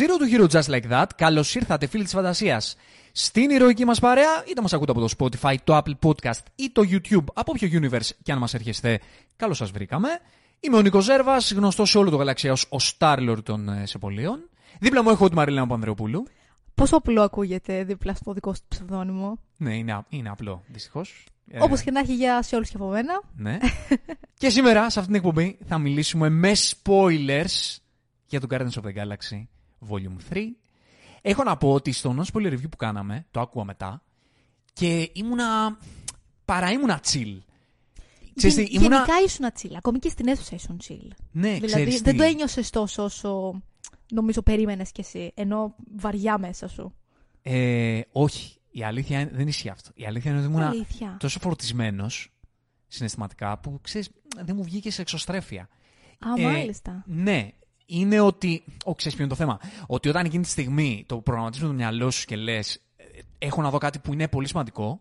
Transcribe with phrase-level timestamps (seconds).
[0.00, 1.06] Zero to Hero Just Like That.
[1.16, 2.76] Καλώς ήρθατε, φίλοι της φαντασίας,
[3.12, 4.44] στην ηρωική μας παρέα.
[4.48, 8.08] Είτε μας ακούτε από το Spotify, το Apple Podcast ή το YouTube, από όποιο universe
[8.22, 9.00] και αν μας έρχεστε,
[9.36, 10.08] καλώς σας βρήκαμε.
[10.60, 14.48] Είμαι ο Νίκος Ζέρβας, γνωστός σε όλο το γαλαξία ως ο Starlord των ε, Σεπολίων.
[14.80, 16.26] Δίπλα μου έχω τη Μαρίλα Πανδρεοπούλου.
[16.74, 19.38] Πόσο απλό ακούγεται δίπλα στο δικό σου ψευδόνυμο.
[19.56, 21.24] Ναι, είναι, α- είναι απλό, δυστυχώς.
[21.58, 23.22] Όπως και να έχει για σε όλους και από μένα.
[23.36, 23.58] Ναι.
[24.38, 27.76] και σήμερα, σε αυτήν την εκπομπή, θα μιλήσουμε με spoilers
[28.26, 29.46] για το Guardians of the Galaxy
[29.88, 30.38] Volume 3.
[31.22, 34.02] Έχω να πω ότι στο non-spoiler review που κάναμε, το άκουγα μετά,
[34.72, 35.78] και ήμουνα...
[36.44, 37.38] παρά ήμουνα chill.
[38.34, 38.94] Ξέρεις τι, Γεν- ήμουνα...
[38.96, 39.74] Γενικά ήσουν chill.
[39.76, 41.08] Ακόμη και στην αίθουσα ήσουν chill.
[41.30, 42.18] Ναι, δηλαδή ξέρεις δεν τι.
[42.18, 43.62] το ένιωσες τόσο όσο
[44.12, 45.32] νομίζω περίμενες κι εσύ.
[45.34, 46.94] Ενώ βαριά μέσα σου.
[47.42, 49.90] Ε, όχι, η αλήθεια είναι- δεν ισχύει αυτό.
[49.94, 51.16] Η αλήθεια είναι ότι ήμουν Αλήθεια.
[51.20, 52.32] τόσο φορτισμένος
[52.86, 54.10] συναισθηματικά που ξέρεις,
[54.44, 55.68] δεν μου βγήκε σε εξωστρέφεια.
[56.18, 57.02] Α, Ε, μάλιστα.
[57.06, 57.48] Ναι.
[57.92, 58.64] Είναι ότι.
[58.84, 61.76] Ο, ξέρεις ποιο είναι το θέμα; Ότι όταν εκείνη τη στιγμή το προγραμματίζεις με το
[61.76, 62.80] μυαλό σου και λες,
[63.38, 65.00] έχω να δω κάτι που είναι πολύ σημαντικό.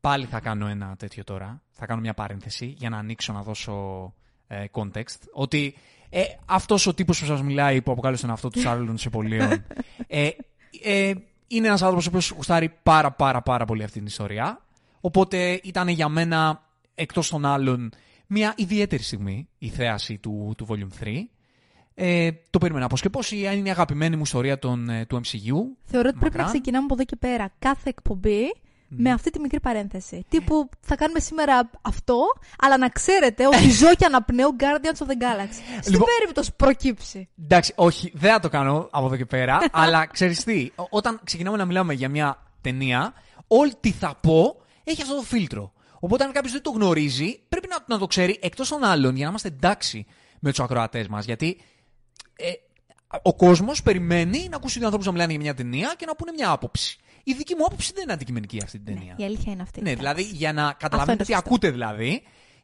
[0.00, 1.62] Πάλι θα κάνω ένα τέτοιο τώρα.
[1.70, 4.14] Θα κάνω μια παρένθεση για να ανοίξω να δώσω
[4.46, 5.20] ε, context.
[5.32, 5.74] Ότι
[6.08, 9.64] ε, αυτός ο τύπος που σας μιλάει, που αποκάλεσε τον αυτό του Σάρλων των Σεπολίων,
[10.06, 10.28] ε,
[10.82, 11.12] ε,
[11.46, 14.64] είναι ένας άνθρωπος ο οποίος γουστάρει πάρα πάρα πάρα πολύ αυτή την ιστορία.
[15.00, 16.62] Οπότε ήταν για μένα,
[16.94, 17.92] εκτός των άλλων,
[18.26, 21.28] μια ιδιαίτερη στιγμή η θέαση του, του Volume 3.
[21.98, 23.30] Ε, το περίμενα πώς και πώς.
[23.30, 25.54] Είναι η αγαπημένη μου ιστορία των, ε, του MCU.
[25.84, 26.46] Θεωρώ ότι πρέπει να μακράν.
[26.46, 28.54] ξεκινάμε από εδώ και πέρα κάθε εκπομπή
[28.88, 30.24] με αυτή τη μικρή παρένθεση.
[30.28, 32.18] Τύπου θα κάνουμε σήμερα αυτό,
[32.58, 35.80] αλλά να ξέρετε ότι ζω και αναπνέω Guardians of the Galaxy.
[35.80, 37.28] Στην Λοιπόν- περίπτωση προκύψει.
[37.42, 41.20] Εντάξει, όχι, δεν θα το κάνω από εδώ και πέρα, αλλά ξέρεις τι, ό- όταν
[41.24, 43.12] ξεκινάμε να μιλάμε για μια ταινία,
[43.46, 45.72] όλη τι θα πω έχει αυτό το φίλτρο.
[46.00, 49.22] Οπότε, αν κάποιος δεν το γνωρίζει, πρέπει να, να το ξέρει εκτός των άλλων για
[49.24, 50.06] να είμαστε εντάξει
[50.40, 51.24] με τους ακροατές μας.
[51.24, 51.60] Γιατί
[52.36, 52.52] ε,
[53.22, 56.32] ο κόσμος περιμένει να ακούσει δύο ανθρώπους να μιλάνε για μια ταινία και να πούνε
[56.32, 56.98] μια άποψη.
[57.24, 59.14] Η δική μου άποψη δεν είναι αντικειμενική αυτή την ταινία.
[59.16, 59.82] Η αλήθεια είναι αυτή.
[59.82, 60.14] Ναι, Εντάξει.
[60.14, 61.48] δηλαδή για να είναι καταλαβαίνετε το τι σωστό.
[61.48, 62.08] ακούτε δηλαδή,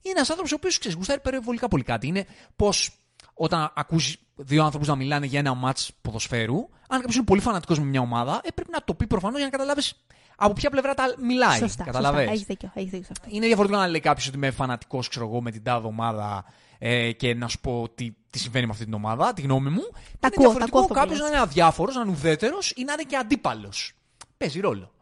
[0.02, 2.06] είναι ένας άνθρωπος ο οποίος ξέρεις, γουστάρει περιβολικά πολύ κάτι.
[2.06, 2.98] Είναι πως
[3.34, 7.78] όταν ακούσει δύο άνθρωπους να μιλάνε για ένα μάτς ποδοσφαίρου, αν κάποιος είναι πολύ φανατικός
[7.78, 10.04] με μια ομάδα, ε, πρέπει να το πει προφανώς για να καταλάβεις
[10.36, 11.58] από ποια πλευρά τα μιλάει.
[11.58, 12.18] Σωστά, Καταλαβες.
[12.18, 12.32] σωστά.
[12.32, 13.28] Έχεις δίκιο, έχεις δίκιο σε αυτό.
[13.30, 16.44] Είναι διαφορετικό να λέει κάποιος ότι είμαι φανατικός, ξέρω εγώ, με την τάδε ομάδα
[16.78, 19.80] ε, και να σου πω τι, τι συμβαίνει με αυτή την ομάδα, τη γνώμη μου.
[19.80, 21.28] Τα είναι ακούω, τα διαφορετικό ακούω αυτό που κάποιος λες.
[21.28, 23.92] να είναι αδιάφορος, να είναι ουδέτερος ή να είναι και αντίπαλος.
[24.36, 24.92] Παίζει ρόλο.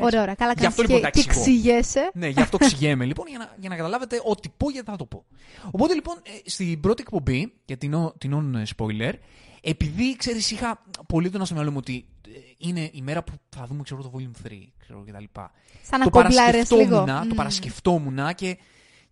[0.00, 0.34] Ωραία, ωραία.
[0.34, 1.40] Καλά Γι' αυτό κάνεις λοιπόν και, τα και εξηγώ.
[1.40, 2.10] εξηγέσαι.
[2.14, 5.04] Ναι, γι' αυτό ξηγέμαι λοιπόν για να, για να καταλάβετε ό,τι πω γιατί θα το
[5.06, 5.24] πω.
[5.70, 9.12] Οπότε λοιπόν ε, στην πρώτη εκπομπή, για την, ο- την on ε, spoiler,
[9.60, 13.66] επειδή ξέρεις, είχα πολύ το στο μυαλό μου ότι ε, είναι η μέρα που θα
[13.66, 15.50] δούμε ξέρω, το volume 3 ξέρω, και τα λοιπά.
[15.82, 16.84] Σαν να το κομπλάρες λίγο.
[16.86, 17.36] παρασκεφτόμουν, το Μμμ.
[17.36, 18.58] παρασκεφτόμουν και,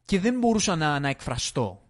[0.04, 1.80] και δεν μπορούσα να, να εκφραστώ.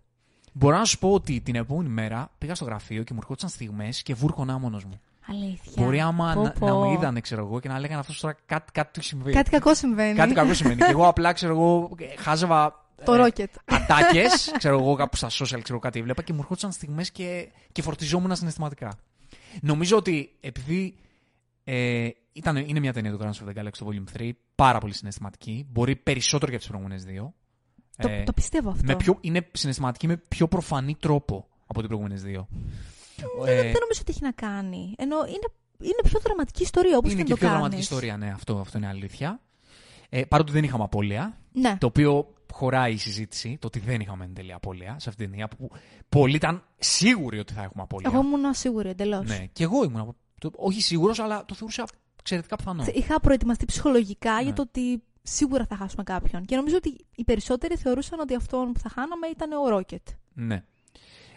[0.59, 4.03] Μπορώ να σου πω ότι την επόμενη μέρα πήγα στο γραφείο και μου ερχόντουσαν στιγμές
[4.03, 5.01] και βούρκωνα μόνος μου.
[5.27, 5.73] Αλήθεια.
[5.77, 6.67] Μπορεί άμα Πω, να, πω.
[6.67, 9.35] να με είδανε, ξέρω εγώ, και να λέγανε αυτός τώρα κάτι, κάτι του συμβαίνει.
[9.35, 10.15] Κάτι κακό συμβαίνει.
[10.15, 10.77] Κάτι κακό σημαίνει.
[10.77, 12.85] και εγώ απλά ξέρω εγώ, χάζευα.
[13.05, 13.47] Το Rocket.
[13.65, 17.83] Ατάκες, ξέρω εγώ κάπου στα social, ξέρω κάτι έβλεπα και μου ερχόντουσαν στιγμές και, και
[17.83, 18.99] φορτιζόμουν συναισθηματικά.
[19.61, 20.97] Νομίζω ότι επειδή
[21.65, 24.95] ε, ήταν, είναι μια ταινία του Guardians of the Galaxy το Volume 3, πάρα πολύ
[24.95, 27.35] συναισθηματική, μπορεί περισσότερο για τις προηγούμενες δύο.
[27.97, 28.83] Το, Ε, το πιστεύω αυτό.
[28.87, 32.49] με πιο, είναι συναισθηματική με πιο προφανή τρόπο από τι προηγούμενες δύο.
[33.45, 34.95] Δεν, Ε, δεν νομίζω ότι έχει να κάνει.
[34.99, 35.49] Ενώ είναι,
[35.81, 37.61] είναι πιο δραματική ιστορία, όπως είναι και και το πιο κάνεις.
[37.63, 39.41] δραματική ιστορία, ναι, αυτό, αυτό είναι αλήθεια.
[40.09, 41.77] Ε, παρότι δεν είχαμε απώλεια, Ναι.
[41.81, 45.31] Το οποίο χωράει η συζήτηση, το ότι δεν είχαμε εν τέλει απώλεια σε αυτήν την
[45.31, 45.71] ταινία, που
[46.09, 48.11] πολλοί ήταν σίγουροι ότι θα έχουμε απώλεια.
[48.13, 49.27] Εγώ ήμουν σίγουρη εντελώς.
[49.29, 50.17] Ναι, και εγώ ήμουν.
[50.41, 51.85] το- όχι σίγουρος, αλλά το θεωρούσα
[52.21, 52.85] εξαιρετικά πιθανό.
[52.95, 54.43] Είχα προετοιμαστεί ψυχολογικά Ναι.
[54.43, 56.45] για το ότι σίγουρα θα χάσουμε κάποιον.
[56.45, 60.09] Και νομίζω ότι οι περισσότεροι θεωρούσαν ότι αυτόν που θα χάναμε ήταν ο Ρόκετ.
[60.33, 60.65] Ναι.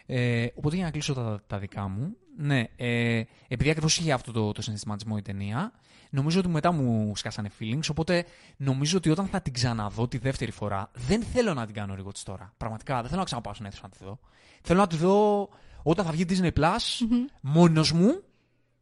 [0.06, 2.16] Ε, οπότε για να κλείσω τα, τα δικά μου.
[2.38, 5.72] Ναι, ε, επειδή ακριβώς είχε αυτό το, το συναισθηματισμό η ταινία,
[6.10, 7.90] νομίζω ότι μετά μου σκάσανε feelings.
[7.92, 8.26] Οπότε
[8.58, 12.12] νομίζω ότι όταν θα την ξαναδώ τη δεύτερη φορά, δεν θέλω να την κάνω εγώ
[12.12, 12.54] τη τώρα.
[12.58, 14.20] Πραγματικά δεν θέλω να ξαναπάω στην αίθουσα να τη δω.
[14.62, 15.50] Θέλω να τη δω
[15.84, 17.08] όταν θα βγει Disney Plus,
[17.42, 18.24] μόνος μου,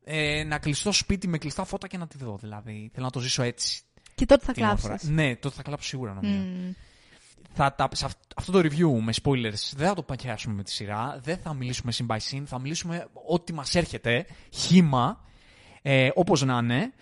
[0.04, 2.38] ε, να κλειστώ σπίτι με κλειστά φώτα και να τη δω.
[2.42, 3.82] Δηλαδή, θέλω να το ζήσω έτσι.
[4.18, 4.88] Και τότε θα την ώρα φορά.
[4.88, 5.10] κλάψεις.
[5.10, 6.74] Ναι, τότε θα κλάψω σίγουρα νομίζω
[7.58, 10.72] θα τα, σε αυ- αυτό το review με spoilers δεν θα το πακιάσουμε με τη
[10.72, 15.26] σειρά, δεν θα μιλήσουμε scene by scene, θα μιλήσουμε ό,τι μας έρχεται, χήμα,
[15.82, 16.94] ε, όπως να είναι.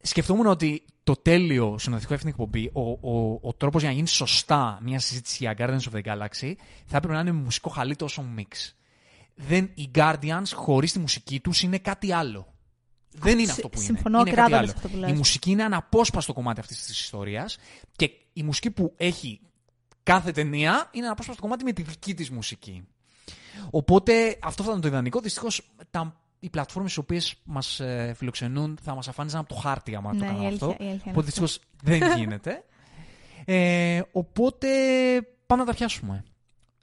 [0.00, 4.08] Σκεφτόμουν ότι το τέλειο συνοδευτικό αυτήν την εκπομπή, ο, ο, ο τρόπος για να γίνει
[4.08, 6.52] σωστά μια συζήτηση για Guardians of the Galaxy,
[6.86, 8.72] θα έπρεπε να είναι με μουσικό χαλί τόσο mix.
[9.34, 12.52] Δεν, οι Guardians χωρίς τη μουσική τους είναι κάτι άλλο.
[13.12, 13.86] Δεν είναι Συ- αυτό που είναι.
[13.86, 14.66] συμφωνώ είναι κάτι ακράδαντα άλλο.
[14.68, 15.12] σε αυτό που Η λες.
[15.12, 17.58] μουσική είναι αναπόσπαστο κομμάτι αυτής της ιστορίας
[17.96, 19.40] και η μουσική που έχει
[20.02, 22.86] κάθε ταινία είναι αναπόσπαστο κομμάτι με τη δική της μουσική.
[23.70, 25.20] Οπότε αυτό θα ήταν το ιδανικό.
[25.20, 29.94] Δυστυχώς τα οι πλατφόρμες οι οποίες μας ε, φιλοξενούν θα μας αφάνιζαν από το χάρτη
[29.94, 30.84] άμα Ναι, το η κάναμε αλήθεια- αυτό.
[30.84, 31.42] η αλήθεια είναι Οπότε αυτό.
[31.42, 32.64] δυστυχώς δεν γίνεται.
[33.44, 34.68] Ε, οπότε
[35.46, 36.24] πάμε να τα πιάσουμε.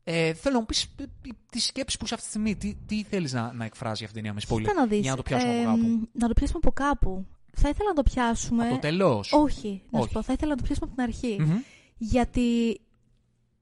[0.07, 1.07] Ε, θέλω να μου πεις ε, ε,
[1.52, 2.56] τη σκέψη που είσαι αυτή τη στιγμή.
[2.56, 4.62] Τι, τι θέλεις να, να εκφράσει αυτή την ταινία με spoiler.
[4.62, 5.00] Κοίτα να δεις.
[5.00, 6.10] Για να το πιάσουμε ε, από κάπου.
[6.12, 7.25] Να το πιάσουμε από κάπου.
[7.54, 8.63] Θα ήθελα να το πιάσουμε.
[8.63, 9.31] Από το τελώς.
[9.34, 10.07] Όχι, να Όχι.
[10.07, 10.22] σου πω.
[10.24, 11.42] Θα ήθελα να το πιάσουμε από την αρχή.
[11.42, 11.57] Μμμ.
[11.98, 12.81] Γιατί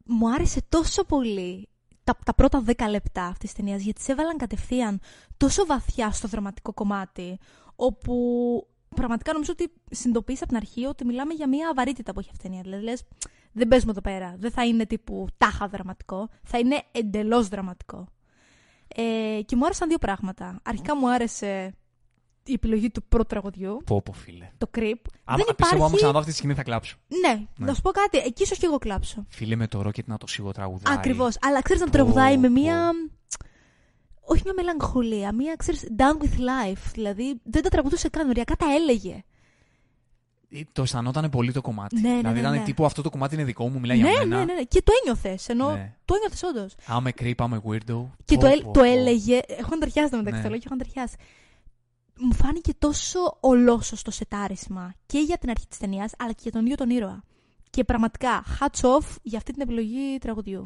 [0.06, 1.68] μου άρεσε τόσο πολύ
[2.04, 5.00] τα, τα πρώτα δέκα λεπτά αυτής της ταινίας, γιατί σε έβαλαν κατευθείαν
[5.38, 7.40] τόσο βαθιά στο δραματικό κομμάτι,
[7.76, 8.16] όπου
[8.96, 12.48] πραγματικά νομίζω ότι συνειδητοποίησα από την αρχή ότι μιλάμε για μια βαρύτητα που έχει αυτή
[12.48, 12.64] η ταινία.
[12.64, 13.04] Δηλαδή, λες,
[13.54, 14.36] δεν παίζουμε εδώ πέρα.
[14.38, 18.08] Δεν θα είναι τύπου τάχα δραματικό, θα είναι εντελώς δραματικό.
[18.96, 20.60] Ε, και μου άρεσαν δύο πράγματα.
[20.64, 21.74] Αρχικά μου άρεσε
[22.46, 24.50] η επιλογή του πρώτου τραγουδιού, Πω πω φίλε.
[24.58, 25.02] το Creep.
[25.24, 25.96] Άμα δεν πιστεύω άμα υπάρχει...
[25.96, 26.98] ξαναδώ αυτή τη σκηνή θα κλάψω.
[27.26, 28.18] Ναι, να σου πω κάτι.
[28.18, 29.26] Εκεί ίσως και εγώ κλάψω.
[29.30, 30.96] Φίλε με το ρόκετ να το σίγω τραγουδάει.
[30.96, 31.38] Ακριβώς.
[31.42, 32.54] Αλλά ξέρεις να Πω, τραγουδάει με πω.
[32.54, 32.92] μία.
[34.26, 36.92] Όχι μια μελαγχολία, μία ξέρεις, down with life.
[36.94, 39.24] Δηλαδή δεν τα τραγουδούσε καν, οριακά τα έλεγε.
[40.56, 42.02] Ε, Το αισθανόταν πολύ το κομμάτι.
[42.02, 42.64] Ναι, ναι, δηλαδή ναι, ήταν ναι.
[42.64, 44.38] τύπου αυτό το κομμάτι είναι δικό μου, μιλάει ναι, για μένα.
[44.38, 44.64] ναι, ναι, ναι.
[44.64, 45.50] Και το ένιωθες.
[45.50, 45.96] Ενώ Ναι.
[46.06, 46.76] το ένιωθες όντως.
[46.86, 48.06] Άμε creep, άμε weirdo.
[48.26, 48.84] Και Πω, το, έλ- πω, το πω.
[48.84, 49.40] έλεγε.
[49.48, 50.44] Έχω ανατριχιάσει το μεταξύ, Ναι.
[50.44, 51.16] το λέω και έχω ανατριχιάσει.
[52.20, 56.62] Μου φάνηκε τόσο ολόσωστο σετάρισμα και για την αρχή της ταινίας, αλλά και για τον
[56.62, 57.24] ίδιο τον ήρωα.
[57.70, 60.66] Και πραγματικά, hats off για αυτή την επιλογή τραγουδιού.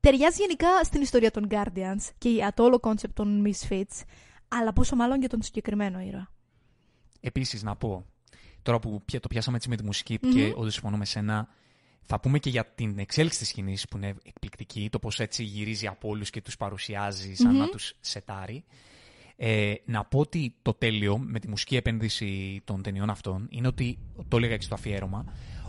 [0.00, 4.02] Ταιριάζει γενικά στην ιστορία των Guardians και για το όλο κόνσεπτ των Misfits,
[4.48, 6.30] αλλά πόσο μάλλον για τον συγκεκριμένο ήρωα.
[7.20, 8.04] Επίσης, να πω,
[8.62, 10.32] τώρα που πια- το πιάσαμε έτσι με τη μουσική Μμμ.
[10.32, 11.48] και όντως συμφωνώ με σένα,
[12.02, 15.86] θα πούμε και για την εξέλιξη της σκηνής που είναι εκπληκτική, το πώς έτσι γυρίζει
[15.86, 17.58] από όλους και τους παρουσιάζει σαν Μμμ.
[17.58, 18.64] να τους σετάρει.
[19.36, 23.98] Ε, να πω ότι το τέλειο με τη μουσική επένδυση των ταινιών αυτών είναι ότι,
[24.28, 25.24] το έλεγα και στο αφιέρωμα,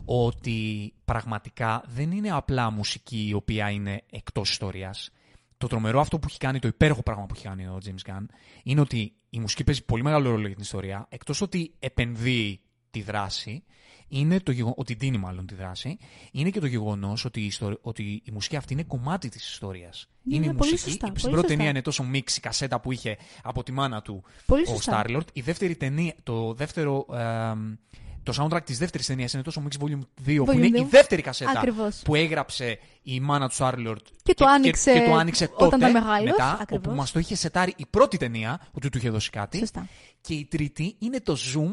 [0.06, 5.10] ότι πραγματικά δεν είναι απλά μουσική η οποία είναι εκτός ιστορίας.
[5.57, 8.25] Το τρομερό αυτό που έχει κάνει, το υπέροχο πράγμα που έχει κάνει ο James Gunn,
[8.63, 12.60] είναι ότι η μουσική παίζει πολύ μεγάλο ρόλο για την ιστορία, εκτός ότι επενδύει
[12.94, 13.63] τη δράση,
[14.07, 14.74] είναι το γεγο...
[14.78, 15.98] ότι δίνει μάλλον τη δράση,
[16.31, 20.07] είναι και το γεγονός ότι, η ιστορ- ότι η μουσική αυτή είναι κομμάτι της ιστορίας.
[20.24, 20.90] Ναι, είναι ναι, η πολύ μουσική.
[20.90, 21.56] σωστά, στην πολύ πρώτη σωστά.
[21.56, 25.04] ταινία είναι τόσο μίξη κασέτα που είχε από τη μάνα του Πολύ ο σωστά.
[25.07, 25.25] Starlord.
[25.34, 27.06] Η δεύτερη ταινία, το δεύτερο.
[27.13, 27.75] εμ,
[28.24, 30.00] το soundtrack της δεύτερης ταινίας είναι τόσο Mix Volume
[30.30, 30.88] 2, που Volume είναι η 2.
[30.89, 32.01] δεύτερη κασέτα Ακριβώς.
[32.04, 33.96] που έγραψε η μάνα του Starlord.
[34.24, 36.86] Και το άνοιξε και, το άνοιξε όταν τότε, ήταν μεγάλος, μετά, ακριβώς.
[36.88, 39.57] όπου μας το είχε σετάρει η πρώτη ταινία, ότι του είχε δώσει κάτι.
[39.57, 39.88] Σωστά.
[40.22, 41.72] Και η τρίτη είναι το Zoom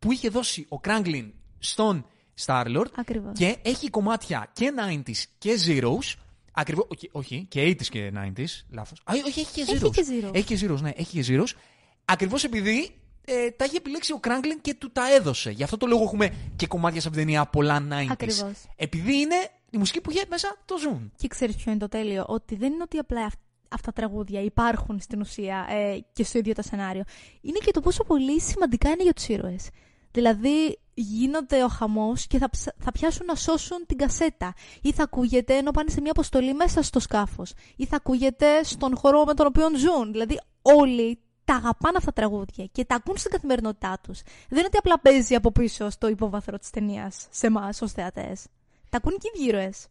[0.00, 2.06] που είχε δώσει ο Κράγκλιν στον
[2.46, 3.32] Starlord Ακριβώς.
[3.38, 6.14] και έχει κομμάτια και 90s και Zeros.
[6.52, 8.98] Ακριβώς, όχι, όχι, και 80s και 90s, λάθος.
[9.04, 9.90] Α, όχι, έχει και Έχει Zeros.
[9.92, 10.34] και Zeros.
[10.34, 11.56] Έχει και Zeros, ναι, έχει και Zeros.
[12.04, 12.90] Ακριβώς επειδή
[13.24, 15.50] ε, τα είχε επιλέξει ο Κράγκλιν και του τα έδωσε.
[15.50, 18.06] Γι' αυτό το λόγο έχουμε και κομμάτια σε αυτήν την ταινία πολλά 90s.
[18.10, 18.54] Ακριβώς.
[18.76, 19.36] Επειδή είναι
[19.70, 21.10] η μουσική που είχε μέσα το Zoom.
[21.16, 24.40] Και ξέρεις ποιο είναι το τέλειο, ότι δεν είναι ότι απλά αυ- αυτά τα τραγούδια
[24.42, 27.02] υπάρχουν στην ουσία ε, και στο ίδιο το σενάριο.
[27.40, 29.68] Είναι και το πόσο πολύ σημαντικά είναι για τους ήρωες.
[30.12, 34.54] Δηλαδή, γίνονται ο χαμός και θα, ψα- θα πιάσουν να σώσουν την κασέτα.
[34.80, 37.52] Ή θα ακούγεται ενώ πάνε σε μια αποστολή μέσα στο σκάφος.
[37.76, 40.12] Ή θα ακούγεται στον χώρο με τον οποίο ζουν.
[40.12, 44.22] Δηλαδή, όλοι τα αγαπάνε αυτά τα τραγούδια και τα ακούν στην καθημερινότητά τους.
[44.48, 48.46] Δεν είναι ότι απλά παίζει από πίσω στο υπόβαθρο της ταινίας σε εμάς ως θεατές.
[48.88, 49.86] Τα ακούν και οι ήρωες.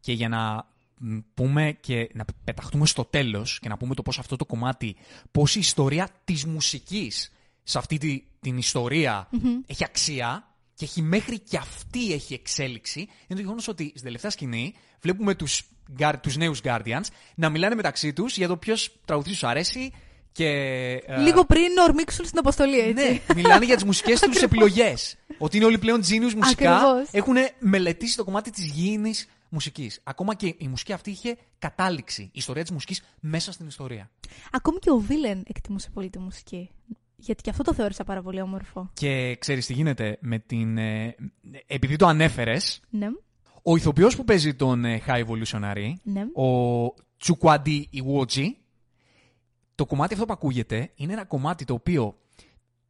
[0.00, 0.66] Και για να
[0.98, 4.96] μ, πούμε και να πεταχτούμε στο τέλος και να πούμε το πώς αυτό το κομμάτι,
[5.32, 7.30] πώς η ιστορία της μουσικής
[7.68, 9.28] σε αυτή τη, την ιστορια
[9.66, 14.30] έχει αξία και έχει μέχρι και αυτή έχει εξέλιξη, είναι το γεγονός ότι στην τελευταία
[14.30, 17.04] σκηνή βλέπουμε τους, Guar- τους νέους Guardians
[17.34, 19.92] να μιλάνε μεταξύ τους για το ποιος τραγουδιστής τους αρέσει
[20.32, 20.46] και...
[21.06, 22.92] ε, Λίγο πριν ορμήξουν στην αποστολή, έτσι.
[23.04, 25.16] ναι, μιλάνε για τις μουσικές τους επιλογές.
[25.38, 26.76] Ότι είναι όλοι πλέον genius μουσικά.
[26.76, 27.08] Ακριβώς.
[27.10, 30.00] Έχουν μελετήσει το κομμάτι της γήινης μουσικής.
[30.04, 32.22] Ακόμα και η μουσική αυτή είχε κατάληξη.
[32.22, 34.10] Η ιστορία της μουσικής μέσα στην ιστορία.
[34.52, 36.70] Ακόμη και ο Βίλεν εκτιμούσε πολύ τη μουσική.
[37.16, 38.90] Γιατί και αυτό το θεώρησα πάρα πολύ όμορφο.
[38.92, 40.78] Και ξέρεις τι γίνεται με την...
[40.78, 41.16] ε,
[41.66, 43.06] επειδή το ανέφερες, Ναι,
[43.62, 46.20] ο ηθοποιός που παίζει τον ε, High Evolutionary, ναι.
[46.34, 48.46] ο Τσουκουαντί Iwoji,
[49.74, 52.18] το κομμάτι αυτό που ακούγεται είναι ένα κομμάτι το οποίο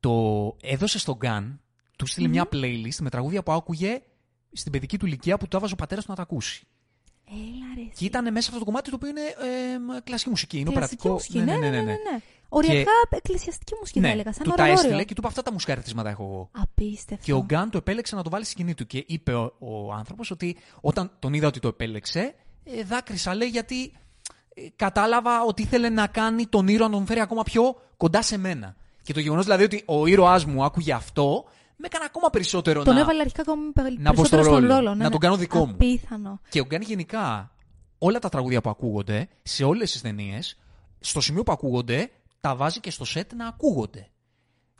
[0.00, 1.58] το έδωσε στον Gun,
[1.96, 4.02] του στειλε μια playlist με τραγούδια που άκουγε
[4.52, 6.66] στην παιδική του ηλικία που το έβαζε ο πατέρας του να τα ακούσει.
[7.30, 7.82] Έλα ρε.
[7.94, 9.20] Και ήταν μέσα αυτό το κομμάτι το οποίο είναι
[9.96, 10.58] ε, κλασική μουσική.
[10.58, 11.12] Είναι Κλασική οπερατικό.
[11.12, 11.38] μουσική.
[11.38, 11.82] Ναι, ναι, ναι.
[11.84, 12.18] ναι, ναι.
[12.48, 14.32] Οριακά εκκλησιαστική μουσική θα Ναι, έλεγα.
[14.32, 14.80] Σαν του τα ορολόριο.
[14.82, 16.50] έστειλε και του είπε αυτά τα μουσικά αριθμήματα έχω εγώ.
[16.62, 17.24] Απίστευτο.
[17.24, 18.86] Και ο Γκάν το επέλεξε να το βάλει στη σκηνή του.
[18.86, 23.48] Και είπε ο, ο άνθρωπος ότι όταν τον είδα ότι το επέλεξε, ε, δάκρυσα λέει
[23.48, 23.92] γιατί
[24.54, 28.38] ε, κατάλαβα ότι ήθελε να κάνει τον ήρωα να τον φέρει ακόμα πιο κοντά σε
[28.38, 28.76] μένα.
[29.02, 31.44] Και το γεγονός δηλαδή ότι ο ήρωάς μου άκουγε αυτό,
[31.76, 33.00] με έκανε ακόμα περισσότερο Τον να.
[33.00, 34.88] έβαλε αρχικά ακόμη πε- να μπω στο περισσότερο στον ρόλο, ρόλο.
[34.90, 35.10] ναι, να ναι.
[35.10, 35.72] τον κάνω δικό μου.
[35.74, 36.40] Απίθανο.
[36.48, 37.50] Και ο Γκάν γενικά
[37.98, 40.58] όλα τα τραγούδια που ακούγονται σε όλες τις ταινίες,
[41.00, 44.08] στο σημείο που ακούγονται, τα βάζει και στο σετ να ακούγονται.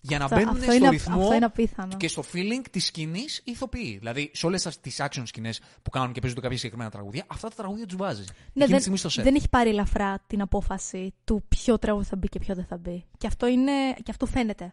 [0.01, 1.97] Για να Αυτό- μπαίνουν αυτό στο είναι, ρυθμό αυτό είναι απίθανο.
[1.97, 3.97] και στο feeling της σκηνής οι ηθοποιοί.
[3.99, 7.55] Δηλαδή, σε όλες τις action σκηνές που κάνουν και παίζουν κάποια συγκεκριμένα τραγούδια, αυτά τα
[7.55, 8.21] τραγούδια τους βάζει.
[8.23, 9.25] Ναι, Εκείνη τη δεν, στιγμή στο σετ.
[9.25, 12.77] δεν έχει πάρει ελαφρά την απόφαση του ποιο τραγούδι θα μπει και ποιο δεν θα
[12.77, 13.05] μπει.
[13.19, 13.73] Και αυτό, είναι,
[14.03, 14.71] και αυτό φαίνεται.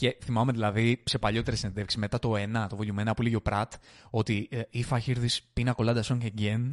[0.00, 3.40] Και θυμάμαι δηλαδή σε παλιότερες συνεντεύξεις μετά το 1, το volume 1 που λέγει ο
[3.42, 3.72] Πρατ,
[4.10, 6.70] ότι ε, if I hear this pina colada song again.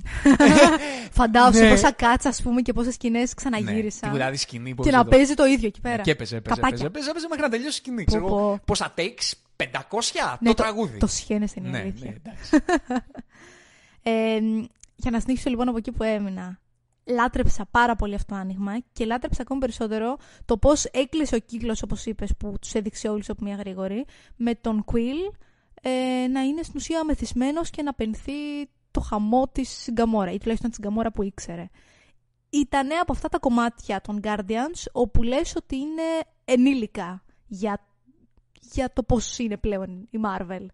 [1.19, 1.69] Φαντάζομαι Ναι.
[1.69, 4.11] πόσα κάτσα, ας πούμε, και πόσες σκηνές ναι, ξαναγύρισαν.
[4.11, 5.09] δηλαδή σκηνή που και έπαιζε να εδώ.
[5.09, 6.01] παίζει το ίδιο εκεί πέρα.
[6.01, 6.85] Και έπαιζε, έπαιζε, Καπάκια.
[6.85, 8.03] έπαιζε, έπαιζε, έπαιζε μέχρι να τελειώσει η σκηνή.
[8.03, 8.35] Πω, Ξέρω, εγώ.
[8.35, 8.59] πω.
[8.65, 9.65] πόσα takes, 500
[10.39, 10.97] Ναι, το τραγούδι.
[10.97, 12.09] Το σχένε στην ναι, αλήθεια.
[12.09, 12.49] ναι, εντάξει.
[14.03, 14.37] Ε,
[14.95, 16.59] για να συνεχίσω λοιπόν από εκεί που έμεινα.
[17.09, 21.81] Λάτρεψα πάρα πολύ αυτό το άνοιγμα και λάτρεψα ακόμη περισσότερο το πώς έκλεισε ο κύκλος,
[21.83, 25.35] όπως είπες, που τους έδειξε όλους από μια γρήγορη, με τον Quill
[25.81, 28.31] ε, να είναι στην ουσία μεθυσμένος και να πενθεί
[28.91, 31.69] το χαμό της Γκαμόρα, ή τουλάχιστον της Γκαμόρα που ήξερε.
[32.49, 36.01] Ήταν από αυτά τα κομμάτια των Guardians όπου λες ότι είναι
[36.45, 37.87] ενήλικα για,
[38.61, 40.65] για το πώς είναι πλέον η Marvel.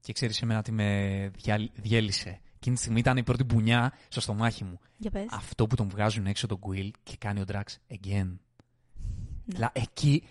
[0.00, 2.40] και ξέρεις εμένα τι με διάλ- διέλυσε.
[2.64, 4.78] Εκείνη τη στιγμή ήταν η πρώτη μπουνιά στο στομάχι μου.
[4.96, 5.26] Για πες.
[5.30, 8.36] Αυτό που τον βγάζουν έξω τον Quill και κάνει ο Drax again.
[9.44, 9.58] Ναι.
[9.58, 10.24] Λα, εκεί,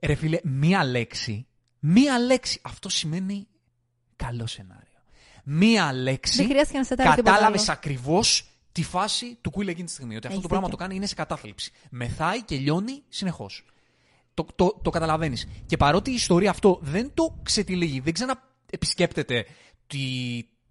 [0.00, 1.46] ρε φίλε, μία λέξη,
[1.78, 3.46] μία λέξη, αυτό σημαίνει
[4.16, 4.98] καλό σενάριο.
[5.44, 7.72] Μία λέξη, Δεν χρειάστηκε να σε τάρει τίποτα κατάλαβες άλλο.
[7.78, 10.16] ακριβώς τη φάση του Quill εκείνη τη στιγμή.
[10.16, 10.78] Ότι αυτό Έχεις το πράγμα δίκιο.
[10.78, 11.72] το κάνει είναι σε κατάθλιψη.
[11.90, 13.64] Μεθάει και λιώνει συνεχώς.
[14.34, 15.48] Το, το, το καταλαβαίνεις.
[15.66, 19.46] Και παρότι η ιστορία αυτό δεν το ξετυλίγει, δεν ξαναεπισκέπτεται
[19.86, 19.98] τη,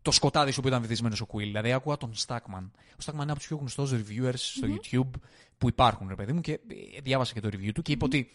[0.01, 1.37] το σκοτάδι στο οποίο ήταν βυθισμένος ο Quill.
[1.37, 2.69] Δηλαδή, άκουγα τον Stackman.
[2.91, 5.19] Ο Stackman είναι από τους πιο γνωστούς reviewers στο YouTube
[5.57, 8.31] που υπάρχουν, ρε παιδί μου, και ε, διάβασα και το review του και είπε ότι.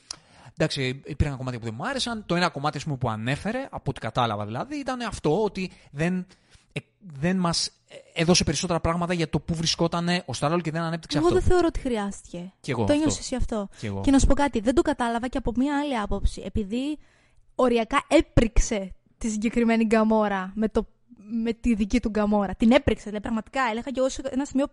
[0.59, 2.25] Εντάξει, υπήρχαν κομμάτια που δεν μου άρεσαν.
[2.27, 6.27] Το ένα κομμάτι ας πούμε, που ανέφερε, από ό,τι κατάλαβα δηλαδή, ήταν αυτό ότι δεν,
[6.73, 7.71] ε, δεν μας
[8.15, 11.39] έδωσε περισσότερα πράγματα για το που βρισκόταν ο Στάρολ και δεν ανέπτυξε Εγώ αυτό.
[11.39, 12.53] δεν θεωρώ ότι χρειάστηκε.
[12.61, 12.95] Κι εγώ το αυτό.
[12.95, 13.69] ένιωσες εσύ αυτό.
[13.79, 14.01] Κι εγώ.
[14.01, 16.43] Και να σου πω κάτι, δεν το κατάλαβα και από μία άλλη άποψη.
[16.45, 16.99] Επειδή
[17.55, 20.87] οριακά έπριξε τη συγκεκριμένη γκαμόρα με, το,
[21.31, 22.55] με τη δική του γκαμόρα.
[22.55, 23.61] Την έπριξε, δηλαδή πραγματικά.
[23.71, 24.67] Έλεγα και εγώ σε ένα σημείο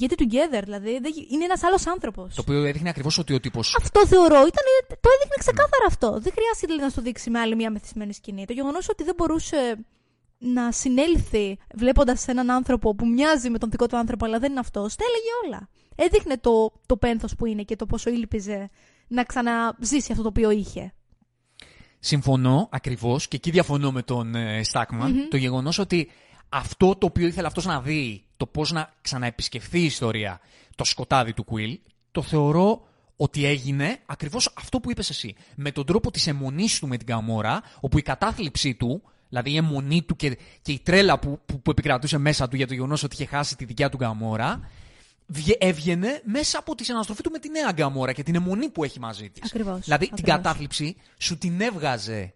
[0.00, 0.60] get it together.
[0.64, 2.34] Δηλαδή δεν γι- είναι ένας άλλος άνθρωπος.
[2.34, 3.60] Το οποίο έδειχνε ακριβώς ότι ο τύπο.
[3.60, 4.36] Αυτό θεωρώ.
[4.36, 6.10] Ήταν, το έδειχνε ξεκάθαρα αυτό.
[6.10, 8.44] Δεν χρειάζεται δηλαδή, να σου δείξει με άλλη μία μεθυσμένη σκηνή.
[8.44, 9.76] Το γεγονός ότι δεν μπορούσε
[10.38, 14.60] να συνέλθει βλέποντας έναν άνθρωπο που μοιάζει με τον δικό του άνθρωπο, αλλά δεν είναι
[14.60, 15.68] αυτός, τα έλεγε όλα.
[15.96, 18.70] Έδειχνε το, το πένθος που είναι και το πόσο ήλπιζε
[19.08, 20.92] να ξαναζήσει αυτό το οποίο είχε.
[22.06, 25.10] Συμφωνώ ακριβώς και εκεί διαφωνώ με τον ε, Stackman.
[25.30, 26.10] Το γεγονός ότι
[26.48, 30.40] αυτό το οποίο ήθελε αυτός να δει, το πώς να ξαναεπισκεφθεί η ιστορία,
[30.74, 31.76] το σκοτάδι του Quill,
[32.12, 32.82] το θεωρώ
[33.16, 35.34] ότι έγινε ακριβώς αυτό που είπες εσύ.
[35.56, 39.56] Με τον τρόπο της αιμονής του με την Καμόρα, όπου η κατάθλιψή του, δηλαδή η
[39.56, 43.02] αιμονή του και, και η τρέλα που, που, που επικρατούσε μέσα του για το γεγονός
[43.02, 44.68] ότι είχε χάσει τη δικιά του Καμόρα, βγε-
[45.58, 49.00] έβγαινε μέσα από τη συναναστροφή του με τη νέα Γκαμόρα και την αιμονή που έχει
[49.00, 49.42] μαζί της.
[49.44, 50.36] Ακριβώς, Δηλαδή την ακριβώς.
[50.36, 52.34] κατάθλιψη σου την έβγαζε.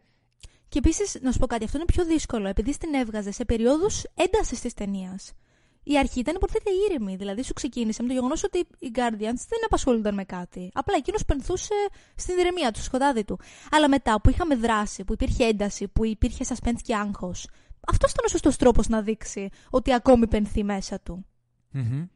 [0.68, 4.04] Και επίσης, να σου πω κάτι, αυτό είναι πιο δύσκολο, επειδή στην έβγαζε σε περιόδους
[4.14, 5.33] έντασης της ταινίας.
[5.83, 9.64] Η αρχή ήταν υποθέτει ήρεμη, δηλαδή σου ξεκίνησε με το γεγονός ότι οι Guardians δεν
[9.64, 10.71] απασχολούνταν με κάτι.
[10.75, 11.75] Απλά εκείνος πενθούσε
[12.14, 13.38] στην ηρεμία του, στο σκοτάδι του.
[13.71, 17.49] Αλλά μετά που είχαμε δράση, που υπήρχε ένταση, που υπήρχε suspense και άγχος,
[17.87, 21.26] αυτός ήταν ο σωστός τρόπος να δείξει ότι ακόμη πενθεί μέσα του.
[21.71, 22.07] Μμμ.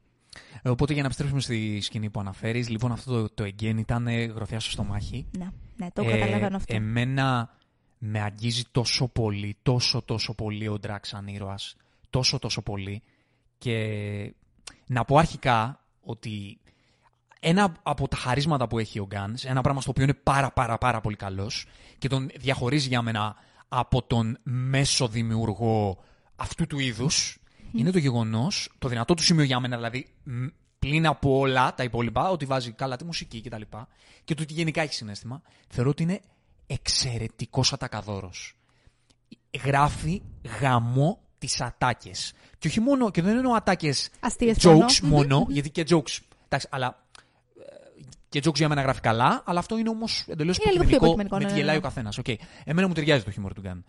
[0.62, 4.06] Ε, Οπότε για να επιστρέψουμε στη σκηνή που αναφέρεις, λοιπόν αυτό το, το again ήταν
[4.06, 5.26] ε, γροθιά στο στομάχι.
[5.38, 6.74] Ναι, ναι, το Ε, καταλαβαίνω αυτό.
[6.74, 7.56] Εμένα
[7.98, 11.76] με αγγίζει τόσο πολύ, τόσο τόσο πολύ ο Drax σαν ήρωας.
[12.10, 13.02] Τόσο τόσο πολύ.
[13.58, 14.34] Και
[14.86, 16.58] να πω αρχικά ότι
[17.40, 20.78] ένα από τα χαρίσματα που έχει ο Guns, ένα πράγμα στο οποίο είναι πάρα πάρα
[20.78, 21.66] πάρα πολύ καλός
[21.98, 23.36] και τον διαχωρίζει για μένα
[23.68, 25.98] από τον μέσο δημιουργό
[26.36, 27.41] αυτού του είδους,
[27.74, 30.46] είναι το γεγονός, το δυνατό του σημείο για μένα δηλαδή, μ,
[30.78, 33.60] πλην από όλα τα υπόλοιπα, ότι βάζει καλά τη μουσική κτλ.
[33.60, 33.76] Και,
[34.24, 36.20] και το ότι γενικά έχει συνέστημα, θεωρώ ότι είναι
[36.66, 38.56] εξαιρετικός ατακαδόρος.
[39.64, 40.22] Γράφει
[40.60, 42.32] γαμό τις ατάκες.
[42.58, 45.16] Και όχι μόνο, και δεν εννοώ ατάκες Αστείες jokes μόνο.
[45.26, 46.18] μόνο, γιατί και jokes.
[46.44, 47.06] Εντάξει, αλλά.
[47.58, 50.96] ε, Και jokes για μένα γράφει καλά, αλλά αυτό είναι όμως εντελώς Είναι λίγο πιο
[50.96, 51.80] υποκειμενικό, με ναι, τη ναι, γελάει ναι.
[51.80, 52.18] ο καθένας.
[52.24, 52.34] Okay.
[52.64, 53.84] Εμένα μου ταιριάζει το χιούμορ του Γκάν.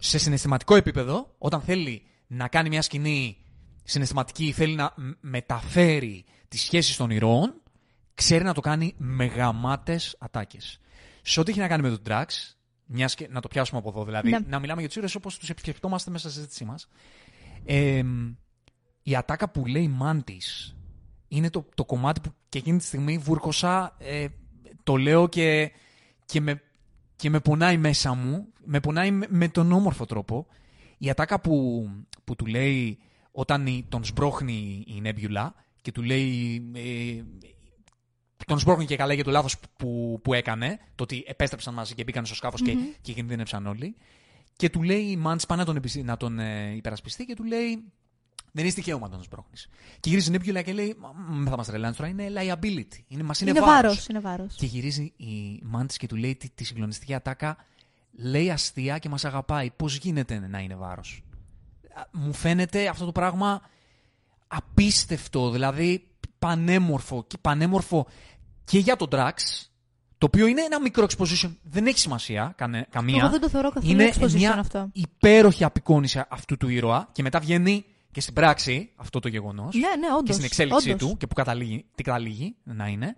[0.00, 3.36] Σε συναισθηματικό επίπεδο, όταν θέλει να κάνει μια σκηνή
[3.84, 7.62] συναισθηματική, θέλει να μ- μεταφέρει τις σχέσεις των ηρώων,
[8.14, 10.80] ξέρει να το κάνει με γαμάτες ατάκες.
[11.22, 12.24] Σε ό,τι έχει να κάνει με τον Drax,
[12.86, 14.38] μιας και να το πιάσουμε από εδώ, δηλαδή Ναι.
[14.46, 16.88] να μιλάμε για τους ήρωες όπως τους επισκεπτόμαστε μέσα στη συζήτησή μας.
[17.64, 18.02] Ε,
[19.02, 20.76] η ατάκα που λέει Μάντης
[21.28, 24.26] είναι το, το κομμάτι που και εκείνη τη στιγμή βούρκωσα, ε,
[24.82, 25.72] το λέω και,
[26.26, 26.62] και, με,
[27.16, 30.46] και με πονάει μέσα μου, με πονάει με, με τον όμορφο τρόπο.
[30.98, 31.84] Η ατάκα που,
[32.28, 32.98] που του λέει
[33.32, 37.22] όταν η- τον σμπρώχνει η Νέμπιουλα και του λέει ε,
[38.46, 42.02] τον σπρώχνει και καλά για το λάθος που, που έκανε, το ότι επέστρεψαν μαζί και
[42.04, 43.96] μπήκαν στο σκαφο και, και κινδύνευσαν όλοι.
[44.56, 47.82] Και του λέει η Μάντς πάει να τον, να τον ε, υπερασπιστεί και του λέει
[48.52, 49.68] δεν είναι τυχαίο να τον σπρώχνεις.
[50.00, 50.96] Και γυρίζει η Νέμπιουλα και λέει:
[51.44, 52.98] θα μας τρελάνε τώρα, είναι liability.
[53.08, 54.06] Είναι, μας είναι, είναι βάρος.
[54.06, 54.54] Είναι βάρος.
[54.54, 57.56] Και γυρίζει η Μάντς και του λέει τη, τη συγκλονιστική ατάκα:
[58.12, 59.70] Λέει αστεία και μας αγαπάει.
[59.70, 61.22] Πώς γίνεται να είναι βάρος.
[62.12, 63.62] Μου φαίνεται αυτό το πράγμα
[64.46, 65.50] απίστευτο.
[65.50, 68.06] Δηλαδή πανέμορφο και πανέμορφο
[68.64, 69.34] και για τον Drax,
[70.18, 72.54] το οποίο είναι ένα μικρό exposition, δεν έχει σημασία
[72.90, 73.18] καμία.
[73.18, 74.88] Εγώ δεν το θεωρώ καθόλου είναι exposition μια αυτό.
[74.92, 79.74] υπέροχη απεικόνηση αυτού του ήρωα και μετά βγαίνει και στην πράξη αυτό το γεγονός.
[79.74, 81.08] Ναι, ναι, όντως, και στην εξέλιξή όντως.
[81.08, 83.16] του και που καταλήγει, τι καταλήγει να είναι.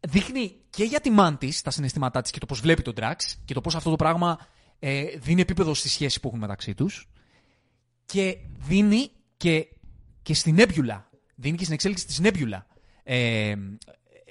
[0.00, 3.14] Δείχνει και για τη Μάντη τα συναισθήματά της και το πώς βλέπει τον Drax
[3.44, 4.38] και το πώς αυτό το πράγμα
[4.78, 7.08] ε, δίνει επίπεδο στη σχέση που έχουν μεταξύ τους.
[8.06, 9.66] Και δίνει και,
[10.22, 11.08] και στην Νέμπιουλα.
[11.34, 12.66] Δίνει και στην εξέλιξη της Νέμπιουλα
[13.02, 13.54] ε,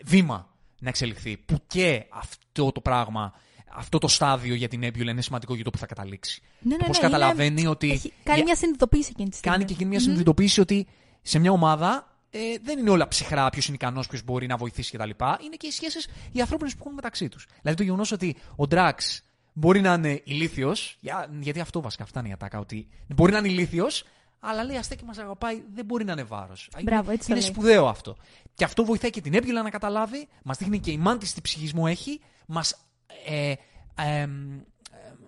[0.06, 1.38] βήμα να εξελιχθεί.
[1.38, 3.34] Που και αυτό το πράγμα,
[3.76, 6.42] αυτό το στάδιο για την Nebula είναι σημαντικό για το που θα καταλήξει.
[6.60, 7.70] Ναι, ναι, Πώς ναι, καταλαβαίνει είναι...
[7.70, 7.92] ότι.
[7.92, 9.56] Έχει κάνει για- μια συνειδητοποίηση εκείνη τη στιγμή.
[9.58, 10.88] Κάνει και εκείνη μια συνειδητοποίηση ότι
[11.22, 14.98] σε μια ομάδα ε, δεν είναι όλα ψυχρά, ποιος είναι ικανός, ποιος μπορεί να βοηθήσει
[14.98, 15.10] κτλ.
[15.46, 17.48] Είναι και οι σχέσεις οι ανθρώπινες που έχουν μεταξύ τους.
[17.62, 19.24] Δηλαδή το γεγονός ότι ο Ντράξ
[19.54, 23.48] μπορεί να είναι ηλίθιος, για, γιατί αυτό βασικά φτάνει η ατάκα, ότι μπορεί να είναι
[23.48, 24.06] ηλίθιος,
[24.40, 26.70] αλλά λέει αστέ και μας αγαπάει, δεν μπορεί να είναι βάρος.
[26.84, 27.52] Μπράβο, έτσι το είναι λέει.
[27.52, 28.16] σπουδαίο αυτό.
[28.54, 31.84] Και αυτό βοηθάει και την Έμπιουλα να καταλάβει, μας δείχνει και η μάντης τι ψυχισμό
[31.88, 32.88] έχει, μας
[33.26, 33.54] ε,
[33.96, 34.28] ε, ε,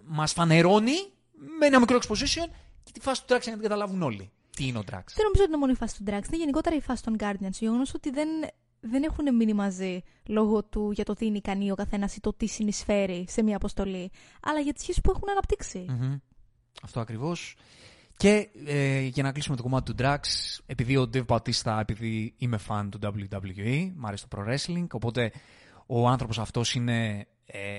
[0.06, 0.96] μας φανερώνει
[1.60, 2.50] με ένα μικρό exposition
[2.84, 4.32] και τη φάση του Drax για να την καταλάβουν όλοι.
[4.56, 5.04] Τι είναι ο Drax.
[5.16, 7.52] Δεν νομίζω ότι είναι μόνο η φάση του Drax, είναι γενικότερα η φάση των Guardians.
[7.52, 8.28] Το γεγονός ότι δεν,
[8.80, 12.34] δεν έχουν μείνει μαζί λόγω του για το τι είναι ικανή ο καθένας ή το
[12.34, 15.86] τι συνεισφέρει σε μια αποστολή, αλλά για τις σχέσεις που έχουν αναπτύξει.
[15.90, 16.18] Μμμ.
[16.84, 17.56] Αυτό ακριβώς.
[18.18, 20.20] Και ε, για να κλείσουμε το κομμάτι του Drax,
[20.66, 25.32] επειδή ο Dave Bautista, επειδή είμαι fan του WWE, μου αρέσει το pro wrestling, οπότε
[25.86, 27.78] ο άνθρωπος αυτός είναι ε,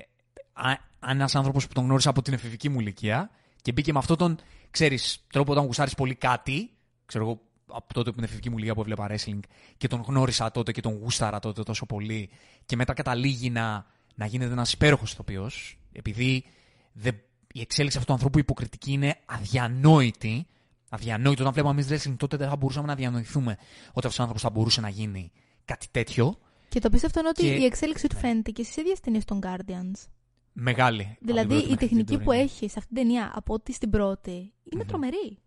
[0.52, 3.30] α- ένας άνθρωπος που τον γνώρισα από την εφηβική μου ηλικία
[3.62, 4.38] και μπήκε με αυτόν τον,
[4.70, 6.70] ξέρεις, τρόπο όταν γουστάρεις πολύ κάτι,
[7.06, 9.40] ξέρω εγώ από τότε που είναι εφηβική μου ηλικία που έβλεπα wrestling
[9.76, 12.30] και τον γνώρισα τότε και τον γούσταρα τότε τόσο πολύ
[12.66, 16.44] και μετά καταλήγει να, να γίνεται ένας υπέροχος ηθοποιός επειδή
[16.92, 17.20] δεν,
[17.52, 20.46] η εξέλιξη αυτού του ανθρώπου υποκριτική είναι αδιανόητη.
[20.88, 21.40] Αδιανόητη.
[21.40, 23.50] Όταν βλέπαμε εμείς wrestling, τότε δεν θα μπορούσαμε να διανοηθούμε
[23.88, 25.32] ότι αυτός ο άνθρωπος θα μπορούσε να γίνει
[25.64, 26.38] κάτι τέτοιο.
[26.68, 29.38] Και το πίστευτο είναι ότι Και- η εξέλιξη του φαίνεται και στις ίδιες ταινίες των
[29.42, 30.04] Guardians.
[30.52, 31.02] Μεγάλη.
[31.02, 32.42] Από την Δηλαδή πρώτη η μέχρι την τεχνική που τωρινή.
[32.44, 34.30] έχει σε αυτήν την ταινία από ότι στην πρώτη
[34.72, 34.86] είναι Μμμ.
[34.88, 35.38] τρομερή.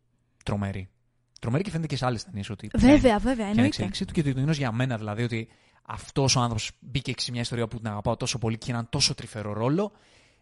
[0.44, 0.90] Τρομερή.
[1.40, 2.70] Τρομερή και φαίνεται και σε άλλες ταινίες ότι.
[2.78, 3.66] Βέβαια, βέβαια, Και η εννοείται.
[3.66, 5.48] εξέλιξή του και το γεγονός για μένα δηλαδή ότι
[5.86, 9.14] αυτός ο άνθρωπος μπήκε σε μια ιστορία που την αγαπάω τόσο πολύ και έναν τόσο
[9.14, 9.92] τρυφερό ρόλο.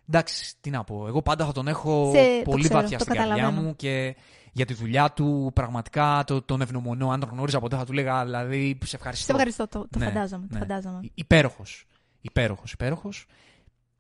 [0.10, 1.08] Εντάξει, τι να πω.
[1.08, 3.68] Εγώ πάντα θα τον έχω Σε- το πολύ ξέρω, βαθιά το στην καρδιά καταλαβαίνω.
[3.68, 4.16] μου και
[4.52, 7.10] για τη δουλειά του πραγματικά το, τον ευνομονώ.
[7.10, 9.26] Αν τον γνώριζα ποτέ θα του λέγα δηλαδή σε ευχαριστώ.
[9.26, 10.48] Σε ευχαριστώ, το, το Ναι, φαντάζομαι.
[10.48, 10.60] Το ναι.
[10.60, 11.00] φαντάζομαι.
[11.14, 11.86] Υπέροχος.
[12.22, 13.26] Υπέροχος, υπέροχος.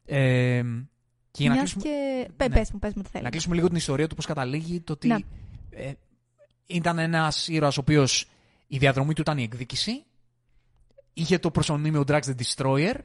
[0.05, 0.61] Ε,
[1.31, 2.29] και για να Μιας κλείσουμε, και...
[2.37, 2.55] Πε, Ναι.
[2.55, 3.23] πες μου, πες μου τι θέλεις.
[3.25, 5.15] να κλείσουμε λίγο την ιστορία του πώς καταλήγει το ότι Ναι.
[5.69, 5.91] ε,
[6.67, 8.25] ήταν ένας ήρωας ο οποίος
[8.67, 10.03] η διαδρομή του ήταν η εκδίκηση.
[11.13, 12.95] Είχε το προσωνύμιο Drax the Destroyer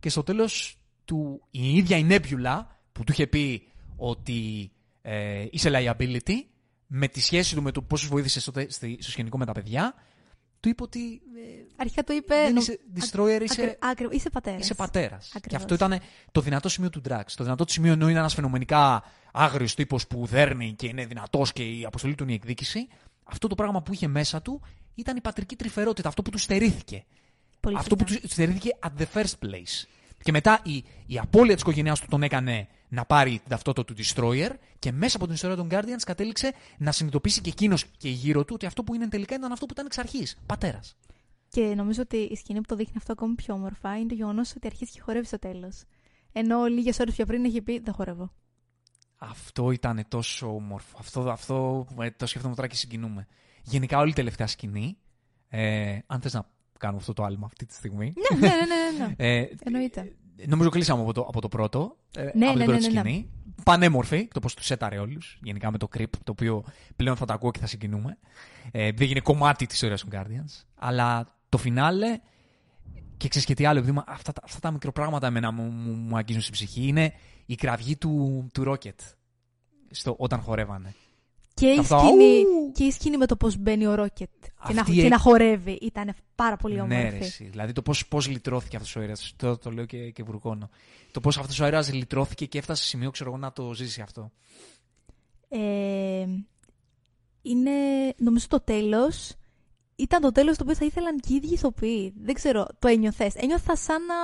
[0.00, 4.70] και στο τέλος του η ίδια η Nebula που του είχε πει ότι
[5.02, 6.34] ε, είσαι liability
[6.86, 9.52] με τη σχέση του με το πόσους βοήθησε στο, τε- στη- στο σκηνικό με τα
[9.52, 9.94] παιδιά
[10.62, 12.34] του είπε ότι ε, Αρχικά το είπε.
[12.34, 14.60] δεν νο- είσαι destroyer, είσαι, Άκρη- άκρη- είσαι πατέρας.
[14.60, 15.28] είσαι πατέρας.
[15.28, 15.62] Και Ακριβώς.
[15.62, 16.00] αυτό ήταν
[16.32, 17.22] το δυνατό σημείο του Drax.
[17.36, 21.52] Το δυνατό του σημείο ενώ είναι ένας φαινομενικά άγριος τύπος που δέρνει και είναι δυνατός
[21.52, 22.88] και η αποστολή του είναι η εκδίκηση.
[23.24, 24.62] Αυτό το πράγμα που είχε μέσα του
[24.94, 27.04] ήταν η πατρική τρυφερότητα, αυτό που του στερήθηκε.
[27.60, 28.20] Πολύ αυτό που σωστά.
[28.26, 29.86] του στερήθηκε at the first place.
[30.22, 34.02] Και μετά η, η απώλεια της οικογένειάς του τον έκανε να πάρει την ταυτότητα του
[34.02, 38.44] Destroyer και μέσα από την ιστορία των Guardians κατέληξε να συνειδητοποιήσει και εκείνος και γύρω
[38.44, 40.36] του ότι αυτό που είναι τελικά ήταν αυτό που ήταν εξ αρχής.
[40.46, 40.96] Πατέρας.
[41.48, 44.54] Και νομίζω ότι η σκηνή που το δείχνει αυτό ακόμη πιο όμορφα είναι το γεγονός
[44.56, 45.82] ότι αρχίζει και χορεύει στο τέλος.
[46.32, 48.32] Ενώ λίγες ώρες πιο πριν έχει πει Δεν χορεύω.
[49.16, 50.96] Αυτό ήταν τόσο όμορφο.
[50.98, 53.26] Αυτό, αυτό ε, το σκέφτομαι τώρα και συγκινούμε.
[53.62, 54.96] Γενικά όλη η τελευταία σκηνή,
[55.48, 56.46] ε, αν θες να
[56.82, 59.14] κάνουμε αυτό το άλμα αυτή τη στιγμή, ναι, ναι, ναι, ναι, ναι.
[59.40, 60.12] ε, Εννοείται.
[60.46, 63.02] νομίζω κλείσαμε από το, από το πρώτο, ε, Ναι, από ναι, την πρώτη ναι, ναι,
[63.02, 63.08] ναι.
[63.08, 63.30] σκηνή.
[63.64, 66.64] Πανέμορφη, το πώς τους έταρε όλους, γενικά με το creep, το οποίο
[66.96, 68.18] πλέον θα το ακούω και θα συγκινούμε.
[68.70, 70.64] Ε, δεν γίνει κομμάτι της ιστορίας των Guardians.
[70.74, 72.18] Αλλά το φινάλε,
[73.16, 75.92] και ξέρεις και τι άλλο, επειδή μα- αυτά, τα- αυτά τα μικροπράγματα εμένα μου, μου,
[75.92, 77.12] μου αγγίζουν στην ψυχή, είναι
[77.46, 79.14] η κραυγή του, του Rocket
[79.90, 80.94] στο, όταν χορεύανε.
[81.62, 82.72] Και η, Αυτό, σκηνή, αου!
[82.72, 84.30] και η σκηνή με το πώς μπαίνει ο Ρόκετ
[84.66, 87.08] και, να, Αυτή και η- να χορεύει ήταν πάρα πολύ Ναι, όμορφη.
[87.18, 87.44] ρε, εσύ.
[87.44, 89.32] Δηλαδή το πώς πώς λυτρώθηκε αυτός ο αέρας.
[89.36, 90.70] Το, το λέω και, και βουρκώνω.
[91.12, 94.00] Το πώς αυτός ο αέρας λυτρώθηκε και έφτασε σε σημείο, ξέρω εγώ, να το ζήσει
[94.00, 94.30] αυτό.
[95.48, 96.26] Ε,
[97.42, 97.70] είναι,
[98.16, 99.32] νομίζω το τέλος
[99.96, 102.12] ήταν το τέλος το οποίο θα ήθελαν και οι ίδιοι ηθοποιοί.
[102.22, 103.34] Δεν ξέρω, το ένιωθες.
[103.34, 104.14] Ένιωθα σαν να,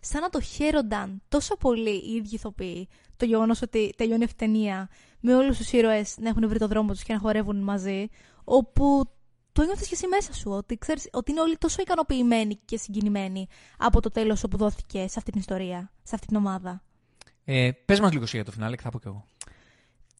[0.00, 2.88] σαν να το χαίρονταν τόσο πολύ οι ίδιοι ηθοποιοί.
[3.16, 4.88] Το γεγονός ότι τελειώνει αυτή η ταινία
[5.20, 8.08] με όλους τους ήρωες να έχουν βρει το δρόμο τους και να χορεύουν μαζί.
[8.44, 9.04] Όπου
[9.52, 10.50] το ένιωθε και εσύ μέσα σου.
[10.50, 13.48] Ότι, ξέρεις, ότι είναι όλοι τόσο ικανοποιημένοι και συγκινημένοι
[13.78, 16.82] από το τέλος όπου δόθηκε σε αυτή την ιστορία, σε αυτή την ομάδα.
[17.44, 19.24] Ε, Πες μας λίγο για το φινάλε και θα πω κι εγώ.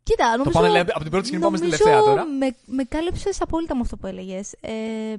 [0.02, 0.50] Κοίτα, νομίζω.
[0.50, 2.24] Το πάμε λέει, από την πρώτη σκηνή πάμε στη τελευταία τώρα.
[2.26, 4.52] Με, με κάλυψες απόλυτα με αυτό που έλεγες.
[4.60, 5.14] Ε,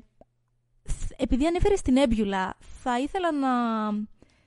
[1.17, 3.51] επειδή ανέφερες την έμπιουλα, θα ήθελα να,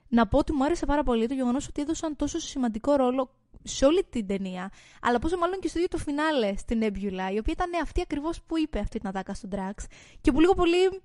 [0.08, 3.30] να πω ότι μου άρεσε πάρα πολύ το γεγονός ότι έδωσαν τόσο σημαντικό ρόλο
[3.62, 4.70] σε όλη την ταινία,
[5.00, 8.42] αλλά πόσο μάλλον και στο ίδιο το φινάλε στην έμπιουλα, η οποία ήταν αυτή ακριβώς
[8.42, 9.84] που είπε αυτή την ατάκα στον Drax
[10.20, 11.02] και που λίγο πολύ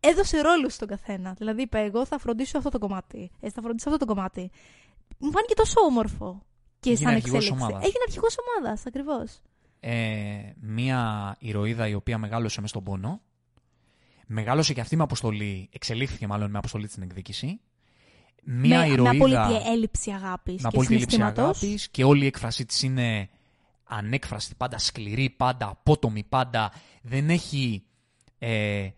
[0.00, 1.32] έδωσε ρόλο στον καθένα.
[1.32, 3.30] Δηλαδή είπε, Εγώ θα φροντίσω αυτό το κομμάτι.
[3.40, 4.50] Εσύ θα φροντίσει αυτό το κομμάτι.
[5.18, 6.42] Μου φάνηκε τόσο όμορφο
[6.80, 7.52] και σαν εξέλιξη.
[7.52, 7.84] Ομάδας.
[7.84, 9.40] Έγινε αρχηγός ομάδας, ακριβώς.
[9.80, 13.20] Ε, μία ηρωίδα η οποία μεγάλωσε μες στον πόνο.
[14.26, 17.60] Μεγάλωσε και αυτή με αποστολή, εξελίχθηκε μάλλον με αποστολή στην εκδίκηση.
[18.42, 19.12] Μία με, ηρωίδα.
[19.12, 20.62] Με απόλυτη έλλειψη αγάπης.
[20.62, 23.28] Με απόλυτη έλλειψη αγάπης και όλη η έκφρασή της είναι
[23.84, 27.84] ανέκφραστη, πάντα σκληρή, πάντα απότομη, πάντα δεν έχει.
[28.38, 28.88] Ε,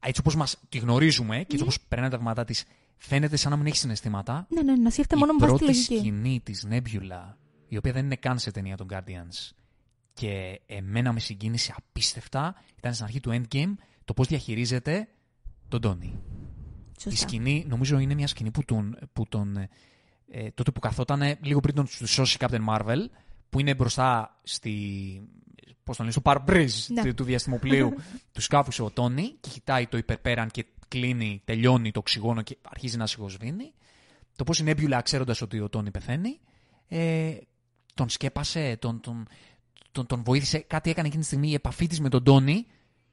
[0.00, 2.64] έτσι όπως μας τη γνωρίζουμε και έτσι όπως περνάει τα βήματα της,
[2.96, 4.46] φαίνεται σαν να μην έχει συναισθήματα.
[4.50, 5.94] Ναι, ναι, να σκέφτεται μόνο με βάση τη λογική.
[5.94, 7.34] Η σκηνή της Nebula,
[7.68, 9.50] η οποία δεν είναι καν σε ταινία των Guardians
[10.12, 13.72] και εμένα με συγκίνησε απίστευτα, ήταν στην αρχή του Endgame
[14.04, 15.08] το πώς διαχειρίζεται
[15.68, 16.18] τον Τόνι.
[17.04, 19.68] Η σκηνή, νομίζω είναι μια σκηνή που τον, που τον
[20.30, 23.06] ε, τότε που καθόταν λίγο πριν τον σώσει Captain Marvel,
[23.50, 24.72] που είναι μπροστά στη,
[25.84, 27.14] πώς τον λέει, στο parbridge ναι.
[27.14, 27.94] του διαστημοπλίου
[28.32, 32.96] τους σκάφους ο Τόνι και κοιτάει το υπερπέραν και κλείνει, τελειώνει το οξυγόνο και αρχίζει
[32.96, 33.72] να σιγοσβήνει.
[34.36, 36.40] Το πώς η Νέμπιουλα, ξέροντας ότι ο Τόνι πεθαίνει,
[36.88, 37.36] ε,
[37.94, 39.26] τον σκέπασε, τον, τον,
[39.92, 40.58] τον, τον, βοήθησε.
[40.58, 42.66] Κάτι έκανε εκείνη τη στιγμή η επαφή της με τον Τόνι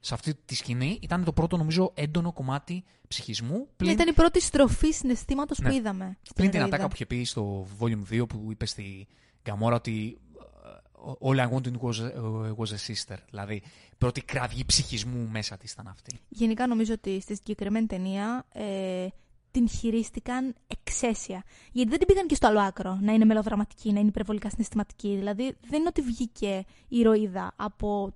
[0.06, 1.00] σε αυτή τη σκηνή.
[1.02, 3.68] Ήταν το πρώτο, νομίζω, έντονο κομμάτι ψυχισμού.
[3.76, 3.91] Πλην...
[3.91, 5.70] Ήταν η πρώτη στροφή συναισθήματος ναι.
[5.70, 6.18] που είδαμε.
[6.36, 9.08] Πλην την ατάκα που είχε πει στο Volume 2 που είπε στη
[9.44, 10.20] Γκαμόρα ότι
[11.22, 11.98] All I wanted was,
[12.58, 13.18] was a sister.
[13.30, 13.62] Δηλαδή,
[13.98, 16.20] πρώτη κραυγή ψυχισμού μέσα της ήταν αυτή.
[16.30, 19.08] Γενικά νομίζω ότι στη συγκεκριμένη ταινία ε,
[19.52, 21.44] την χειρίστηκαν εξαίσια.
[21.72, 25.15] Γιατί δεν την πήγαν και στο άλλο άκρο, να είναι μελοδραματική, να είναι υπερβολικά συναισθηματική.
[25.15, 28.13] Δηλαδή, δεν είναι ότι βγήκε η ηρωίδα από,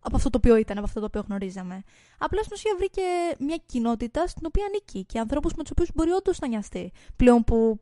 [0.00, 1.82] από αυτό το οποίο ήταν, από αυτό το οποίο γνωρίζαμε.
[2.18, 3.02] Απλά στην ουσία βρήκε
[3.38, 6.92] μια κοινότητα στην οποία ανήκει και ανθρώπους με τους οποίους μπορεί όντως να νοιαστεί.
[7.16, 7.80] Πλέον που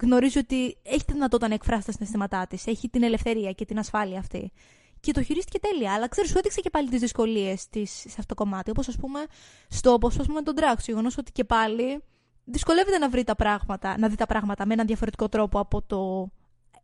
[0.00, 3.78] γνωρίζει ότι έχει τη δυνατότητα να εκφράσει τα συναισθήματά της, έχει την ελευθερία και την
[3.78, 4.52] ασφάλεια αυτή.
[5.00, 5.92] Και το χειρίστηκε τέλεια.
[5.92, 8.70] Αλλά ξέρεις, σου έδειξε και πάλι τις δυσκολίες της σε αυτό το κομμάτι.
[8.70, 9.24] Όπως ας πούμε
[9.68, 10.78] στο όπως ας πούμε τον Drax.
[10.86, 12.02] γεγονός ότι και πάλι
[12.44, 16.30] δυσκολεύεται να βρει τα πράγματα, να δει τα πράγματα με έναν διαφορετικό τρόπο από το,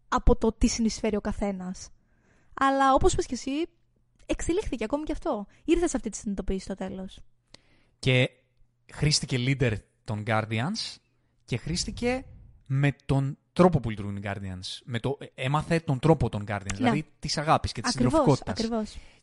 [0.08, 1.88] από το τι συνεισφέρει ο καθένας.
[2.54, 3.68] Αλλά όπως είπε και εσύ,
[4.30, 5.46] εξελίχθηκε ακόμη και αυτό.
[5.64, 7.20] Ήρθες σε αυτή τη συνειδητοποίηση στο τέλος.
[7.98, 8.30] Και
[8.92, 10.96] χρήστηκε leader των Guardians
[11.44, 12.24] και χρήστηκε
[12.66, 14.80] με τον τρόπο που λειτουργούν οι Guardians.
[14.84, 16.76] Με το, έμαθε τον τρόπο των Guardians, ναι.
[16.76, 18.54] δηλαδή της αγάπης και της συντροφικότητα.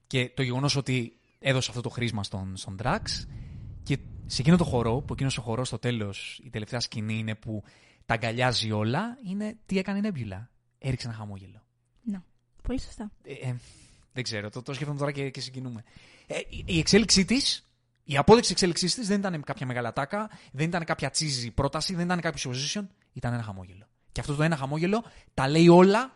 [0.07, 3.01] Και το γεγονός ότι έδωσε αυτό το χρήσμα στον, στον Drax
[3.83, 7.35] και σε εκείνο το χορό, που εκείνος ο χορός στο τέλος, η τελευταία σκηνή είναι
[7.35, 7.63] που
[8.05, 10.49] τα αγκαλιάζει όλα, είναι τι έκανε η Νέμπιουλα.
[10.77, 11.63] Έριξε ένα χαμόγελο.
[12.03, 12.21] Ναι.
[12.63, 13.11] Πολύ σωστά.
[13.23, 13.55] Ε, ε,
[14.17, 15.83] δεν ξέρω, το, το σκέφτομαι τώρα και, και συγκινούμε.
[16.27, 17.65] Ε, η εξέλιξή της
[18.03, 22.05] η απόδειξη εξέλιξής της δεν ήταν κάποια μεγάλα τάκα, δεν ήταν κάποια τσίζη πρόταση, δεν
[22.05, 23.87] ήταν κάποιο position, ήταν ένα χαμόγελο.
[24.11, 25.03] Και αυτό το ένα χαμόγελο
[25.33, 26.15] τα λέει όλα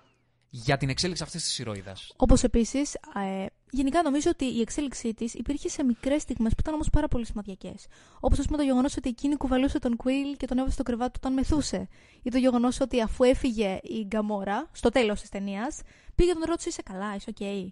[0.50, 2.14] για την εξέλιξη αυτής της ηρωίδας.
[2.16, 6.74] Όπως επίσης, ε, γενικά νομίζω ότι η εξέλιξή της υπήρχε σε μικρές στιγμές που ήταν
[6.74, 7.74] όμως πάρα πολύ σημαντικές.
[8.20, 11.14] Όπως ας πούμε το γεγονός ότι εκείνη κουβαλούσε τον Κουίλ και τον έβαζε στο κρεβάτι
[11.18, 11.88] όταν μεθούσε.
[12.24, 15.82] Ή το γεγονός ότι αφού έφυγε η Γκαμόρα, στο τέλος της ταινίας,
[16.16, 17.72] πήγε τον ρώτησε: Είσαι καλά, είσαι οκ.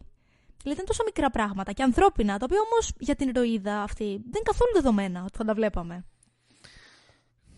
[0.62, 4.15] Δηλαδή είναι τόσο μικρά πράγματα και ανθρώπινα, τα οποία όμως για την ηρωίδα αυτή δεν
[4.15, 6.06] είναι καθόλου δεδομένα ότι θα τα βλέπαμε.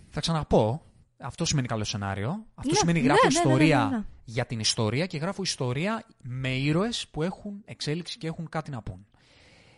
[0.10, 0.82] Θα ξαναπώ.
[1.18, 2.46] Αυτό σημαίνει καλό σενάριο.
[2.56, 6.50] Αυτό ναι, σημαίνει ναι, γράφω ναι, ναι, ιστορία για την ιστορία και γράφω ιστορία με
[6.50, 9.06] ήρωες που έχουν εξέλιξη και έχουν κάτι να πούν.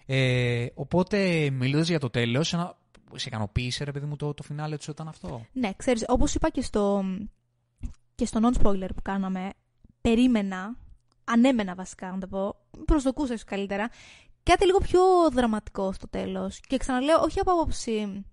[0.05, 2.77] Ε, οπότε, μιλώντας για το τέλος, ένα...
[3.15, 6.49] σε ικανοποίησε, ρε παιδί μου, το, το φινάλε του ήταν αυτό; Ναι, ξέρεις, όπως είπα
[6.49, 7.03] και στο,
[8.15, 9.49] και στο non-spoiler που κάναμε,
[10.01, 10.75] περίμενα
[11.23, 12.55] ανέμενα βασικά, να το πω,
[12.85, 13.89] προσδοκούσα ίσως καλύτερα,
[14.43, 16.59] κάτι λίγο πιο δραματικό στο τέλος.
[16.59, 18.25] Και ξαναλέω, όχι από άποψη,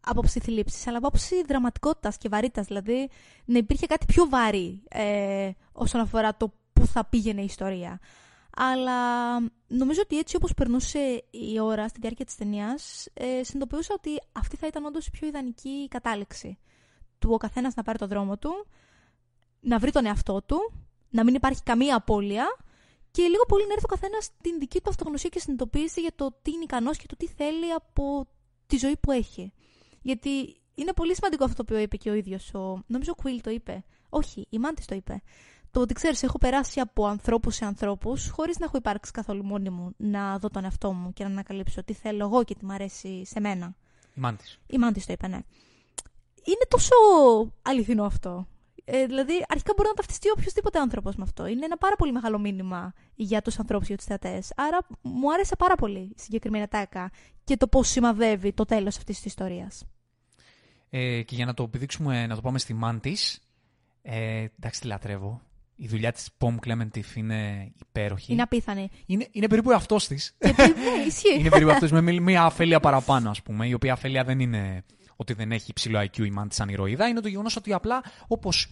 [0.00, 2.66] άποψη θλίψης, αλλά από άποψη δραματικότητας και βαρύτητας.
[2.66, 3.10] Δηλαδή,
[3.44, 8.00] να υπήρχε κάτι πιο βαρύ ε, όσον αφορά το πού θα πήγαινε η ιστορία.
[8.56, 14.10] Αλλά νομίζω ότι έτσι όπως περνούσε η ώρα στη διάρκεια της ταινίας, ε, συνειδητοποιούσα ότι
[14.32, 16.58] αυτή θα ήταν όντως η πιο ιδανική κατάληξη.
[17.18, 18.66] Του ο καθένας να πάρει το δρόμο του,
[19.60, 20.72] να βρει τον εαυτό του
[21.10, 22.46] να μην υπάρχει καμία απώλεια
[23.10, 26.38] και λίγο πολύ να έρθει ο καθένας την δική του αυτογνωσία και συνειδητοποίηση για το
[26.42, 28.26] τι είναι ικανός και το τι θέλει από
[28.66, 29.52] τη ζωή που έχει.
[30.02, 32.54] Γιατί είναι πολύ σημαντικό αυτό που είπε και ο ίδιος.
[32.54, 32.82] Ο...
[32.86, 33.84] Νομίζω ο Κουίλ το είπε.
[34.08, 35.22] Όχι, η Μάντης το είπε.
[35.70, 39.70] Το ότι ξέρεις, έχω περάσει από ανθρώπους σε ανθρώπους, χωρίς να έχω υπάρξει καθόλου μόνη
[39.70, 42.72] μου να δω τον εαυτό μου και να ανακαλύψω τι θέλω εγώ και τι μου
[42.72, 43.76] αρέσει σε μένα.
[44.14, 44.58] Η Μάντης.
[44.66, 45.40] Η Μάντης το είπε, ναι.
[46.44, 46.94] Είναι τόσο
[47.62, 48.46] αληθινό αυτό.
[48.90, 51.46] Ε, δηλαδή, αρχικά μπορεί να ταυτιστεί οποιοδήποτε άνθρωπος με αυτό.
[51.46, 54.52] Είναι ένα πάρα πολύ μεγάλο μήνυμα για τους ανθρώπους, για τους θεατές.
[54.56, 57.10] Άρα, μου άρεσε πάρα πολύ η συγκεκριμένη ατάκα
[57.44, 59.84] και το πώς σημαδεύει το τέλος αυτής της ιστορίας.
[60.90, 63.16] Ε, και για να το επιδείξουμε, να το πάμε στη Μάντη.
[64.02, 65.40] Ε, εντάξει, τη λατρεύω.
[65.76, 68.32] Η δουλειά της Πομ Κλέμεντιφ είναι υπέροχη.
[68.32, 68.88] Είναι απίθανη.
[69.06, 70.36] Είναι, είναι περίπου αυτό της.
[70.38, 70.50] ναι,
[71.06, 71.38] ισχύει.
[71.38, 73.66] είναι περίπου αυτό με μια αφέλεια παραπάνω, ας πούμε.
[73.66, 74.84] Η οποία αφέλεια δεν είναι
[75.20, 77.08] ότι δεν έχει υψηλό IQ η Μάντη σαν ηρωίδα.
[77.08, 78.68] Είναι το γεγονός ότι απλά, όπως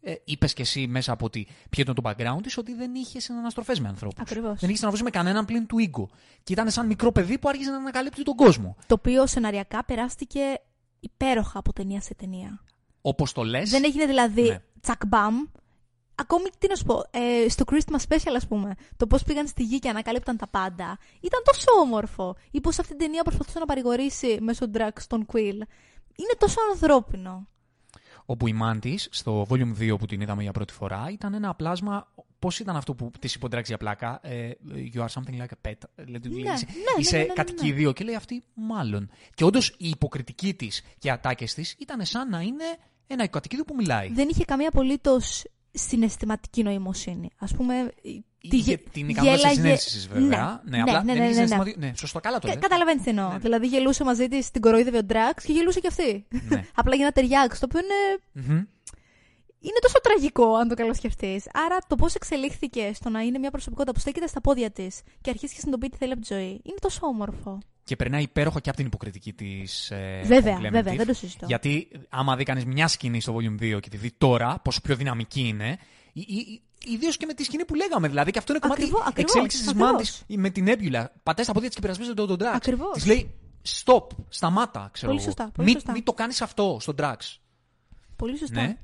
[0.00, 3.24] ε, είπες και εσύ μέσα από ότι ποιο ήταν το background της, ότι δεν είχες
[3.24, 4.20] συναναστροφέ με ανθρώπους.
[4.20, 4.60] Ακριβώς.
[4.60, 6.10] Δεν είχε συναναστροφέ με κανέναν πλην του οίκου.
[6.42, 8.76] Και ήταν σαν μικρό παιδί που άρχισε να ανακαλύπτει τον κόσμο.
[8.86, 10.40] Το οποίο σεναριακά περάστηκε
[11.00, 12.62] υπέροχα από ταινία σε ταινία.
[13.00, 13.70] Όπως το λες.
[13.70, 14.62] Δεν έγινε δηλαδή ναι.
[14.80, 15.34] τσακμπαμ.
[16.14, 19.62] Ακόμη, τι να σου πω, ε, στο Christmas Special, ας πούμε, το πώς πήγαν στη
[19.62, 22.36] γη και ανακάλυπταν τα πάντα, ήταν τόσο όμορφο.
[22.50, 25.60] Ή πώς αυτή την ταινία προσπαθούσε να παρηγορήσει μέσω drugs τον Quill.
[26.16, 27.46] Είναι τόσο ανθρώπινο
[28.26, 32.12] όπου η Μάντη, στο Volume 2 που την είδαμε για πρώτη φορά, ήταν ένα πλάσμα.
[32.38, 34.50] Πώς ήταν αυτό που της υποντράξει για πλάκα, ε,
[34.94, 35.74] You are something like a pet.
[35.94, 39.10] Δηλαδή, ναι, είσαι, ναι, είσαι ναι, ναι, ναι, κατοικίδιο και λέει αυτή, μάλλον.
[39.34, 42.64] Και όντως η υποκριτική της και οι ατάκες της ήταν σαν να είναι
[43.06, 44.08] ένα κατοικίδιο που μιλάει.
[44.12, 47.30] Δεν είχε καμία απολύτως συναισθηματική νοημοσύνη.
[47.38, 47.92] Α πούμε,
[48.50, 50.62] Είχε την ικανότητα τη συνέστηση, βέβαια.
[50.64, 51.78] Ναι, ναι, απλά ναι, δεν ναι, είχε ναι, συναισθηματική.
[51.78, 52.56] Ναι, σωστό, καλά το λέει.
[52.56, 53.32] Καταλαβαίνεις τι εννοώ.
[53.32, 53.38] Ναι.
[53.38, 56.26] Δηλαδή γελούσε μαζί της, την κοροϊδεύε ο Ντράξ και γελούσε κι αυτή.
[56.48, 56.64] Ναι.
[56.80, 57.60] Απλά για να ταιριάξει.
[57.60, 58.46] Το οποίο είναι.
[58.46, 58.64] Μμμ.
[59.58, 61.44] Είναι τόσο τραγικό, αν το καλοσκεφτείς.
[61.66, 65.30] Άρα το πώς εξελίχθηκε στο να είναι μια προσωπικότητα που στέκεται στα πόδια της και
[65.30, 67.58] αρχίζει και συνειδητοποιεί τι θέλει από τη ζωή, είναι τόσο όμορφο.
[67.84, 69.90] Και περνάει υπέροχα και από την υποκριτική της.
[69.90, 70.70] Ε, Βέβαια, Tom Clemente.
[70.70, 71.46] βέβαια, δεν το συζητώ.
[71.46, 74.96] Γιατί άμα δει κανείς μια σκηνή στο Volume 2 και τη δει τώρα, πόσο πιο
[74.96, 75.78] δυναμική είναι.
[76.86, 78.08] Ιδίως και με τη σκηνή που λέγαμε.
[78.08, 80.24] Δηλαδή, και αυτό είναι κομμάτι Ακριβώς, ακριβώς, εξέλιξης της ακριβώς.
[80.26, 81.12] μάντη με την έμπιουλα.
[81.22, 82.52] Πατάει στα πόδια της και περασπίζεται τον, τον Drax.
[82.54, 82.92] Ακριβώς.
[82.92, 83.34] Της λέει
[83.84, 85.30] stop, σταμάτα, ξέρω Πολύ εγώ.
[85.30, 85.92] σωστά, πολύ Μην σωστά.
[85.92, 87.16] μη το κάνεις αυτό στον Drax.
[88.16, 88.60] Πολύ σωστά.
[88.62, 88.76] Ναι.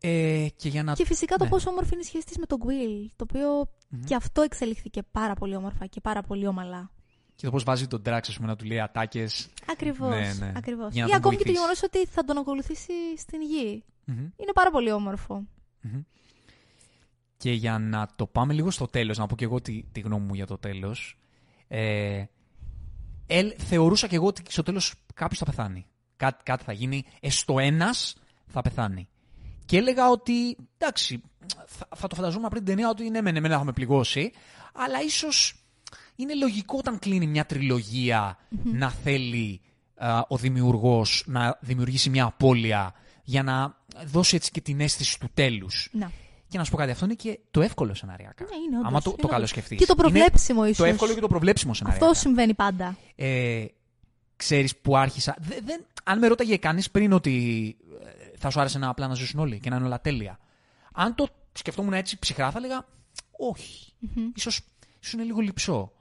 [0.00, 0.92] Ε, και για να.
[0.92, 1.50] Και φυσικά το ναι.
[1.50, 3.10] πόσο όμορφη είναι η σχέση της με τον Quill.
[3.16, 3.70] Το οποιο
[4.06, 6.90] και αυτό εξελίχθηκε πάρα πολύ όμορφα και πάρα πολύ ομαλά.
[7.36, 9.48] Και το πώς βάζει τον Drax, ας πούμε, να του λέει ατάκες.
[9.70, 10.08] Ακριβώς.
[10.08, 10.52] Ναι, ναι.
[10.56, 10.92] Ακριβώς.
[10.92, 11.52] Για να Ή τον ακόμη και το βοηθήσει.
[11.52, 13.84] γεγονός ότι θα τον ακολουθήσει στην γη.
[14.36, 15.44] Είναι πάρα πολύ όμορφο.
[17.36, 20.26] Και για να το πάμε λίγο στο τέλος, να πω και εγώ τη, τη γνώμη
[20.26, 21.18] μου για το τέλος.
[21.68, 22.24] Ε,
[23.26, 25.86] ελ, θεωρούσα και εγώ ότι στο τέλος κάποιος θα πεθάνει.
[26.16, 29.08] Κάτι, κάτι θα γίνει, έστω ένας θα πεθάνει.
[29.64, 31.22] Και έλεγα ότι, εντάξει,
[31.66, 34.32] θα, θα το φανταζόμουν πριν την ταινία ότι ναι, μεν εμένα θα με πληγώσει,
[34.72, 35.65] αλλά ίσως
[36.16, 39.60] είναι λογικό όταν κλείνει μια τριλογια να θέλει
[39.96, 43.76] α, ο δημιουργός να δημιουργήσει μια απώλεια για να
[44.06, 45.88] δώσει έτσι και την αίσθηση του τέλους.
[45.92, 46.10] Να.
[46.48, 48.44] Και να σου πω κάτι, αυτό είναι και το εύκολο σεναριακά.
[48.44, 49.30] Ναι, είναι όντως, Άμα το, είναι το όντως.
[49.30, 49.78] καλοσκεφτείς.
[49.78, 50.84] Και το προβλέψιμο είναι ίσως.
[50.84, 52.06] Το εύκολο και το προβλέψιμο σεναριακά.
[52.06, 52.96] Αυτό συμβαίνει πάντα.
[53.14, 53.64] Ε,
[54.36, 55.36] ξέρεις που άρχισα.
[55.40, 59.14] Δε- δεν, αν με ρώταγε κανείς πριν ότι ε, θα σου άρεσε να απλά να
[59.14, 60.38] ζήσουν όλοι και να είναι όλα τέλεια.
[60.92, 62.84] Αν το σκεφτόμουν έτσι ψυχρά θα έλεγα
[63.50, 63.92] όχι.
[64.34, 64.60] Ίσως,
[65.00, 65.92] ίσως είναι λίγο λυψό.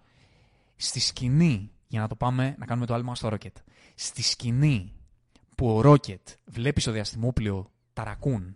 [0.75, 3.53] Στη σκηνή, για να το πάμε να κάνουμε το άλμα στο Rocket.
[3.95, 4.93] Στη σκηνή
[5.55, 8.55] που ο Rocket βλέπει στο διαστημόπλαιο τα ρακούν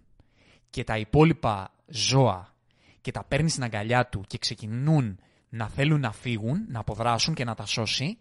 [0.69, 2.55] και τα υπόλοιπα ζώα
[3.01, 7.43] και τα παίρνει στην αγκαλιά του και ξεκινούν να θέλουν να φύγουν, να αποδράσουν και
[7.43, 8.17] να τα σώσει,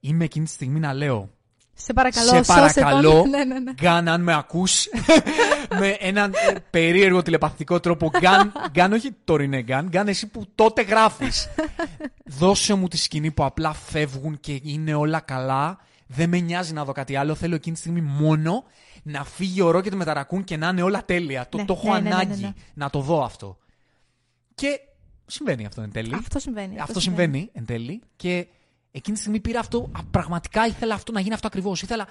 [0.00, 1.30] είμαι εκείνη τη στιγμή να λέω
[1.84, 3.30] Σε παρακαλώ, σε σώσε παρακαλώ, τον.
[3.34, 3.72] ναι, ναι, ναι.
[3.72, 4.86] Γκάν, αν με ακούς,
[5.80, 10.46] με έναν ε, περίεργο τηλεπαθητικό τρόπο, Γκάν, Γκάν, όχι τώρα είναι Γκάν, Γκάν εσύ που
[10.54, 11.48] τότε γράφεις.
[12.38, 15.78] Δώσε μου τη σκηνή που απλά φεύγουν και είναι όλα καλά.
[16.06, 17.34] Δεν με νοιάζει να δω κάτι άλλο.
[17.34, 18.64] Θέλω εκείνη τη στιγμή μόνο
[19.02, 21.46] να φύγει ο Ρόκετ με τα ρακούν και να είναι όλα τέλεια.
[21.48, 22.52] Το, Ναι, το έχω ναι, ναι, ναι, ναι, ανάγκη ναι.
[22.74, 23.58] να το δω αυτό.
[24.54, 24.80] Και
[25.26, 26.14] συμβαίνει αυτό εν τέλει.
[26.14, 26.80] Αυτό συμβαίνει.
[26.80, 28.02] Αυτό συμβαίνει εν τέλει.
[28.16, 28.46] Και
[28.92, 29.90] εκείνη τη στιγμή πήρα αυτό.
[29.98, 31.82] Α, πραγματικά ήθελα αυτό να γίνει αυτό ακριβώς.
[31.82, 32.06] Ήθελα.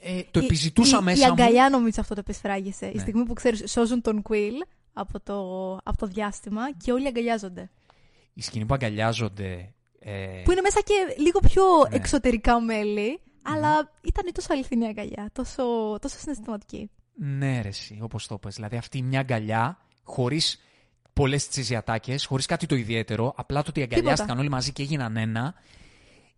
[0.00, 1.32] Ε, το Η- επιζητούσα η, μέσα Η μου.
[1.32, 2.86] αγκαλιά νομίζω αυτό το επισφράγισε.
[2.86, 3.00] Η Ναι.
[3.00, 5.36] στιγμή που ξέρεις, σώζουν τον Quill από το,
[5.84, 7.70] από το διάστημα και όλοι αγκαλιάζονται.
[8.34, 9.72] Η σκηνή που αγκαλιάζονται.
[9.98, 11.96] Ε, Που είναι μέσα και λίγο πιο Ναι.
[11.96, 15.62] εξωτερικά μέλη, αλλά ήταν τόσο αληθινή αγκαλιά, τόσο,
[16.00, 16.90] τόσο συναισθηματική.
[17.14, 18.54] Ναι, ρε, εσύ, όπως το πες.
[18.54, 20.60] Δηλαδή αυτή μια αγκαλιά, χωρίς
[21.12, 25.54] πολλές τσιζιατάκε, χωρίς κάτι το ιδιαίτερο, απλά το ότι αγκαλιάστηκαν όλοι μαζί και έγιναν ένα,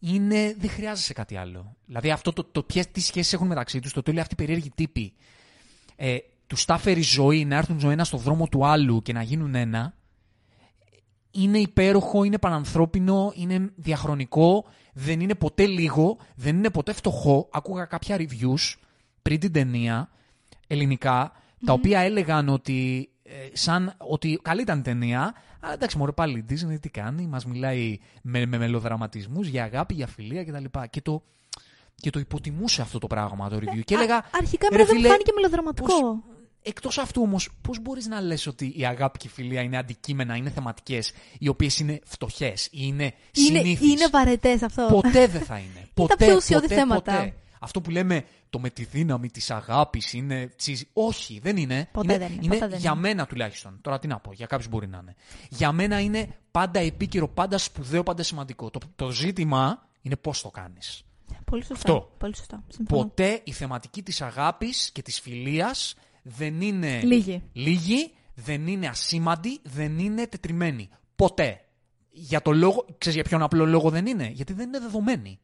[0.05, 0.55] είναι.
[0.59, 1.77] Δεν χρειάζεσαι κάτι άλλο.
[1.87, 4.37] Δηλαδή αυτό το, το ποιες, τι σχέσεις έχουν μεταξύ τους, το ότι όλοι αυτοί οι
[4.37, 5.13] περίεργοι τύποι
[5.97, 9.23] ε, τους τα φέρει ζωή να έρθουν ο ένα στο δρόμο του άλλου και να
[9.23, 9.95] γίνουν ένα.
[11.31, 17.49] είναι υπέροχο, είναι πανανθρώπινο, είναι διαχρονικό, δεν είναι ποτέ λίγο, δεν είναι ποτέ φτωχό.
[17.53, 18.75] Άκουγα κάποια reviews
[19.23, 20.11] πριν την ταινία,
[20.67, 21.33] ελληνικά,
[21.65, 23.14] τα οποία έλεγαν ότι, ε,
[23.53, 27.45] σαν, ότι καλή ήταν η ταινία, αλλά εντάξει μωρέ πάλι η Disney τι κάνει, μας
[27.47, 30.65] μιλάει με, με μελοδραματισμούς για αγάπη, για φιλία κτλ.
[30.91, 31.23] Και το,
[31.95, 33.81] και το υποτιμούσε αυτό το πράγμα το review.
[33.85, 35.87] και έλεγα, Α- αρχικά «Ρε εμένα δεν μου φίλε, φάνηκε μελοδραματικό.
[36.01, 36.19] πώς-
[36.67, 40.37] Εκτός αυτού όμως, πώς μπορείς να λες ότι η αγάπη και η φιλία είναι αντικείμενα,
[40.37, 43.13] είναι θεματικές, οι οποίες είναι φτωχές ή είναι Είναι,
[43.61, 43.91] συνήθεις.
[43.91, 44.87] είναι βαρετές αυτό.
[44.91, 45.89] Ποτέ δεν θα είναι.
[45.95, 47.13] ποτέ, πιο ουσιώδη ποτέ, θέματα.
[47.13, 47.35] Ποτέ.
[47.61, 50.89] Αυτό που λέμε το με τη δύναμη της αγάπης είναι τσίζι.
[50.93, 51.89] Όχι, δεν είναι.
[51.93, 53.01] Ποτέ είναι, δεν είναι, είναι ποτέ δεν για είναι.
[53.01, 53.79] μένα τουλάχιστον.
[53.81, 55.15] Τώρα τι να πω, για κάποιους μπορεί να είναι.
[55.49, 58.71] Για μένα είναι πάντα επίκαιρο, πάντα σπουδαίο, πάντα σημαντικό.
[58.71, 61.03] Το, το ζήτημα είναι πώς το κάνεις.
[61.45, 61.93] Πολύ σωστά.
[61.93, 62.15] Αυτό.
[62.19, 62.65] Πολύ σωστά.
[62.69, 63.03] Συμφωνώ.
[63.03, 67.43] Ποτέ η θεματική της αγάπης και της φιλίας δεν είναι Λίγη.
[67.53, 70.89] λίγη, δεν είναι ασήμαντη, δεν είναι τετριμένη.
[71.17, 71.61] Ποτέ.
[72.11, 75.39] Για το λόγο, ξέρεις για ποιον απλό λόγο δεν είναι; Γιατί δεν είναι δεδομένη.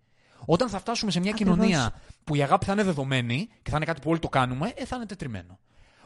[0.45, 1.55] Όταν θα φτάσουμε σε μια Ακριβώς.
[1.55, 1.93] κοινωνία
[2.25, 4.85] που η αγάπη θα είναι δεδομένη και θα είναι κάτι που όλοι το κάνουμε, ε,
[4.85, 5.59] θα είναι τετριμένο.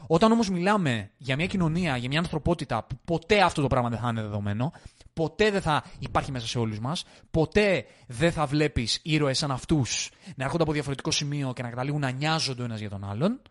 [0.07, 3.99] Όταν όμως μιλάμε για μια κοινωνία, για μια ανθρωπότητα που ποτέ αυτό το πράγμα δεν
[3.99, 4.71] θα είναι δεδομένο,
[5.13, 10.11] ποτέ δεν θα υπάρχει μέσα σε όλους μας, ποτέ δεν θα βλέπεις ήρωες σαν αυτούς
[10.35, 13.41] να έρχονται από διαφορετικό σημείο και να καταλήγουν να νοιάζονται ο ένας για τον άλλον,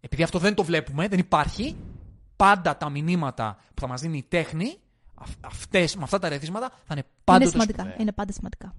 [0.00, 1.76] επειδή αυτό δεν το βλέπουμε, δεν υπάρχει,
[2.36, 4.76] πάντα τα μηνύματα που θα μας δίνει η τέχνη,
[5.14, 7.78] αυ- αυτές, με αυτά τα ρεθίσματα, θα είναι πάντοτε είναι σημαντικά.
[7.82, 8.00] σπουδαία.
[8.00, 8.74] Είναι πάντα σημαντικά.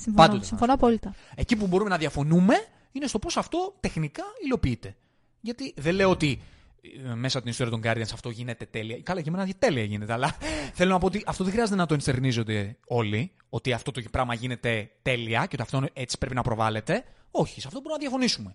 [0.00, 1.14] Συμφωνώ, Πάντοτε συμφωνώ θα είναι απόλυτα.
[1.34, 2.54] Εκεί που μπορούμε να διαφωνούμε
[2.92, 4.96] είναι στο πώς αυτό τεχνικά υλοποιείται.
[5.40, 6.40] Γιατί δεν λέω ότι
[6.80, 9.00] ε, μέσα από την ιστορία των Guardians αυτό γίνεται τέλεια.
[9.02, 10.36] Καλά, και εμένα τέλεια γίνεται, αλλά
[10.78, 14.34] θέλω να πω ότι αυτό δεν χρειάζεται να το ενστερνίζονται όλοι, ότι αυτό το πράγμα
[14.34, 17.04] γίνεται τέλεια και ότι αυτό έτσι πρέπει να προβάλλεται.
[17.30, 18.54] Όχι, σε αυτό μπορούμε να διαφωνήσουμε.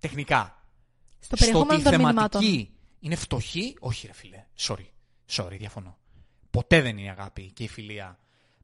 [0.00, 0.62] Τεχνικά.
[1.18, 2.40] Στο Στο περιεχόμενο ότι η των μηνυμάτων.
[2.40, 4.44] θεματική είναι φτωχή, όχι ρε φίλε.
[4.58, 4.86] Sorry.
[5.30, 5.98] Sorry, διαφωνώ.
[6.50, 8.18] Ποτέ δεν είναι η αγάπη και η φιλία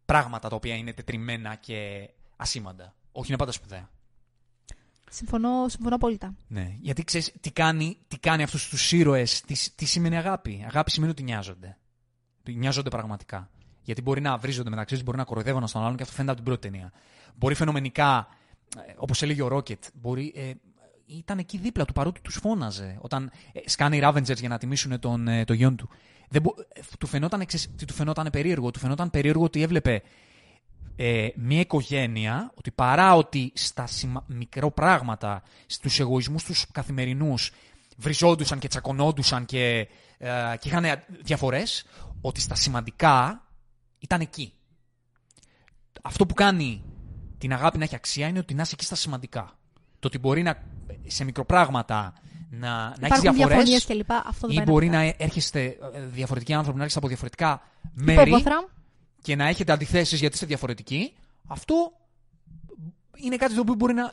[0.06, 2.94] πράγματα τα οποία είναι τετριμένα και ασήμαντα.
[3.12, 3.90] Όχι, είναι πάντα σπουδαία.
[5.10, 6.34] Συμφωνώ, συμφωνώ απόλυτα.
[6.48, 10.64] Ναι, γιατί ξέρεις τι κάνει, τι κάνει αυτούς τους ήρωες, τις, τι σημαίνει αγάπη.
[10.66, 11.78] Αγάπη σημαίνει ότι νοιάζονται.
[12.40, 13.50] Ότι Νοιάζονται πραγματικά.
[13.82, 16.32] Γιατί μπορεί να βρίζονται μεταξύ τους, μπορεί να κοροϊδεύουν ένα στον άλλον και αυτό φαίνεται
[16.32, 16.92] από την πρώτη ταινία.
[17.34, 18.28] Μπορεί φαινομενικά,
[18.96, 20.32] όπως έλεγε ο Ρόκετ, μπορεί.
[20.36, 20.52] Ε,
[21.06, 22.98] ήταν εκεί δίπλα του παρότι τους φώναζε.
[23.00, 25.88] Όταν ε, σκάνε οι Ravengers για να τιμήσουν τον, ε, το γιον του.
[26.34, 28.70] Δεν μπο- ε, του, φαινόταν, ξέρεις τι του φαινόταν περίεργο.
[28.70, 30.02] Του φαινόταν περίεργο ότι έβλεπε
[30.96, 34.24] ε, μια οικογένεια ότι παρά ότι στα σημα...
[34.26, 37.52] μικρό πράγματα, στους εγωισμούς τους καθημερινούς
[37.96, 40.84] βριζόντουσαν και τσακωνόντουσαν και, ε, και είχαν
[41.22, 41.86] διαφορές,
[42.20, 43.46] ότι στα σημαντικά
[43.98, 44.52] ήταν εκεί.
[46.02, 46.84] Αυτό που κάνει
[47.38, 49.58] την αγάπη να έχει αξία είναι ότι να είσαι εκεί στα σημαντικά.
[49.98, 50.62] Το ότι μπορεί να,
[51.06, 52.14] σε μικροπράγματα
[52.58, 54.10] να, να έχεις Υπάρχουν διαφορές διαφωνίες κλπ.
[54.12, 55.62] Αυτό δεν ή πάει μπορεί να να έρχεστε
[55.94, 57.62] ε, διαφορετικοί άνθρωποι, να έρχεστε από διαφορετικά
[57.92, 58.68] μέρη Υπόβαθρα.
[59.22, 61.12] και να έχετε αντιθέσεις γιατί είστε διαφορετικοί,
[61.46, 61.92] αυτό
[63.16, 64.12] είναι κάτι το οποίο μπορεί να.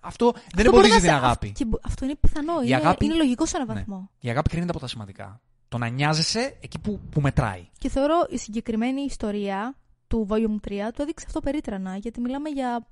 [0.00, 1.46] Αυτό, δεν Αυτό μπορεί εμποδίζει να την σε- αγάπη.
[1.46, 2.52] αυ- και μπο- αυτό είναι πιθανό.
[2.60, 3.74] Η Είναι, αγάπη- είναι λογικό σε έναν Ναι.
[3.74, 4.10] βαθμό.
[4.20, 5.40] Η αγάπη κρίνεται από τα σημαντικά.
[5.68, 7.68] Το να νοιάζεσαι εκεί που, που μετράει.
[7.78, 9.74] Και θεωρώ η συγκεκριμένη ιστορία
[10.08, 11.96] του Volume 3 το έδειξε αυτό περίτρανα.
[11.96, 12.86] Γιατί μιλάμε για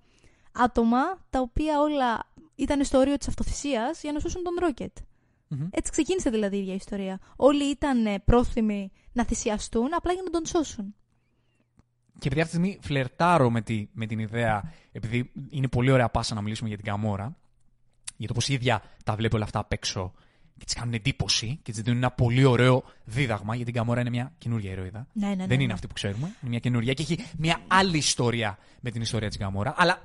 [0.52, 0.98] άτομα
[1.30, 2.26] τα οποία όλα
[2.58, 4.96] ήταν στο όριο της αυτοθυσίας για να σώσουν τον Ρόκετ.
[5.48, 5.68] Μμμ.
[5.70, 7.18] Έτσι ξεκίνησε δηλαδή η ίδια ιστορία.
[7.36, 10.94] Όλοι ήταν ε, πρόθυμοι να θυσιαστούν απλά για να τον σώσουν.
[12.18, 16.08] Και επειδή αυτή τη στιγμή φλερτάρω με, τη, με την ιδέα, επειδή είναι πολύ ωραία
[16.08, 17.36] πάσα να μιλήσουμε για την Καμόρα,
[18.16, 20.12] για το πώς η ίδια τα βλέπει όλα αυτά απ' έξω
[20.58, 24.10] και τη κάνουν εντύπωση και τη δίνουν ένα πολύ ωραίο δίδαγμα, γιατί η Καμόρα είναι
[24.10, 25.06] μια καινούργια ηρωίδα.
[25.12, 25.62] Ναι, ναι, ναι, Δεν ναι.
[25.62, 26.26] είναι αυτή που ξέρουμε.
[26.26, 29.74] Είναι μια καινούργια και έχει μια άλλη ιστορία με την ιστορία της Καμόρα.
[29.76, 30.02] Αλλά.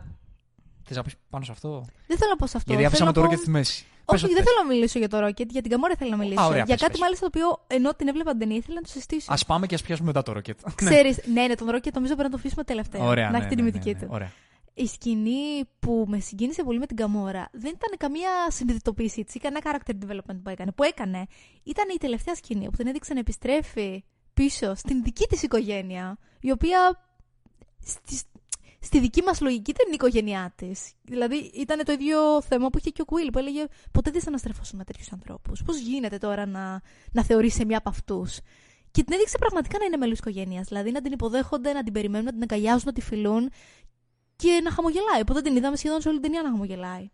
[0.84, 2.72] Θες να πεις πάνω σε αυτό; Δεν θέλω να πω σε αυτό.
[2.72, 3.86] Γιατί άφησαμε Θέλω το να ρόκετ πω- στη μέση.
[4.06, 4.54] Όχι, Πες ό,τι δεν θες.
[4.54, 6.46] θέλω να μιλήσω για το Rocket, για την Καμόρα θέλω να μιλήσω.
[6.46, 7.00] ωραία, για πες, κάτι πες.
[7.02, 9.34] μάλιστα το οποίο ενώ την έβλεπα την ταινία ήθελα να το συστήσω.
[9.34, 10.60] Α πάμε και ας πιάσουμε μετά το ρόκετ.
[10.86, 13.04] Ξέρεις, ναι, ναι, τον Rocket νομίζω πρέπει να το αφήσουμε τελευταία.
[13.04, 14.08] Ωραία, να ναι, έχει την ναι, ημιτική ναι, ναι, του.
[14.12, 14.32] Ωραία.
[14.74, 19.40] Η σκηνή που με συγκίνησε πολύ με την Καμόρα δεν ήταν καμία συνειδητοποίηση τη ή
[19.40, 20.72] κανένα character development που έκανε.
[20.72, 21.26] Που έκανε
[21.64, 24.04] ήταν η τελευταία σκηνή που την έδειξε να επιστρέφει
[24.34, 27.06] πίσω στην δική της οικογένεια, η οποία
[28.84, 30.92] στη, στη δική μας λογική δεν είναι η οικογένειά της.
[31.02, 34.28] Δηλαδή ήταν το ίδιο θέμα που είχε και ο Κουίλ που έλεγε Ποτέ δεν θα
[34.28, 35.64] αναστρεφώσουν με τέτοιους ανθρώπους.
[35.64, 36.82] Πώς γίνεται τώρα να,
[37.12, 38.40] να θεωρήσει μια από αυτούς;
[38.92, 40.68] Και την έδειξε πραγματικά να είναι μέλος οικογένειας.
[40.68, 43.50] Δηλαδή να την υποδέχονται, να την περιμένουν, να την αγκαλιάζουν, να τη φιλούν
[44.36, 45.22] και να χαμογελάει.
[45.22, 47.10] Οπότε την είδαμε σχεδόν σε όλη την ταινία να χαμογελάει.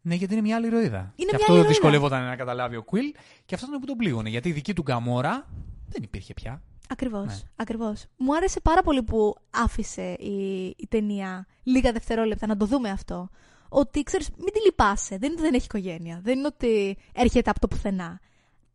[0.00, 1.12] Ναι, γιατί είναι μια άλλη ηρωίδα.
[1.16, 1.68] Είναι και μια αυτό άλλη ηρωίδα.
[1.68, 3.12] δυσκολεύονταν να καταλάβει ο Κουίλ
[3.44, 4.28] και αυτό είναι που τον πλήγωνε.
[4.28, 5.48] Γιατί η δική του Γκαμόρα
[5.88, 6.62] δεν υπήρχε πια.
[6.90, 7.26] Ακριβώς.
[7.26, 7.38] Ναι.
[7.56, 8.06] Ακριβώς.
[8.16, 13.28] Μου άρεσε πάρα πολύ που άφησε η, η ταινία λίγα δευτερόλεπτα να το δούμε αυτό.
[13.68, 15.16] Ότι ξέρεις, μην τη λυπάσαι.
[15.16, 16.20] Δεν είναι ότι δεν έχει οικογένεια.
[16.22, 18.20] Δεν είναι ότι έρχεται από το πουθενά.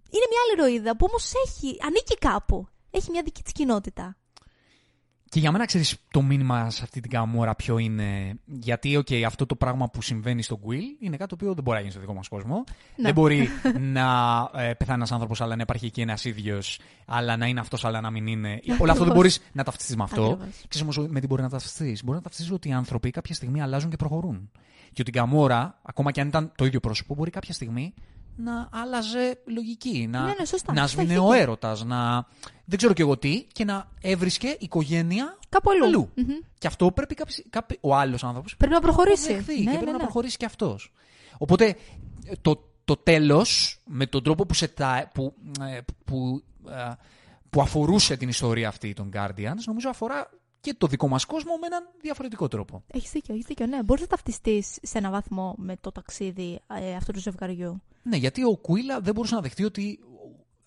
[0.09, 2.67] Είναι μια άλλη ηρωίδα που όμως έχει, ανήκει κάπου.
[2.91, 4.17] έχει μια δική της κοινότητα.
[5.33, 8.33] Και για μένα ξέρεις το μήνυμα σε αυτή την καμόρα ποιο είναι.
[8.45, 11.75] Γιατί, OK, αυτό το πράγμα που συμβαίνει στο Quill είναι κάτι το οποίο δεν μπορεί
[11.75, 12.63] να γίνει στο δικό μας κόσμο.
[12.95, 13.03] Ναι.
[13.03, 13.49] Δεν μπορεί
[13.97, 14.03] να
[14.55, 18.01] ε, πεθάνει ένας άνθρωπος, αλλά να υπάρχει και ένας ίδιος, αλλά να είναι αυτός, αλλά
[18.01, 18.59] να μην είναι.
[18.79, 20.23] Όλο αυτό δεν μπορείς να ταυτιστείς με αυτό.
[20.23, 20.63] Ακριβώς.
[20.67, 22.03] Ξέρεις όμως με τι μπορεί να ταυτιστείς.
[22.03, 24.51] Μπορεί να ταυτιστείς ότι οι άνθρωποι κάποια στιγμή αλλάζουν και προχωρούν.
[24.93, 27.93] Και ότι η Καμόρα, ακόμα και αν ήταν το ίδιο πρόσωπο, μπορεί κάποια στιγμή
[28.35, 30.07] να άλλαζε λογική.
[30.11, 30.73] Να, Ναι, ναι, σωστά.
[30.73, 31.41] να Σωστά, σβήνε έχει ο δίκιο.
[31.41, 32.27] έρωτας, να.
[32.65, 35.85] Δεν ξέρω κι εγώ τι, και να έβρισκε οικογένεια Κάπου αλλού.
[35.85, 36.09] αλλού.
[36.15, 36.25] Μμμ.
[36.57, 39.29] Και αυτό πρέπει κάποιος, κάποι- ο άλλος άνθρωπος Πρέπει να προχωρήσει.
[39.31, 40.03] να δεχθεί Ναι, και ναι, πρέπει να ναι.
[40.03, 40.91] προχωρήσει και αυτός.
[41.37, 41.75] Οπότε
[42.41, 46.91] το, το τέλος, με τον τρόπο που, σε τα, που, ε, που, ε,
[47.49, 50.29] που αφορούσε την ιστορία αυτή των Guardians, νομίζω αφορά
[50.63, 52.83] και το δικό μας κόσμο με έναν διαφορετικό τρόπο.
[52.87, 53.65] Έχεις δίκιο, έχεις δίκιο.
[53.65, 57.81] Ναι, μπορείς να ταυτιστείς σε έναν βαθμό με το ταξίδι ε, αυτού του ζευγαριού.
[58.03, 59.99] Ναι, γιατί ο Κουίλα δεν μπορούσε να δεχτεί ότι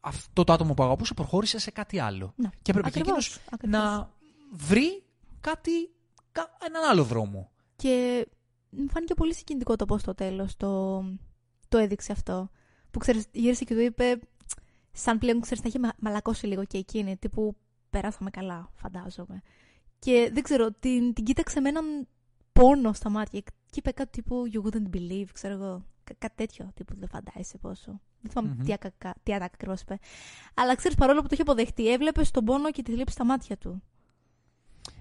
[0.01, 2.33] αυτό το άτομο που αγαπούσε προχώρησε σε κάτι άλλο.
[2.37, 2.49] Ναι.
[2.63, 3.81] Και έπρεπε και Ακριβώς, εκείνος ακριβώς.
[3.81, 4.11] να
[4.53, 5.03] βρει
[5.41, 5.71] κάτι,
[6.33, 7.51] κα- έναν άλλο δρόμο.
[7.77, 8.27] Και
[8.71, 10.99] μου φάνηκε πολύ συγκινητικό το πώς στο τέλος το,
[11.69, 12.51] το έδειξε αυτό.
[12.91, 14.19] Που ξέρεις, γύρισε και του είπε,
[14.93, 17.17] σαν πλέον ξέρεις, θα είχε μα- μαλακώσει λίγο και εκείνη.
[17.17, 17.57] Τύπου
[17.91, 19.43] περάσαμε καλά, φαντάζομαι.
[19.99, 21.85] Και δεν ξέρω, την, την κοίταξε με έναν
[22.53, 25.85] πόνο στα μάτια και είπε κάτι τύπου You wouldn't believe, ξέρω εγώ.
[26.05, 28.01] Κα- κάτι τέτοιο τύπου δεν φαντάζεσαι πόσο.
[28.21, 28.65] Δεν θυμάμαι Μμμ.
[28.65, 28.91] τι, ακα,
[29.23, 29.99] τι ατάκα ακριβώ είπε.
[30.55, 33.57] Αλλά ξέρεις, παρόλο που το είχε αποδεχτεί, έβλεπες τον πόνο και τη θλίψη στα μάτια
[33.57, 33.83] του.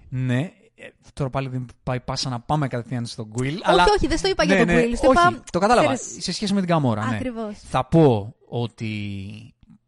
[0.08, 0.40] Ναι,
[0.74, 3.56] ε, τώρα πάλι δεν πάει πάσα να πάμε κατευθείαν στον Quill.
[3.62, 3.82] αλλά...
[3.82, 4.96] Όχι, όχι, δεν στο είπα Ναι, για τον ναι, Will.
[4.96, 5.42] Στο όχι, είπα.
[5.52, 5.94] το κατάλαβα.
[5.94, 7.14] ξέρεις, Σε σχέση με την Καμόρα, ναι.
[7.14, 7.58] Ακριβώς.
[7.58, 8.90] Θα πω ότι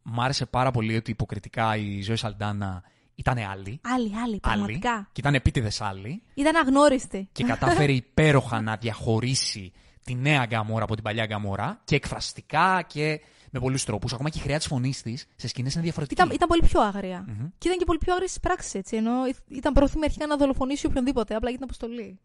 [0.02, 2.82] μ' άρεσε πάρα πολύ ότι υποκριτικά η Ζωή Σαλντάνα
[3.18, 3.80] ήταν άλλη.
[3.82, 4.92] Άλλη, άλλη, πραγματικά.
[4.92, 6.22] άλλη και ήταν επίτηδες άλλη.
[6.34, 7.28] Ήταν αγνώριστη.
[7.32, 9.72] Και κατάφερε υπέροχα να διαχωρίσει
[10.04, 14.12] τη νέα Γκαμόρα από την παλιά Γκαμόρα και εκφραστικά και με πολλούς τρόπους.
[14.12, 16.20] Ακόμα και η χρειά της φωνής της σε σκηνές είναι διαφορετική.
[16.20, 17.24] Ήταν, ήταν πολύ πιο άγρια.
[17.28, 17.48] Μμμ.
[17.58, 18.96] Και ήταν και πολύ πιο άγρια στι πράξεις, έτσι.
[18.96, 19.12] Ενώ
[19.48, 22.18] ήταν πρόθυμη αρχικά να δολοφονήσει οποιονδήποτε, απλά για την αποστολή.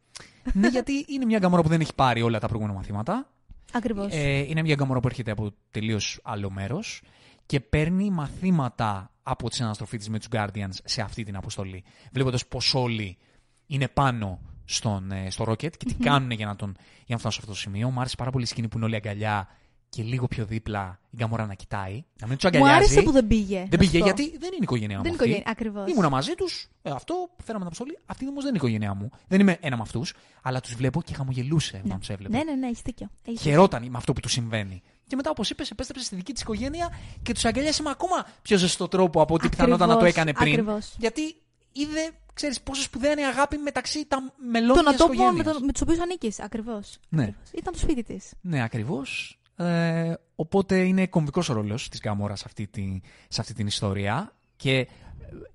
[0.53, 3.27] ναι, γιατί είναι μια Γκαμόρα που δεν έχει πάρει όλα τα προηγούμενα μαθήματα.
[3.73, 4.13] Ακριβώς.
[4.13, 7.01] Ε, είναι μια γκαμόρα που έρχεται από τελείως άλλο μέρος
[7.45, 11.83] και παίρνει μαθήματα από τη συναναστροφή της με του Guardians σε αυτή την αποστολή.
[12.11, 13.17] Βλέποντας πως όλοι
[13.65, 17.31] είναι πάνω στον, ε, στο Rocket και τι κάνουν για να, τον, για να φτάσουν
[17.31, 17.89] σε αυτό το σημείο.
[17.89, 19.47] Μου άρεσε πάρα πολύ η σκηνή που είναι όλοι αγκαλιά
[19.89, 22.03] και λίγο πιο δίπλα η γκαμόρα να κοιτάει.
[22.19, 22.75] Να μην τους Μου αγκαλιάζει.
[22.85, 23.65] άρεσε που δεν πήγε.
[23.69, 24.13] Δεν πήγε αυτό.
[24.13, 25.03] γιατί δεν είναι η οικογένειά μου.
[25.03, 25.29] Δεν είναι αυτή.
[25.29, 25.51] οικογένεια.
[25.51, 25.91] Ακριβώς.
[25.91, 27.99] Ήμουνα μαζί τους, αυτό, φέραμε την αποστολή.
[28.05, 29.09] Αυτή όμως δεν είναι η οικογένειά μου.
[29.27, 32.37] Δεν είμαι ένα με αυτούς, αλλά τους βλέπω και χαμογελούσε όταν τους έβλεπε.
[32.37, 33.07] Ναι, ναι, ναι, έχεις δίκιο.
[33.25, 33.51] Έχεις δίκιο.
[33.51, 34.81] Χαιρόταν με αυτό που του συμβαίνει.
[35.13, 36.89] Και μετά, όπως είπες, επέστρεψε στη δική της οικογένεια
[37.23, 40.33] και τους αγκαλιάσε με ακόμα πιο ζεστό τρόπο από ό,τι πιθανόταν να το Ακριβώς, έκανε
[40.33, 40.51] πριν.
[40.53, 40.95] ακριβώς.
[40.97, 41.35] Γιατί
[41.71, 45.53] είδε, ξέρεις, πόσο σπουδαία είναι η αγάπη μεταξύ τα μελών Τον μιας ατόμο με, οικογένειας.
[45.53, 46.39] τον- με τους οποίους ανήκεις.
[46.39, 46.97] Ακριβώς.
[47.09, 47.33] Ναι.
[47.57, 48.31] Ήταν το σπίτι της.
[48.41, 49.39] Ναι, ακριβώς.
[49.55, 54.33] Ε, οπότε είναι κομβικός ο ρόλος της Γκαμόρας σε, αυτή τη- σε αυτή την ιστορία.
[54.55, 54.87] Και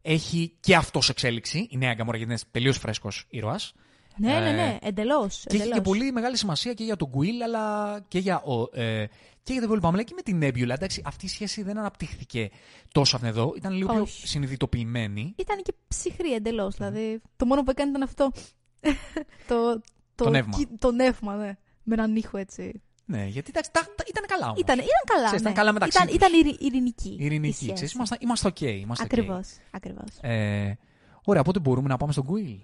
[0.03, 1.67] έχει και αυτός εξέλιξη.
[1.71, 3.73] Η νέα Γκαμόρα γιατί είναι τελείως φρέσκος ήρωας.
[4.21, 4.79] Ναι, ναι, Ε, ναι.
[4.83, 5.45] Εντελώς.
[5.49, 9.05] Και έχει και πολύ μεγάλη σημασία και για τον Quill, αλλά και για, ο, ε,
[9.49, 9.89] και για τον υπόλοιπα.
[9.89, 10.69] Αλλά και με την Nebula.
[10.75, 12.51] Εντάξει, αυτή η σχέση δεν αναπτύχθηκε
[12.93, 13.53] τόσο αυτήν εδώ.
[13.57, 14.27] Ήταν λίγο πιο Όχι.
[14.29, 15.35] συνειδητοποιημένη.
[15.37, 16.75] Ήταν και ψυχρή εντελώς.
[16.77, 18.33] Δηλαδή, το μόνο που έκανε ήταν αυτό.
[19.49, 19.81] το,
[20.15, 20.57] Το νεύμα.
[20.57, 21.57] κι- Το νεύμα, ναι.
[21.83, 22.83] Με έναν ήχο έτσι.
[23.05, 24.59] Ναι, γιατί εντάξει, τα, τα- ήταν καλά όμως.
[24.61, 25.25] Ήταν, ήταν καλά.
[25.25, 25.51] Ξέρεις, ναι.
[25.51, 26.17] ήταν καλά μεταξύ ήταν, τους.
[26.17, 27.09] ήταν ειρη- ειρηνική.
[27.09, 27.55] η Ειρηνική.
[27.55, 27.73] σχέση.
[27.73, 28.61] Ξέρεις, είμαστε, είμαστε ok.
[28.63, 29.07] Είμαστε ok.
[29.07, 30.19] Ακριβώς, ακριβώς.
[30.21, 30.79] Ε,
[31.25, 32.59] ωραία, οπότε μπορούμε να πάμε στον Quill.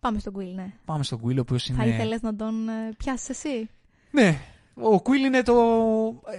[0.00, 0.72] Πάμε στον Quill, ναι.
[0.84, 1.78] Πάμε στον Quill, ο οποίος είναι.
[1.78, 3.70] Θα ήθελες να τον ε, πιάσεις εσύ;
[4.10, 4.40] Ναι.
[4.74, 5.54] Ο Quill είναι το.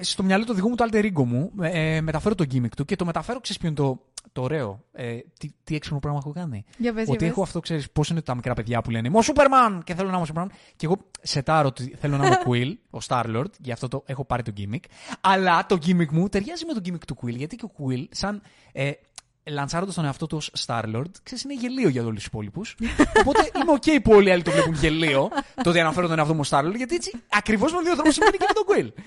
[0.01, 1.51] Στο μυαλό το δικό μου το alter ego μου.
[1.61, 3.99] Ε, μεταφέρω το gimmick του και το μεταφέρω, ξέρεις ποιο είναι το,
[4.31, 4.83] το ωραίο.
[4.91, 6.65] Ε, τι, τι έξυπνο πράγμα έχω κάνει.
[6.77, 7.29] Για πες, για Ότι πες.
[7.33, 10.07] έχω αυτό, ξέρεις, πώς είναι τα μικρά παιδιά που λένε Είμαι ο Σούπερμαν και θέλω
[10.07, 10.51] να είμαι ο Σούπερμαν.
[10.75, 14.25] Και εγώ σετάρω ότι θέλω να είμαι ο Quill, ο Starlord, γι' αυτό το έχω
[14.25, 14.83] πάρει το gimmick.
[15.21, 18.41] Αλλά το gimmick μου ταιριάζει με το gimmick του Quill, γιατί και ο Quill, σαν
[18.71, 18.91] ε,
[19.43, 22.75] λανσάροντας τον εαυτό του ως Starlord, ξέρεις, είναι γελίο για όλους τους υπόλοιπους.
[23.19, 25.29] Οπότε είμαι OK που όλοι οι άλλοι το βλέπουν γελίο,
[25.63, 28.11] το ότι αναφέρω τον εαυτό μου ως Starlord, γιατί έτσι ακριβώς με τον ίδιο τρόπο
[28.11, 29.01] συμβαίνει και με τον Quill.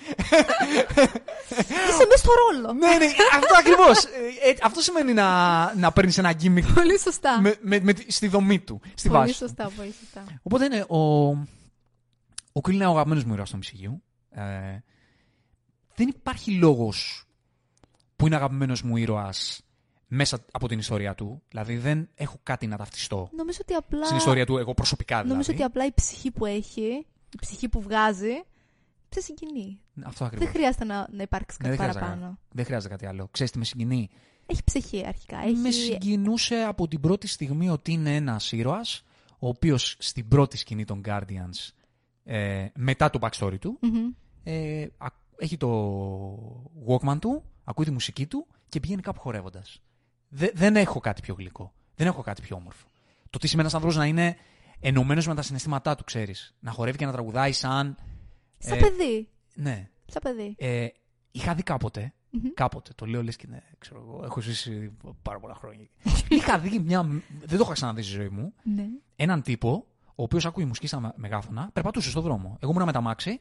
[1.61, 2.73] Είσαι μέσα στο ρόλο.
[2.73, 3.07] ναι, ναι,
[3.37, 4.05] αυτό ακριβώς.
[4.63, 7.41] αυτό σημαίνει να, να παίρνεις ένα gimmick Πολύ σωστά.
[7.41, 9.33] με, με, με, τη- στη δομή του, στη πολύ βάση.
[9.33, 9.39] του.
[9.39, 10.25] σωστά, πολύ σωστά.
[10.43, 11.29] Οπότε είναι ο.
[12.57, 13.99] Ο Quill είναι ο αγαπημένος μου ήρωας στο MCU.
[14.41, 14.79] Ε,
[15.95, 17.25] δεν υπάρχει λόγος
[18.17, 19.61] που είναι αγαπημένος μου ήρωας
[20.15, 21.43] μέσα από την ιστορία του.
[21.49, 24.05] Δηλαδή δεν έχω κάτι να ταυτιστώ Νομίζω ότι απλά...
[24.05, 25.31] στην ιστορία του, εγώ προσωπικά δηλαδή.
[25.33, 28.43] Νομίζω ότι απλά η ψυχή που έχει, η ψυχή που βγάζει,
[29.09, 29.81] σε συγκινεί.
[30.05, 30.47] Αυτό ακριβώς.
[30.47, 32.39] Δεν χρειάζεται να, να υπάρξει Ναι, κάτι δεν, χρειάζεται, παραπάνω.
[32.53, 33.29] δεν χρειάζεται κάτι άλλο.
[33.31, 34.11] Ξέρεις τι με συγκινεί;
[34.47, 35.39] Έχει ψυχή αρχικά.
[35.39, 35.55] Έχει...
[35.57, 39.03] Με συγκινούσε από την πρώτη στιγμή ότι είναι ένας ήρωας,
[39.39, 41.69] ο οποίος στην πρώτη σκηνή των Guardians,
[42.25, 44.11] ε, μετά το backstory του, Μμμ.
[44.43, 45.71] ε, α- έχει το
[46.89, 49.83] Walkman του, ακούει τη μουσική του και πηγαίνει κάπου χορεύοντας.
[50.37, 51.73] Δε- δεν έχω κάτι πιο γλυκό.
[51.95, 52.87] Δεν έχω κάτι πιο όμορφο.
[53.31, 54.37] Το τι σημαίνει ένα άνθρωπο να είναι
[54.81, 56.55] ενωμένος με τα συναισθήματά του, ξέρεις.
[56.61, 57.97] Να χορεύει και να τραγουδάει σαν.
[58.59, 59.29] Σαν Ε, παιδί.
[59.55, 59.89] Ναι.
[60.07, 60.55] Σαν παιδί.
[60.59, 60.87] Ε,
[61.31, 62.13] είχα δει κάποτε.
[62.31, 62.43] Μμμ.
[62.55, 62.93] Κάποτε.
[62.95, 64.21] Το λέω λες και ναι, ξέρω εγώ.
[64.25, 65.87] Έχω ζήσει πάρα πολλά χρόνια.
[66.29, 67.03] είχα δει μια.
[67.45, 68.55] Δεν το είχα ξαναδεί στη ζωή μου.
[68.63, 68.87] Ναι.
[69.17, 72.57] Έναν τύπο, ο οποίος άκουγε μουσική στα μεγάφωνα, περπατούσε στον δρόμο.
[72.61, 73.41] Εγώ ήμουνα με τα μάξι,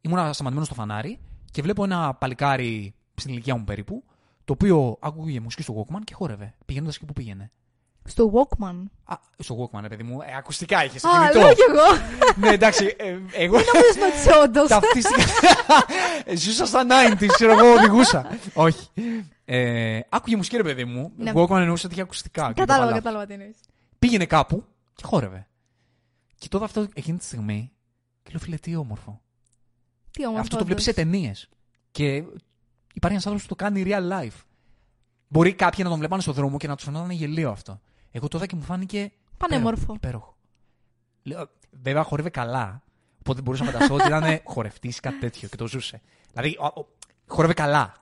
[0.00, 1.18] ήμουνα σταματημένος στο φανάρι
[1.50, 4.04] και βλέπω ένα παλικάρι στην ηλικία μου περίπου,
[4.44, 7.50] το οποίο άκουγε μουσική στο Walkman και χόρευε, πηγαίνοντας εκεί που πήγαινε.
[8.04, 8.74] Στο Walkman.
[9.04, 11.38] Α, στο Walkman, ρε παιδί μου, ε, ακουστικά είχε, στο Α, κινητό.
[11.38, 12.02] λέω κι εγώ.
[12.36, 14.68] ναι, εντάξει, ε, εγώ Νομίζεις με τις όντως.
[14.68, 15.22] ταυτίστηκα.
[16.36, 18.38] Ζούσα στα 90s, ξέρω εγώ, οδηγούσα.
[18.54, 18.88] Όχι.
[19.44, 21.12] Ε, άκουγε μουσική, ρε παιδί μου.
[21.16, 21.32] Ναι.
[21.34, 22.46] Walkman εννοούσε ότι είχε ακουστικά.
[22.52, 23.56] και Κατάλαβα, το κατάλαβα τι εννοείς.
[23.98, 24.64] πήγαινε κάπου
[24.94, 25.46] και χόρευε.
[26.38, 27.72] Και τότε αυτό εκείνη τη στιγμή
[28.22, 29.20] και λέω φίλε τι όμορφο.
[30.10, 30.40] Τι όμορφο.
[30.42, 31.04] αυτό το βλέπεις σε όντως.
[31.04, 31.48] ταινίες.
[31.90, 32.22] Και
[32.92, 34.40] υπάρχει ένας άνθρωπος που το κάνει real life.
[35.28, 37.80] Μπορεί κάποιοι να τον βλέπανε στον δρόμο και να τους φαινόταν γελίο αυτό.
[38.10, 39.12] Εγώ τότε και μου φάνηκε.
[39.36, 39.80] Πανέμορφο.
[39.82, 40.36] υπέροχο, Υπέροχο.
[41.22, 41.50] Λέω,
[41.82, 42.82] βέβαια χορεύε καλά.
[43.18, 46.00] Οπότε μπορούσα να φανταστώ ότι ήταν χορευτής ή κάτι τέτοιο και το ζούσε.
[46.32, 46.86] Δηλαδή, ο- ο-
[47.26, 47.92] χορεύε καλά.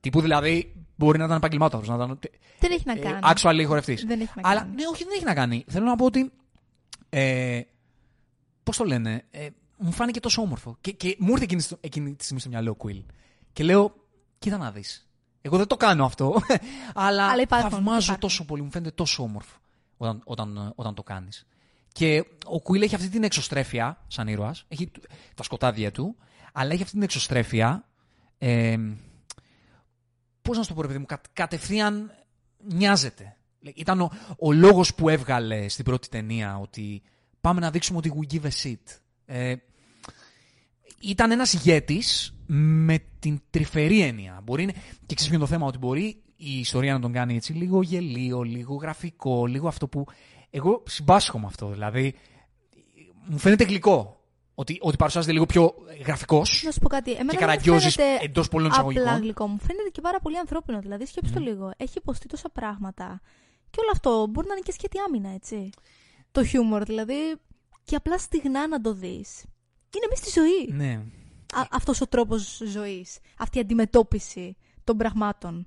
[0.00, 2.18] Τύπου δηλαδή μπορεί να ήταν επαγγελμάτο να ήταν.
[2.58, 3.18] Δεν έχει να Ε, κάνει.
[3.22, 4.04] actually χορευτής.
[4.04, 4.74] Δεν έχει να Αλλά κάνει.
[4.74, 5.64] ναι, όχι, δεν έχει να κάνει.
[5.68, 6.32] Θέλω να πω ότι.
[7.08, 7.60] Ε,
[8.62, 10.76] Πώς το λένε, ε, μου φάνηκε τόσο όμορφο.
[10.80, 13.02] Και, και μου ήρθε εκείνη, στο- εκείνη τη στιγμή στο μυαλό Quill.
[13.52, 13.94] Και λέω,
[14.40, 15.08] κοίτα να δεις.
[15.42, 16.34] Εγώ δεν το κάνω αυτό.
[16.94, 18.18] αλλά Αλλά υπάρχουν, θαυμάζω υπάρχουν.
[18.20, 18.62] τόσο πολύ.
[18.62, 19.58] Μου φαίνεται τόσο όμορφο
[19.96, 21.46] όταν, όταν, όταν το κάνεις.
[21.92, 24.64] Και ο Quill έχει αυτή την εξωστρέφεια, σαν ήρωας.
[24.68, 26.16] Έχει τ- τα σκοτάδια του.
[26.52, 27.84] Αλλά έχει αυτή την εξωστρέφεια.
[28.38, 28.76] Ε,
[30.42, 32.10] Πώς να σου το πω, ρε παιδί μου, κα- κατευθείαν
[32.58, 33.36] νοιάζεται.
[33.74, 37.02] Ήταν ο, ο λόγος που έβγαλε στην πρώτη ταινία ότι
[37.40, 38.98] πάμε να δείξουμε ότι we give a shit.
[39.24, 39.54] Ε,
[41.00, 44.40] ήταν ένας ηγέτης με την τρυφερή έννοια.
[44.44, 44.72] Μπορεί, να-
[45.06, 47.82] και ξέρεις ποιο είναι το θέμα, ότι μπορεί η ιστορία να τον κάνει έτσι λίγο
[47.82, 50.04] γελίο, λίγο γραφικό, λίγο αυτό που...
[50.50, 52.14] Εγώ συμπάσχω με αυτό, δηλαδή
[53.24, 54.20] μου φαίνεται γλυκό
[54.54, 55.74] ότι, ότι παρουσιάζεται λίγο πιο
[56.04, 57.10] γραφικός Να σου πω κάτι.
[57.10, 59.20] Εμένα και δεν μου καραγκιόζης φαίνεται εντός πολλών Απλά εισαγωγικών.
[59.22, 59.58] γλυκό μου.
[59.58, 60.80] Φαίνεται και πάρα πολύ ανθρώπινο.
[60.80, 61.70] Δηλαδή, σκέψτε το λίγο.
[61.76, 63.20] Έχει υποστεί τόσα πράγματα.
[63.70, 65.70] Και όλο αυτό μπορεί να είναι και σκέτη άμυνα, έτσι.
[66.32, 67.14] Το χιούμορ, δηλαδή.
[67.84, 69.44] Και απλά στιγνά να το δεις.
[69.96, 70.76] Είναι μέσα στη ζωή.
[70.86, 71.02] Ναι.
[71.70, 73.18] Αυτός ο τρόπος ζωής.
[73.38, 75.66] Αυτή η αντιμετώπιση των πραγμάτων.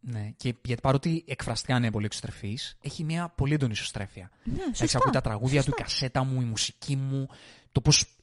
[0.00, 4.30] Ναι, και γιατί παρότι εκφραστικά είναι πολύ εξωστρεφής, έχει μια πολύ έντονη ισοστρέφεια.
[4.44, 4.98] Ναι, Εντάξει, σωστά.
[4.98, 5.82] ακούω τα τραγούδια του, η Σωστά.
[5.82, 7.26] κασέτα μου, η μουσική μου,
[7.72, 8.16] το πώς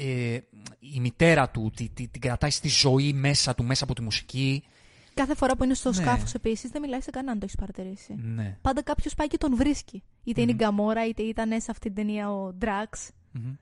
[0.00, 0.38] ε,
[0.78, 4.64] η μητέρα του τη- τη- την κρατάει στη ζωή μέσα του, μέσα από τη μουσική.
[5.14, 5.94] Κάθε φορά που είναι στο Ναι.
[5.94, 8.14] σκάφος επίσης δεν μιλάει σε κανέναν, το έχεις παρατηρήσει.
[8.14, 8.58] Ναι.
[8.60, 10.02] Πάντα κάποιος πάει και τον βρίσκει.
[10.24, 10.60] Είτε είναι η Μμμ.
[10.62, 13.10] Γκαμόρα, είτε ήταν σε αυτή την ταινία ο Ντράξ.
[13.32, 13.54] Μμμ.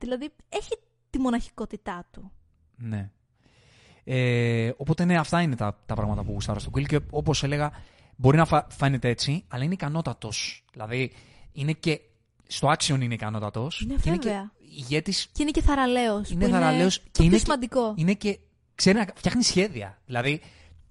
[0.00, 0.70] Δηλαδή έχει
[1.10, 2.32] τη μοναχικότητά του.
[2.76, 3.10] Ναι.
[4.04, 7.72] Ε, οπότε ναι, αυτά είναι τα, τα πράγματα που γουστάρω στο Quill και όπως έλεγα,
[8.16, 10.64] μπορεί να φα- φαίνεται έτσι, αλλά είναι ικανότατος.
[10.72, 11.12] Δηλαδή,
[11.52, 12.00] είναι και.
[12.46, 13.84] Στο action είναι ικανότατος.
[13.86, 14.52] Ναι, και είναι και βέβαια.
[14.76, 15.26] ηγέτης.
[15.32, 16.30] Και είναι και θαραλέος.
[16.30, 17.94] Είναι θαραλέος το και πιο είναι και- σημαντικό.
[17.96, 18.38] Είναι και.
[18.74, 19.98] ξέρει να φτιάχνει σχέδια.
[20.06, 20.40] Δηλαδή,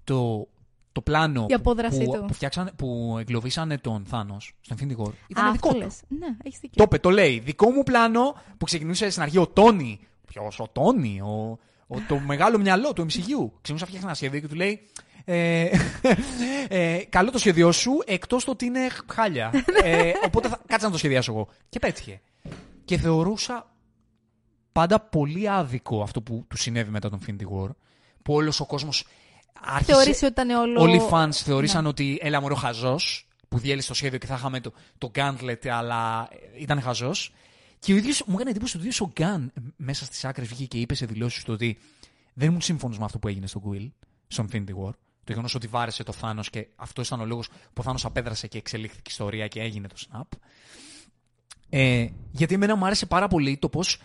[0.04, 0.48] το,
[0.92, 2.24] το πλάνο Η απόδρασή που, του.
[2.26, 5.76] που, φτιάξανε, που εγκλωβίσανε τον Θάνος στο Infinity War ήταν Α, δικό αυτό του.
[5.78, 6.00] λες.
[6.08, 6.76] Ναι, έχεις δίκιο.
[6.76, 7.38] Το είπε, το λέει.
[7.38, 10.00] Δικό μου πλάνο που ξεκινούσε στην αρχή ο Τόνι.
[10.26, 13.08] Ποιος, ο Τόνι, ο, ο- το μεγάλο μυαλό του MCU.
[13.08, 14.80] Ξεκινούσε να φτιάχνει ένα σχέδιο και του λέει.
[15.24, 15.68] Ε,
[16.68, 19.50] ε, καλό το σχέδιό σου, εκτός το ότι είναι χάλια.
[19.82, 21.48] ε, οπότε θα, κάτσε να το σχεδιάσω εγώ.
[21.68, 22.20] Και πέτυχε.
[22.84, 23.70] Και θεωρούσα
[24.72, 27.68] πάντα πολύ άδικο αυτό που του συνέβη μετά τον Infinity War.
[28.22, 29.06] Που όλος ο κόσμος
[29.64, 29.92] άρχισε.
[29.92, 30.80] Θεωρήσει ότι ήταν όλο.
[30.80, 31.88] Όλοι οι fans θεώρησαν Ναι.
[31.88, 36.28] ότι έλα μωρό χαζός που διέλυσε το σχέδιο και θα είχαμε το, το Gauntlet, αλλά
[36.30, 37.32] ε, ήταν χαζός.
[37.78, 40.64] Και ο ίδιος, μου έκανε εντύπωση ότι ο ίδιος ο Γκάν μέσα στις άκρες βγήκε
[40.66, 41.78] και είπε σε δηλώσεις του ότι
[42.34, 43.90] δεν ήμουν σύμφωνος με αυτό που έγινε στο Quill,
[44.26, 44.90] στο Infinity War.
[45.24, 48.46] Το γεγονός ότι βάρεσε το Θάνο και αυτό ήταν ο λόγος που ο Θάνο απέδρασε
[48.46, 50.38] και εξελίχθηκε η ιστορία και έγινε το Snap.
[51.68, 54.00] Ε, γιατί εμένα μου άρεσε πάρα πολύ το πώς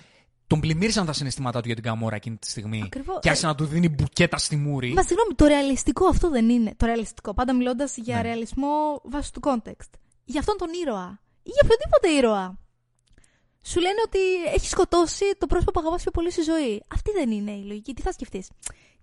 [0.47, 2.81] τον πλημμύρισαν τα συναισθήματά του για την Καμόρα εκείνη τη στιγμή.
[2.85, 3.19] Ακριβώς.
[3.21, 4.93] Και άρχισε να του δίνει μπουκέτα στη μούρη.
[4.93, 6.73] Μα συγγνώμη, το ρεαλιστικό αυτό δεν είναι.
[6.77, 7.33] Το ρεαλιστικό.
[7.33, 8.21] Πάντα μιλώντας για Ναι.
[8.21, 9.89] ρεαλισμό βάσει του context.
[10.25, 11.19] Για αυτόν τον ήρωα.
[11.43, 12.59] Ή για οποιοδήποτε ήρωα.
[13.61, 14.19] Σου λένε ότι
[14.55, 16.83] έχει σκοτώσει το πρόσωπο που αγαπάς πιο πολύ στη ζωή.
[16.87, 17.93] Αυτή δεν είναι η λογική.
[17.93, 18.49] Τι θα σκεφτείς;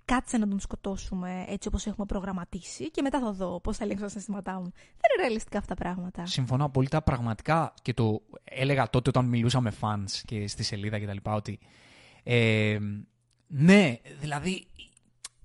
[0.04, 4.04] Κάτσε να τον σκοτώσουμε έτσι όπως έχουμε προγραμματίσει και μετά θα δω πώς θα ελέγξω
[4.04, 4.72] τα συναισθήματά μου.
[4.72, 6.26] Δεν είναι ρεαλιστικά αυτά τα πράγματα.
[6.26, 7.02] Συμφωνώ απόλυτα.
[7.02, 11.30] Πραγματικά και το έλεγα τότε όταν μιλούσα με fans και στη σελίδα κτλ.
[11.30, 11.58] Ότι
[12.22, 12.78] ε,
[13.46, 14.66] ναι, δηλαδή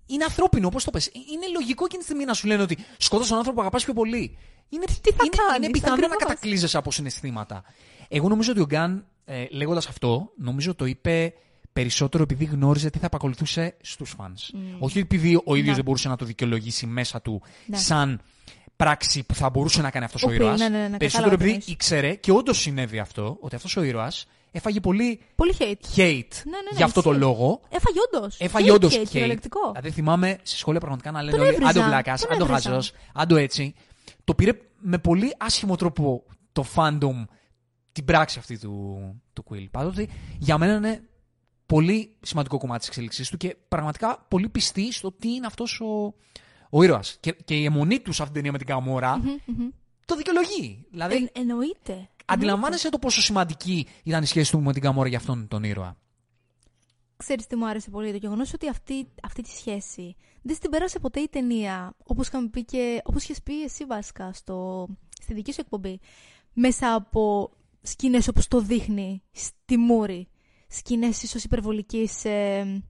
[0.05, 1.05] είναι ανθρώπινο, όπω το πες.
[1.13, 3.93] Είναι λογικό εκείνη τη στιγμή να σου λένε ότι σκότωσε τον άνθρωπο που αγαπάς πιο
[3.93, 4.37] πολύ.
[4.69, 6.17] Είναι, Τι θα είναι, κάνεις, είναι πιθανό ακριβώς.
[6.19, 7.63] να κατακλείζεσαι από συναισθήματα.
[8.07, 11.33] Εγώ νομίζω ότι ο Γκάν, ε, λέγοντας αυτό, νομίζω το είπε
[11.81, 14.57] περισσότερο επειδή γνώριζε τι θα επακολουθούσε στους fans.
[14.79, 15.73] Όχι επειδή ο ίδιος Ναι.
[15.75, 17.77] δεν μπορούσε να το δικαιολογήσει μέσα του Ναι.
[17.77, 18.21] σαν
[18.75, 20.59] πράξη που θα μπορούσε να κάνει αυτός ο Οποιή, ήρωας.
[20.59, 21.67] ναι, ναι, ναι, Περισσότερο κατάλαβα τι επειδή εννοείς.
[21.67, 25.63] ήξερε και όντως συνέβη αυτό, ότι αυτός ο ήρωας έφαγε πολύ Πολύ hate.
[25.63, 27.21] hate Ναι, ναι, ναι, για αυτό το ισχύει.
[27.23, 27.61] λόγο.
[27.69, 28.39] Έφαγε όντως.
[28.39, 29.01] Έφαγε όντως hate.
[29.01, 29.07] hate.
[29.09, 29.59] κυριολεκτικό.
[29.71, 32.71] Δηλαδή θυμάμαι στη σχολεία πραγματικά να λένε Τον όλοι έβριζαν, Άντο βλάκας, τον άντο έβριζαν.
[32.71, 33.73] χαζός, άντο έτσι.
[34.23, 37.25] Το πήρε με πολύ άσχημο τρόπο το fandom
[37.91, 38.97] την πράξη αυτή του,
[39.33, 39.67] του Quill.
[39.71, 40.07] Πάντοτε
[40.37, 41.01] για μένα είναι
[41.67, 46.13] πολύ σημαντικό κομμάτι της εξέλιξής του και πραγματικά πολύ πιστή στο τι είναι αυτός ο,
[46.69, 47.17] ο ήρωας.
[47.19, 49.69] Και, και η αιμονή του σε αυτήν την ταινία με την Καμόρα Μμμ, μμμ.
[50.05, 50.85] το δικαιολογεί.
[50.91, 52.09] Δηλαδή, Εν- εννοείται.
[52.25, 55.97] αντιλαμβάνεσαι το πόσο σημαντική ήταν η σχέση του με την Καμόρα για αυτόν τον ήρωα.
[57.17, 60.99] Ξέρεις τι μου άρεσε πολύ, το γεγονός ότι αυτή, αυτή τη σχέση δεν στην πέρασε
[60.99, 64.87] ποτέ η ταινία, όπως είχαμε πει και, όπως είχες πει εσύ βασικά στο,
[65.21, 65.99] στη δική σου εκπομπή,
[66.53, 67.51] μέσα από
[67.81, 70.27] σκηνές όπως το δείχνει στη Μούρη,
[70.67, 72.81] σκηνές ίσως υπερβολικής, ε,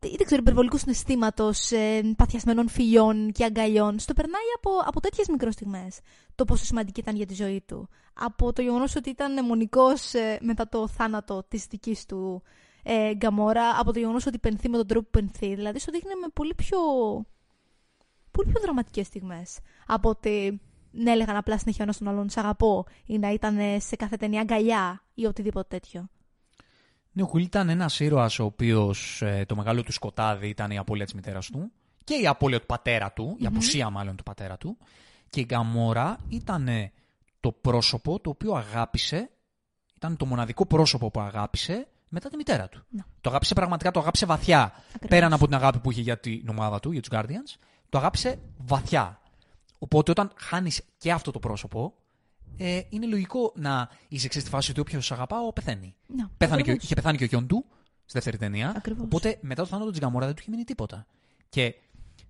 [0.00, 3.98] ή δεν ξέρω, υπερβολικού συναισθήματος, ε, παθιασμένων φιλιών και αγκαλιών.
[3.98, 5.88] Στο περνάει από, από τέτοιες μικροστιγμέ
[6.34, 7.88] το πόσο σημαντική ήταν για τη ζωή του.
[8.14, 12.42] Από το γεγονός ότι ήταν αιμονικό ε, μετά το θάνατο της δικής του
[12.82, 15.54] ε, Γκαμόρα, από το γεγονός ότι πενθεί με τον τρόπο που πενθεί.
[15.54, 16.78] Δηλαδή, σου δείχνει με πολύ πιο.
[18.30, 19.58] πολύ πιο δραματικές στιγμές.
[19.86, 23.58] Από ότι ναι, έλεγαν απλά συνέχεια ο ένα τον άλλον, Σ' αγαπώ, ή να ήταν
[23.58, 26.08] ε, σε κάθε ταινία αγκαλιά ή οτιδήποτε τέτοιο.
[27.18, 31.04] Ναι, ο Κουίλ ήταν ένας ήρωας ο οποίος το μεγάλο του σκοτάδι ήταν η απώλεια
[31.04, 31.72] της μητέρας του
[32.04, 34.78] και η απώλεια του πατέρα του, η απουσία μάλλον του πατέρα του.
[35.30, 36.68] Και η Γκαμόρα ήταν
[37.40, 39.30] το πρόσωπο το οποίο αγάπησε,
[39.96, 42.82] ήταν το μοναδικό πρόσωπο που αγάπησε μετά τη μητέρα του.
[42.88, 43.02] Ναι.
[43.20, 44.62] Το αγάπησε πραγματικά, το αγάπησε βαθιά.
[44.62, 45.08] Ακριβώς.
[45.08, 47.58] Πέραν από την αγάπη που είχε για την ομάδα του, για τους Guardians,
[47.88, 49.20] το αγάπησε βαθιά.
[49.78, 51.94] Οπότε όταν χάνεις και αυτό το πρόσωπο,
[52.56, 55.94] ε, είναι λογικό να είσαι ξέρεις, στη φάση ότι όποιος αγαπάω πεθαίνει.
[56.06, 56.82] Ναι, Πέθανε και, ο- ακριβώς.
[56.84, 57.64] είχε πεθάνει και ο γιον του
[58.04, 58.72] στη δεύτερη ταινία.
[58.76, 59.04] Ακριβώς.
[59.04, 61.06] Οπότε μετά το θάνατο τη Γκαμόρα δεν του είχε μείνει τίποτα.
[61.48, 61.74] Και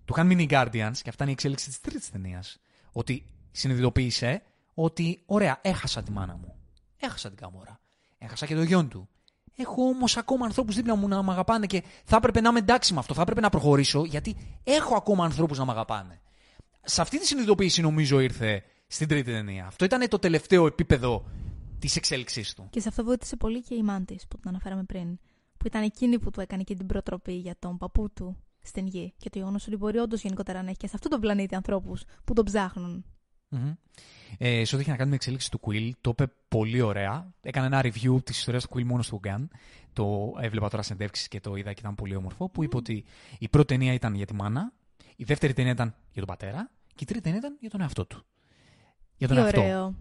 [0.04, 2.58] του είχαν μείνει οι Guardians, και αυτά είναι η εξέλιξη της τρίτης ταινίας.
[2.92, 4.42] Ότι συνειδητοποίησε
[4.74, 6.54] ότι, ωραία, έχασα τη μάνα μου.
[6.96, 7.80] Έχασα την Γκαμόρα.
[8.18, 9.08] Έχασα και το γιον του.
[9.56, 12.92] Έχω όμως ακόμα ανθρώπους δίπλα μου να με αγαπάνε και θα έπρεπε να είμαι εντάξει
[12.92, 13.14] με αυτό.
[13.14, 16.20] Θα έπρεπε να προχωρήσω γιατί έχω ακόμα ανθρώπους να με αγαπάνε.
[16.82, 19.66] Σε αυτή τη συνειδητοποίηση νομίζω ήρθε στην τρίτη ταινία.
[19.66, 21.24] Αυτό ήταν το τελευταίο επίπεδο
[21.78, 22.66] της εξέλιξής του.
[22.70, 25.18] Και σε αυτό βοήθησε πολύ και η Μάντη που την αναφέραμε πριν.
[25.56, 29.14] Που ήταν εκείνη που του έκανε και την προτροπή για τον παππού του στην γη.
[29.16, 32.04] Και το γεγονός ότι μπορεί όντως γενικότερα να έχει και σε αυτόν τον πλανήτη ανθρώπους
[32.24, 33.04] που τον ψάχνουν.
[33.50, 33.76] Mm-hmm.
[34.38, 37.32] Ε, σε ό,τι έχει να κάνει με εξέλιξη του Quill, το είπε πολύ ωραία.
[37.40, 39.46] Έκανε ένα review της ιστορίας του Quill μόνος στο Gun.
[39.92, 42.48] Το έβλεπα τώρα συνεντεύξεις και το είδα και ήταν πολύ όμορφο.
[42.48, 43.04] Που είπε ότι
[43.38, 44.72] η πρώτη ταινία ήταν για τη μάνα,
[45.16, 48.06] η δεύτερη ταινία ήταν για τον πατέρα και η τρίτη ταινία ήταν για τον εαυτό
[48.06, 48.24] του.
[49.18, 49.60] Για τον Τι εαυτό.
[49.60, 49.94] ωραίο.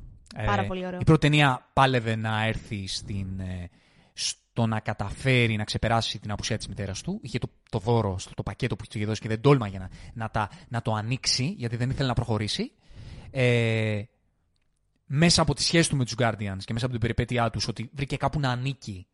[0.46, 1.00] Πάρα πολύ ωραίο.
[1.00, 3.70] Η πρώτη ταινία πάλευε να έρθει στην, ε,
[4.14, 7.20] στο να καταφέρει να ξεπεράσει την απουσία της μητέρας του.
[7.22, 9.90] Είχε το, το δώρο, στο, το πακέτο που του είχε δώσει και δεν τόλμαγε να,
[10.14, 12.72] να, τα, να το ανοίξει γιατί δεν ήθελε να προχωρήσει.
[13.32, 14.02] Ε,
[15.06, 17.90] μέσα από τη σχέση του με τους Guardians και μέσα από την περιπέτειά τους ότι
[17.94, 19.08] βρήκε κάπου να ανήκει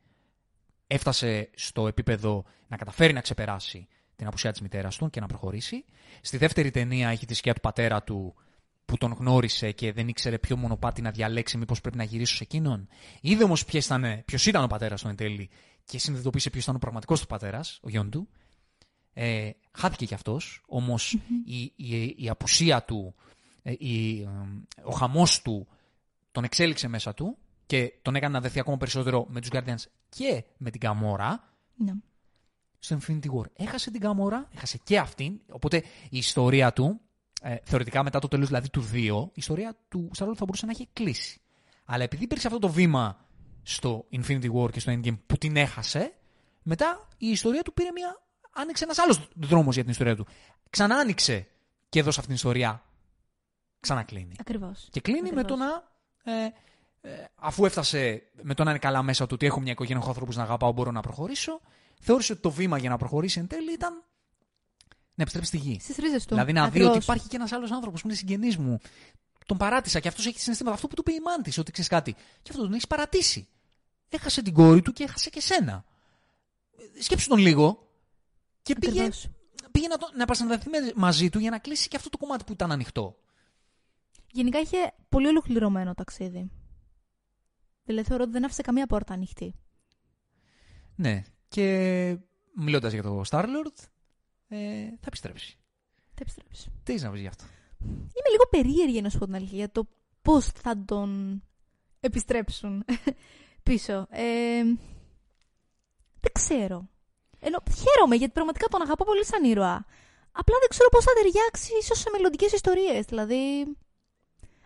[0.88, 5.86] έφτασε στο επίπεδο να καταφέρει να ξεπεράσει την απουσία της μητέρας του και να προχωρήσει.
[6.22, 8.36] Στη δεύτερη ταινία έχει τη σκιά του πατέρα του
[8.86, 12.44] που τον γνώρισε και δεν ήξερε ποιο μονοπάτι να διαλέξει, μήπως πρέπει να γυρίσω σε
[12.44, 12.88] εκείνον.
[13.22, 15.50] Είδε όμως ποιος ήταν, ποιος ήταν ο πατέρας του εν τέλει
[15.86, 18.28] και συνειδητοποίησε ποιος ήταν ο πραγματικός του πατέρας, ο γιον του.
[19.14, 23.16] Ε, χάθηκε κι αυτός, όμως η, η, η απουσία του,
[23.64, 24.28] ε, η, ε,
[24.84, 25.68] ο χαμός του
[26.32, 30.44] τον εξέλιξε μέσα του και τον έκανε να δεθεί ακόμα περισσότερο με τους Guardians και
[30.58, 31.94] με την Καμόρα Ναι.
[32.80, 33.46] στο Infinity War.
[33.56, 37.02] Έχασε την Καμόρα, έχασε και αυτήν, οπότε η ιστορία του,
[37.46, 38.96] ε, θεωρητικά μετά το τέλος δηλαδή του 2,
[39.28, 41.42] η ιστορία του Star-Lord θα μπορούσε να έχει κλείσει.
[41.86, 43.26] Αλλά επειδή υπήρξε αυτό το βήμα
[43.64, 46.14] στο Infinity War και στο Endgame που την έχασε,
[46.62, 48.22] μετά η ιστορία του πήρε μια...
[48.52, 50.28] άνοιξε ένας άλλος δρόμος για την ιστορία του.
[50.70, 51.48] Ξανά άνοιξε
[51.90, 52.84] και εδώ σε αυτήν την ιστορία
[53.80, 54.36] ξανακλίνει.
[54.40, 54.88] Ακριβώς.
[54.92, 55.92] Και κλείνει με το να.
[56.24, 56.46] Ε,
[57.02, 60.10] ε, αφού έφτασε με το να είναι καλά μέσα του ότι έχω μια οικογένεια, έχω
[60.10, 61.62] ανθρώπους να αγαπάω, μπορώ να προχωρήσω,
[62.00, 64.04] θεώρησε ότι το βήμα για να προχωρήσει εν τέλει ήταν
[65.16, 65.80] να επιστρέψει στη γη.
[65.80, 66.34] Στις ρίζες του.
[66.34, 66.96] Δηλαδή να δει Ακριβώς.
[66.96, 68.80] ότι υπάρχει και ένας άλλος άνθρωπος που είναι συγγενής μου.
[69.46, 70.76] Τον παράτησα και αυτός έχει συναισθήματα.
[70.76, 72.14] Αυτό που του είπε η μάντη, ότι ξέρεις κάτι.
[72.14, 73.48] Και αυτό τον έχεις παρατήσει.
[74.10, 75.86] Έχασε την κόρη του και έχασε και σένα.
[76.98, 77.88] Ε, Σκέψου τον λίγο
[78.62, 79.30] και πήγε, Ακριβώς.
[79.72, 82.44] πήγε να, το, να επανασταθεί με- μαζί του για να κλείσει και αυτό το κομμάτι
[82.44, 83.18] που ήταν ανοιχτό.
[84.32, 86.52] Γενικά είχε πολύ ολοκληρωμένο ταξίδι.
[87.84, 89.54] Δηλαδή θεωρώ ότι δεν άφησε καμία πόρτα ανοιχτή.
[90.96, 91.24] Ναι.
[91.48, 92.18] Και
[92.56, 93.84] μιλώντας για το Star-Lord,
[94.54, 95.58] ε, θα επιστρέψει.
[96.14, 96.72] Θα επιστρέψει.
[96.84, 97.44] Τι έχεις να πεις γι' αυτό;
[97.86, 99.88] Είμαι λίγο περίεργη να σου πω την αλήθεια για το
[100.22, 101.42] πώς θα τον
[102.00, 102.86] επιστρέψουν
[103.68, 104.08] πίσω.
[104.10, 104.64] Ε,
[106.20, 106.90] δεν ξέρω.
[107.40, 109.86] Ενώ χαίρομαι γιατί πραγματικά τον αγαπώ πολύ σαν ήρωα.
[110.32, 113.06] Απλά δεν ξέρω πώς θα ταιριάξει ίσως σε μελλοντικές ιστορίες.
[113.06, 113.66] Δηλαδή,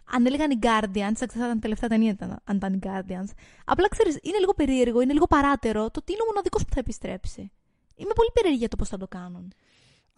[0.06, 3.30] αν έλεγαν οι Guardians, θα ήταν τελευταία ταινία ήταν, αν ήταν οι Guardians.
[3.66, 6.80] Απλά ξέρεις, είναι λίγο περίεργο, είναι λίγο παράτερο το ότι είναι ο μοναδικός που θα
[6.80, 7.52] επιστρέψει.
[7.96, 9.54] Είμαι πολύ περίεργη για το πώς θα το κάνουν.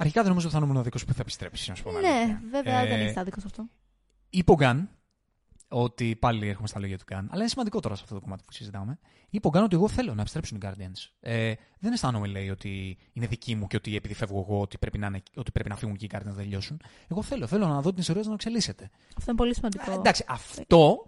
[0.02, 1.92] Αρχικά δεν νομίζω ότι θα είναι ο μοναδικός που θα επιστρέψει, να σου πω.
[1.92, 3.66] Ναι, βέβαια Ε, δεν έχει άδικο σε αυτό.
[4.30, 4.90] Είπε ο Γκάν
[5.72, 8.44] ότι πάλι έρχομαι στα λόγια του Γκάν, αλλά είναι σημαντικό τώρα σε αυτό το κομμάτι
[8.46, 9.00] που συζητάμε.
[9.30, 11.10] Είπε ο Γκάν ότι εγώ θέλω να επιστρέψουν οι Guardians.
[11.20, 14.98] Ε, δεν αισθάνομαι, λέει, ότι είναι δική μου και ότι επειδή φεύγω εγώ ότι πρέπει
[14.98, 16.82] να, είναι, ότι πρέπει να φύγουν και οι Guardians να τελειώσουν.
[17.08, 18.90] Εγώ θέλω, θέλω να δω την ιστορία να εξελίσσεται.
[19.18, 19.92] Αυτό είναι πολύ σημαντικό.
[19.92, 21.06] Ε, εντάξει, αυτό.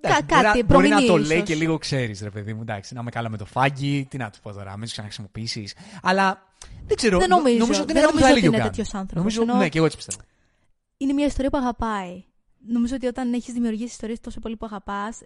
[0.00, 1.48] εντάξει, μπορεί, κάτι, να- μπορεί να το προμηνύεις λέει ίσως.
[1.48, 2.60] και λίγο ξέρεις, ρε παιδί μου.
[2.60, 5.74] Εντάξει, να είμαι καλά με το φάγγι, τι να του πω τώρα, μην τους ξαναχρησιμοποιήσεις.
[6.02, 6.47] Αλλά
[6.86, 7.18] δεν ξέρω.
[7.18, 7.58] Δεν νο- νομίζω.
[7.58, 8.70] νομίζω ότι Δεν είναι κάτι που νομίζω θα ότι έλεγε ο είναι Γκάν.
[8.70, 9.16] τέτοιος άνθρωπος.
[9.16, 10.20] Νομίζω, Ενώ- ναι, και εγώ έτσι πιστεύω.
[10.96, 12.24] είναι μια ιστορία που αγαπάει.
[12.66, 15.20] Νομίζω ότι όταν έχεις δημιουργήσει ιστορίες τόσο πολύ που αγαπάς,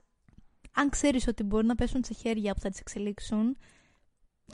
[0.74, 3.56] αν ξέρεις ότι μπορεί να πέσουν σε χέρια που θα τις εξελίξουν,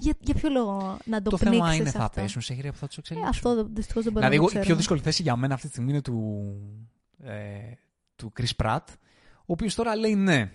[0.00, 2.72] για, για ποιο λόγο να το, Το πνίξεις θέμα είναι θα αυτό; πέσουν σε χέρια
[2.72, 3.30] που θα τους Ε, εξελίξουν.
[3.30, 4.76] αυτό δυστυχώς δεν μπορούμε Δηλαδή, να εγώ, το η πιο ξέρουμε.
[4.76, 6.44] δύσκολη θέση για μένα αυτή τη στιγμή είναι του,
[7.22, 7.72] ε,
[8.16, 8.84] του Chris Pratt,
[9.36, 10.50] ο οποίος τώρα λέει ναι,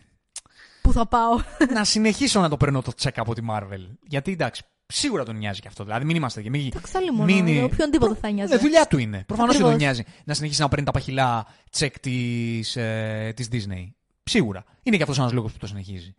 [0.82, 1.40] Πού θα πάω;
[1.74, 3.88] να συνεχίσω να το παίρνω το τσεκ από τη Marvel.
[4.08, 5.84] Γιατί εντάξει, σίγουρα τον νοιάζει και αυτό.
[5.84, 6.66] Δηλαδή, μην είμαστε και μην.
[6.68, 7.24] Εντάξει, άλλη μόνο.
[7.24, 8.54] μην- για Οποιονδήποτε θα νοιάζει.
[8.54, 9.24] Ναι, δουλειά του είναι.
[9.28, 9.96] Προφανώς και τον Ακριβώς.
[9.96, 13.88] νοιάζει να συνεχίσει να παίρνει τα παχυλά τσεκ της ε, της Disney.
[14.24, 14.64] Σίγουρα.
[14.84, 16.16] Είναι και αυτός ένας λόγος που το συνεχίζει.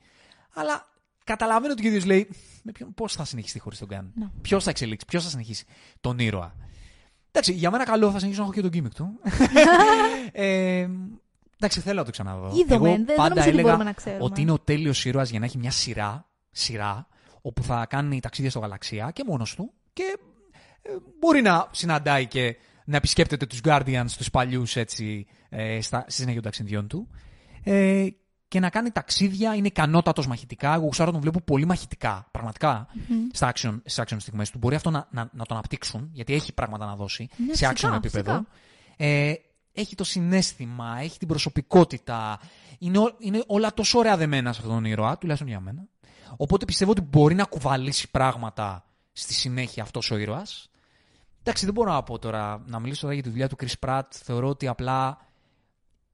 [0.55, 0.89] Αλλά
[1.25, 2.29] καταλαβαίνω ότι ο ίδιος λέει
[2.95, 4.27] πώς θα συνεχίσει χωρίς τον Γκάν; Ναι.
[4.43, 5.65] Ποιος θα εξελίξει, ποιος θα συνεχίσει
[6.01, 6.55] τον ήρωα;
[7.29, 9.21] Εντάξει, για μένα καλό θα συνεχίσω να έχω και τον gimmick του.
[10.33, 10.89] ε,
[11.59, 12.51] εντάξει, θέλω να το ξαναδώ.
[12.57, 14.25] Είδαμε, Εγώ δεν- δεν πάντα νομίζω ότι έλεγα μπορούμε να ξέρουμε.
[14.25, 17.07] ότι είναι ο τέλειος ήρωας για να έχει μια σειρά, σειρά
[17.47, 20.19] όπου θα κάνει ταξίδια στο γαλαξία και μόνος του και
[20.83, 26.13] ε, μπορεί να συναντάει και να επισκέπτεται τους Guardians, τους παλιούς έτσι, ε, στα, στη
[26.13, 27.09] συνέχεια των ταξιδιών του.
[27.63, 28.07] Ε,
[28.49, 30.75] και να κάνει ταξίδια, είναι ικανότατος μαχητικά.
[30.75, 32.87] Εγώ γουστάρω να τον βλέπω πολύ μαχητικά, πραγματικά,
[33.33, 34.59] στα action, στις action στιγμές του.
[34.59, 37.71] Μπορεί αυτό να, να, να το αναπτύξουν, γιατί έχει πράγματα να δώσει Ναι, σε action
[37.73, 38.33] φυσικά, επίπεδο.
[38.33, 38.47] φυσικά.
[38.97, 39.35] Ε,
[39.73, 42.41] έχει το συνέστημα, έχει την προσωπικότητα.
[42.79, 45.85] Είναι, ό- είναι όλα τόσο ωραία δεμένα σε αυτόν τον ήρωα, τουλάχιστον για μένα.
[46.37, 50.69] Οπότε πιστεύω ότι μπορεί να κουβαλήσει πράγματα στη συνέχεια αυτός ο ήρωας.
[51.41, 54.03] Εντάξει, δεν μπορώ να πω τώρα, να μιλήσω τώρα για τη δουλειά του Chris Pratt.
[54.11, 55.19] Θεωρώ ότι απλά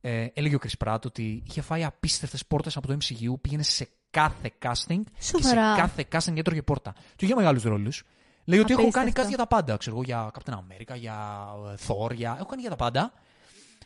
[0.00, 3.88] ε, έλεγε ο Chris Pratt ότι είχε φάει απίστευτες πόρτες από το MCU, πήγαινε σε
[4.10, 5.74] κάθε casting Σοβαρά.
[5.74, 6.92] και σε κάθε casting έτρωγε πόρτα.
[7.16, 8.04] Του είχε μεγάλους ρόλους.
[8.44, 9.20] Λέει ότι έχω κάνει Απίστευτο.
[9.20, 9.76] κάτι για τα πάντα.
[9.76, 12.34] Ξέρω εγώ, για Captain America, για ε, Thor, για...
[12.38, 13.12] έχω κάνει για τα πάντα.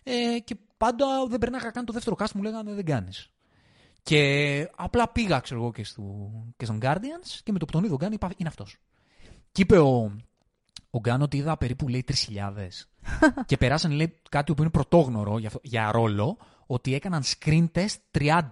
[0.03, 3.31] Ε, και πάντα δεν περνάγα καν το δεύτερο cast, μου λέγανε δεν κάνεις.
[4.05, 7.85] Και απλά πήγα, ξέρω εγώ, και, στο, και στον Guardians και με το που τον
[7.85, 8.77] είδε ο Γκάν είπα είναι αυτός.
[9.53, 10.17] Και είπε ο,
[10.91, 12.15] ο Γκάν ότι είδα περίπου λέει 3.000.
[13.47, 16.37] και περάσαν λέει κάτι που είναι πρωτόγνωρο για, αυτό- για ρόλο,
[16.67, 18.43] ότι έκαναν screen test 30.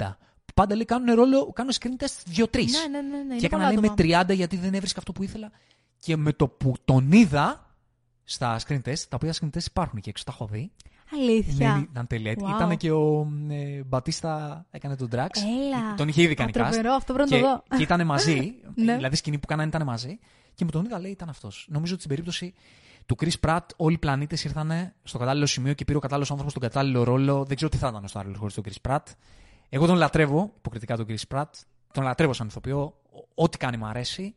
[0.44, 2.64] Που πάντα λέει κάνουν, ρόλο, κάνουν screen test 2-3.
[2.64, 3.22] Ναι, ναι, ναι.
[3.22, 3.22] ναι.
[3.22, 4.32] Και είναι έκανα πολλά λέει με άτομα.
[4.32, 5.50] 30 γιατί δεν έβρισκα αυτό που ήθελα.
[5.98, 7.76] Και με το που τον είδα
[8.24, 10.72] στα screen test, τα οποία screen test υπάρχουν και έξω, τα έχω δει.
[11.14, 11.74] Αλήθεια.
[11.74, 12.32] Ναι, ήταν τέλεια.
[12.36, 12.54] Wow.
[12.54, 15.26] Ήταν και ο ε, Μπατίστα, έκανε τον Drax.
[15.66, 15.94] Έλα.
[15.96, 16.58] Τον είχε ήδη κάνει cast.
[16.58, 17.76] Τρομερό, αυτό πρέπει να Και, το δω.
[17.76, 18.54] και ήταν μαζί.
[18.74, 18.94] Ναι.
[18.96, 20.18] Δηλαδή, σκηνή που κάνανε ήταν μαζί.
[20.54, 21.66] Και με τον είδα, λέει, ήταν αυτός.
[21.70, 22.54] Νομίζω ότι στην περίπτωση
[23.06, 26.54] του Chris Pratt, όλοι οι πλανήτες ήρθαν στο κατάλληλο σημείο και πήρε ο κατάλληλος άνθρωπος
[26.54, 27.44] τον κατάλληλο ρόλο.
[27.44, 29.02] Δεν ξέρω τι θα ήταν στο άλλο χωρίς τον Chris Pratt.
[29.68, 31.44] Εγώ τον λατρεύω, υποκριτικά τον Chris Pratt.
[31.92, 32.78] Τον λατρεύω σαν ηθοποιό.
[33.12, 34.34] Ό- Ό,τι κάνει μου αρέσει.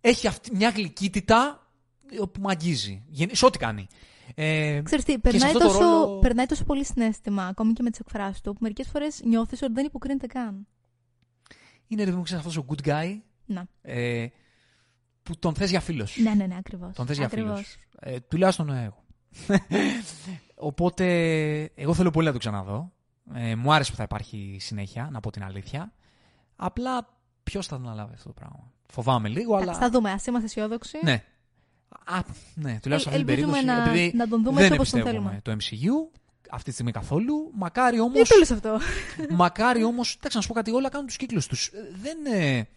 [0.00, 1.66] Έχει αυτή μια γλυκύτητα
[2.08, 3.02] που με αγγίζει.
[3.08, 3.86] Γεν- Σε ό,τι κάνει.
[4.34, 7.82] Ε, Ξέρεις τι, σε περνάει αυτό το τόσο, ρόλο- περνάει τόσο πολύ συνέστημα, ακόμη και
[7.82, 10.66] με τις εκφράσεις του, που μερικές φορές νιώθεις ότι δεν υποκρίνεται καν.
[11.86, 13.66] είναι ρε παιδί μου, ξέρεις, αυτός ο good guy Να.
[13.82, 14.26] ε,
[15.22, 16.22] που τον θες για φίλος σου.
[16.22, 16.94] Ναι, ναι, ναι, ακριβώς.
[16.96, 17.78] Τον θες για φίλος σου.
[18.00, 19.04] Ε, τουλάχιστον εγώ.
[20.54, 21.04] Οπότε,
[21.74, 22.92] εγώ θέλω πολύ να το ξαναδώ.
[23.34, 25.92] Ε, μου άρεσε που θα υπάρχει συνέχεια, να πω την αλήθεια.
[26.56, 28.72] Απλά, ποιος θα τον αναλάβει αυτό το πράγμα.
[28.86, 29.74] Φοβάμαι λίγο, αλλά.
[29.74, 30.98] Θα δούμε, ας είμαστε αισιόδοξοι.
[31.02, 31.24] Ναι.
[32.04, 32.20] Α,
[32.54, 33.64] ναι, τουλάχιστον Ε, αυτή την ελπίζουμε περίπτωση.
[33.64, 35.58] να- επειδή να τον δούμε δεν έτσι όπως τον εμπιστεύομαι θέλουμε.
[35.58, 35.64] το
[36.10, 36.18] MCU
[36.50, 37.50] αυτή τη στιγμή καθόλου.
[37.54, 38.12] Μακάρι όμω.
[38.14, 38.78] Γιατί το λες αυτό;
[39.42, 40.00] μακάρι όμω.
[40.16, 41.70] Εντάξει, να σου πω κάτι, όλα κάνουν τους κύκλους τους.
[42.02, 42.34] Δεν.
[42.40, 42.68] Ε,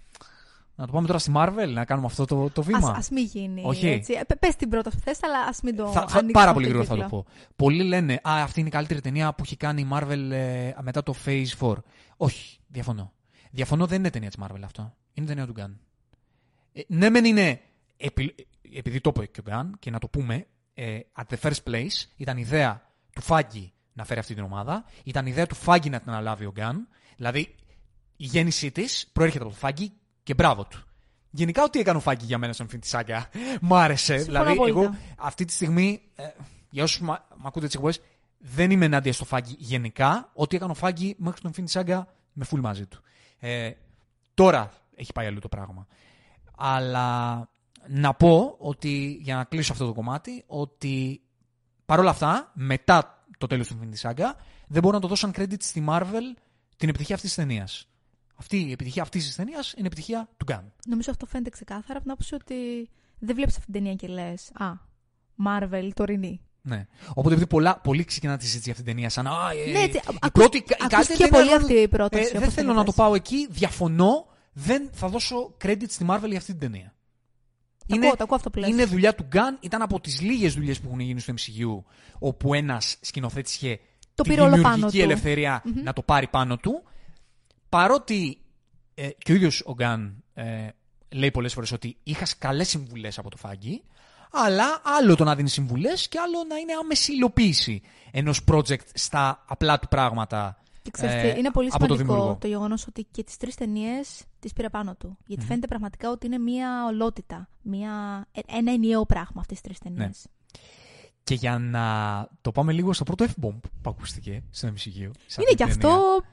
[0.75, 2.77] να το πάμε τώρα στη Marvel, να κάνουμε αυτό το, το βήμα.
[2.89, 3.87] Ας, ας μην γίνει Όχι.
[3.87, 4.13] έτσι.
[4.13, 6.53] Ε, πες την πρόταση που θες, αλλά ας μην το θα, θα, ανοίξουμε πάρα αυτό
[6.53, 7.23] πολύ το γρήγορα θα το κύκλο.
[7.23, 7.53] πω.
[7.55, 11.03] Πολλοί λένε Α, αυτή είναι η καλύτερη ταινία που έχει κάνει η Marvel ε, μετά
[11.03, 11.73] το Phase 4.
[12.17, 13.13] Όχι, διαφωνώ.
[13.51, 14.93] Διαφωνώ, δεν είναι ταινία της Marvel αυτό.
[15.13, 15.71] Είναι ταινία του Gunn.
[16.73, 17.59] Ε, ναι, μεν είναι.
[17.97, 21.63] επι- επειδή το είπε και ο Gunn, και να το πούμε, ε, at the first
[21.63, 22.81] place ήταν ιδέα
[23.15, 24.85] του Φάγκη να φέρει αυτή την ομάδα.
[25.03, 26.75] Ήταν ιδέα του Φάγκη να την αναλάβει ο Gunn.
[27.15, 27.55] Δηλαδή,
[28.15, 29.91] η γέννησή της προέρχεται από το Φάγκη
[30.23, 30.83] και μπράβο του.
[31.29, 33.21] Γενικά, ό,τι έκανε ο Φάγκη για μένα στον Infinity Saga
[33.61, 34.17] μου άρεσε.
[34.17, 34.79] Συμφωνώ δηλαδή, απόλυτα.
[34.79, 36.23] εγώ αυτή τη στιγμή, ε,
[36.69, 37.11] για όσους μ'
[37.45, 38.01] ακούτε τις εκπομπές,
[38.37, 40.29] δεν είμαι ενάντια στο Φάγκη γενικά.
[40.33, 42.03] Ό,τι έκανε ο Φάγκη μέχρι τον Infinity Saga
[42.33, 43.01] με full μαζί του.
[43.39, 43.71] Ε,
[44.33, 45.87] τώρα έχει πάει αλλού το πράγμα.
[46.55, 47.49] Αλλά
[47.87, 51.21] να πω ότι, για να κλείσω αυτό το κομμάτι, ότι
[51.85, 54.31] παρόλα αυτά, μετά το τέλος του Infinity Saga,
[54.67, 56.35] δεν μπορούν να το δώσουν credit στη Marvel
[56.77, 57.87] την επιτυχία αυτής της ταινίας.
[58.35, 60.63] Αυτή η επιτυχία αυτής της ταινίας είναι επιτυχία του Gunn.
[60.87, 64.51] Νομίζω αυτό φαίνεται ξεκάθαρα από την άποψη ότι δεν βλέπεις αυτή την ταινία και λες
[64.53, 64.71] «Α,
[65.47, 66.41] Marvel, τωρινή».
[66.61, 66.85] Ναι.
[67.09, 69.79] Οπότε επειδή πολλά, πολλοί ξεκινάνε τη συζήτηση για αυτήν την ταινία σαν «Α, ε, Ναι,
[69.79, 72.47] έτσι, η ακού- πρώτη, η ακούστηκε καλύτερη πολύ ταινία, αυτή η πρόταση, Ε, όπως δεν
[72.49, 72.95] την θέλω να το είπες.
[72.95, 76.93] πάω εκεί, διαφωνώ, δεν θα δώσω credit στη Marvel για αυτή την ταινία.
[77.89, 78.69] Τα ακούω, τα ακούω αυτό που λες.
[78.69, 81.83] είναι δουλειά του Gunn, ήταν από τις λίγες δουλειές που έχουν γίνει στο MCU,
[82.19, 83.79] όπου ένας σκηνοθέτης είχε
[84.15, 85.01] Το τη πήρε όλο δημιουργική πάνω του.
[85.01, 86.83] ελευθερία να το πάρει πάνω του.
[87.69, 88.37] Παρότι
[88.93, 90.67] ε, και ο ίδιος ο Γκάν ε,
[91.09, 93.83] λέει πολλές φορές ότι είχας καλές συμβουλές από το Φάγκη,
[94.31, 97.81] αλλά άλλο το να δίνεις συμβουλές και άλλο να είναι άμεση υλοποίηση
[98.11, 100.57] ενός project στα απλά του πράγματα.
[100.91, 102.37] Και ξέρεις ε, τι, είναι πολύ από το σημαντικό δημιουργό.
[102.41, 105.17] το, γεγονός ότι και τις τρεις ταινίες τις πήρε πάνω του.
[105.25, 107.49] Γιατί φαίνεται πραγματικά ότι είναι μία ολότητα.
[107.61, 110.25] Μία, ε- ένα ενιαίο πράγμα αυτές τις τρεις ταινίες.
[110.27, 110.61] Ναι.
[111.23, 114.73] Και για να το πάμε λίγο στο πρώτο F-bomb που ακούστηκε στο MCU.
[114.75, 116.23] σε Είναι αυτή και την αυτό ταινία.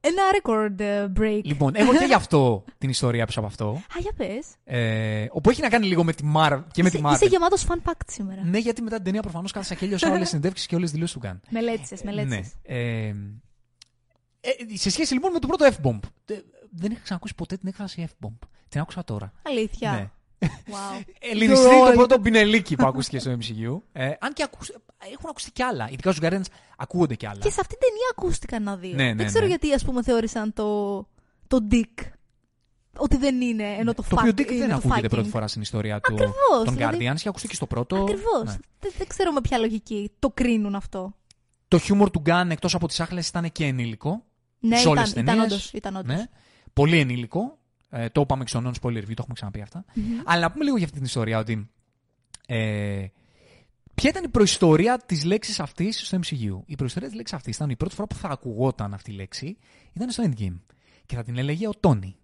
[0.00, 1.40] ένα record ε, break.
[1.44, 3.68] Λοιπόν, έχω και γι' αυτό την ιστορία πίσω από αυτό.
[3.68, 4.46] Α, για πες.
[4.64, 7.12] Ε, όπου έχει να κάνει λίγο με τη Marvel και με Είσαι, τη Marvel.
[7.14, 8.44] είσαι γεμάτος fun fact σήμερα.
[8.44, 10.94] Ναι, γιατί μετά την ταινία προφανώς κάθεσα και έλειωσα όλες τις συνεντεύξεις και όλες τις
[10.94, 11.40] δηλώσεις του Γκάν.
[11.50, 12.52] Μελέτησες, μελέτησες.
[12.68, 12.76] Ναι.
[12.76, 13.14] Ε,
[14.72, 16.00] ε, σε σχέση λοιπόν με το πρώτο F-bomb.
[16.26, 16.34] ε,
[16.70, 18.38] Δεν είχα ξανακούσει ποτέ την έκφραση F-bomb.
[18.68, 19.32] Την άκουσα τώρα.
[19.42, 19.90] Αλήθεια.
[19.92, 20.10] Ναι.
[20.38, 21.02] Wow.
[21.32, 21.94] Ελληνιστή You're το old.
[21.94, 23.80] πρώτο πινελίκι που ακούστηκε στο MCU.
[23.92, 24.68] Ε, αν και ακούς,
[25.12, 25.88] έχουν ακουστεί κι άλλα.
[25.90, 26.44] Ειδικά στους Guardians
[26.76, 27.38] ακούγονται κι άλλα.
[27.40, 28.94] Και σε αυτήν την ταινία ακούστηκαν ένα-δύο.
[28.94, 29.48] Ναι, ναι, δεν ξέρω ναι.
[29.50, 30.96] γιατί, ας πούμε, θεώρησαν το,
[31.46, 32.04] το Dick.
[32.98, 35.10] Ότι δεν είναι, ενώ το το οποίο fuck Dick είναι δεν το ακούγεται fucking.
[35.10, 37.96] πρώτη φορά στην ιστορία του, Ακριβώς, των δηλαδή- Guardians και ακούστηκε και στο πρώτο.
[37.96, 38.44] Ακριβώς.
[38.44, 38.56] Ναι.
[38.80, 41.14] Δεν, δεν ξέρω με ποια λογική το κρίνουν αυτό.
[41.68, 44.24] Το χιούμορ του Γκάν εκτός από τις άχλες ήταν και ενήλικο.
[44.60, 45.52] Ναι, σε όλες ήταν, τις ήταν ταινίες.
[45.52, 46.16] όντως, ήταν όντως.
[46.16, 46.24] Ναι.
[46.72, 47.58] Πολύ ενήλικο.
[47.90, 49.84] Ε, το είπαμε και στο non-spoiler review, το έχουμε ξαναπεί αυτά.
[50.24, 51.70] Αλλά να πούμε λίγο για αυτή την ιστορία ότι.
[52.46, 53.06] Ε,
[53.94, 56.62] ποια ήταν η προϊστορία της λέξης αυτής στο MCU.
[56.66, 59.58] Η προϊστορία της λέξης αυτής ήταν η πρώτη φορά που θα ακουγόταν αυτή η λέξη
[59.92, 60.60] ήταν στο Endgame.
[61.06, 62.16] Και θα την έλεγε ο Τόνι.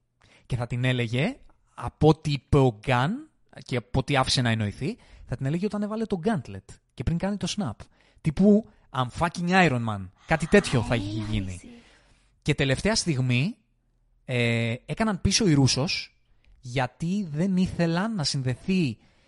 [0.46, 1.36] Και θα την έλεγε
[1.74, 3.30] από ό,τι είπε ο Γκάν
[3.64, 7.18] και από ό,τι άφησε να εννοηθεί, θα την έλεγε όταν έβαλε το Gauntlet και πριν
[7.18, 7.84] κάνει το Snap.
[8.20, 10.08] Τύπου I'm fucking Iron Man.
[10.26, 11.60] Κάτι τέτοιο θα είχε γίνει.
[12.42, 13.56] Και τελευταία στιγμή
[14.24, 16.16] ε, έκαναν πίσω οι Ρούσος
[16.60, 18.82] γιατί δεν ήθελαν να συνδεθεί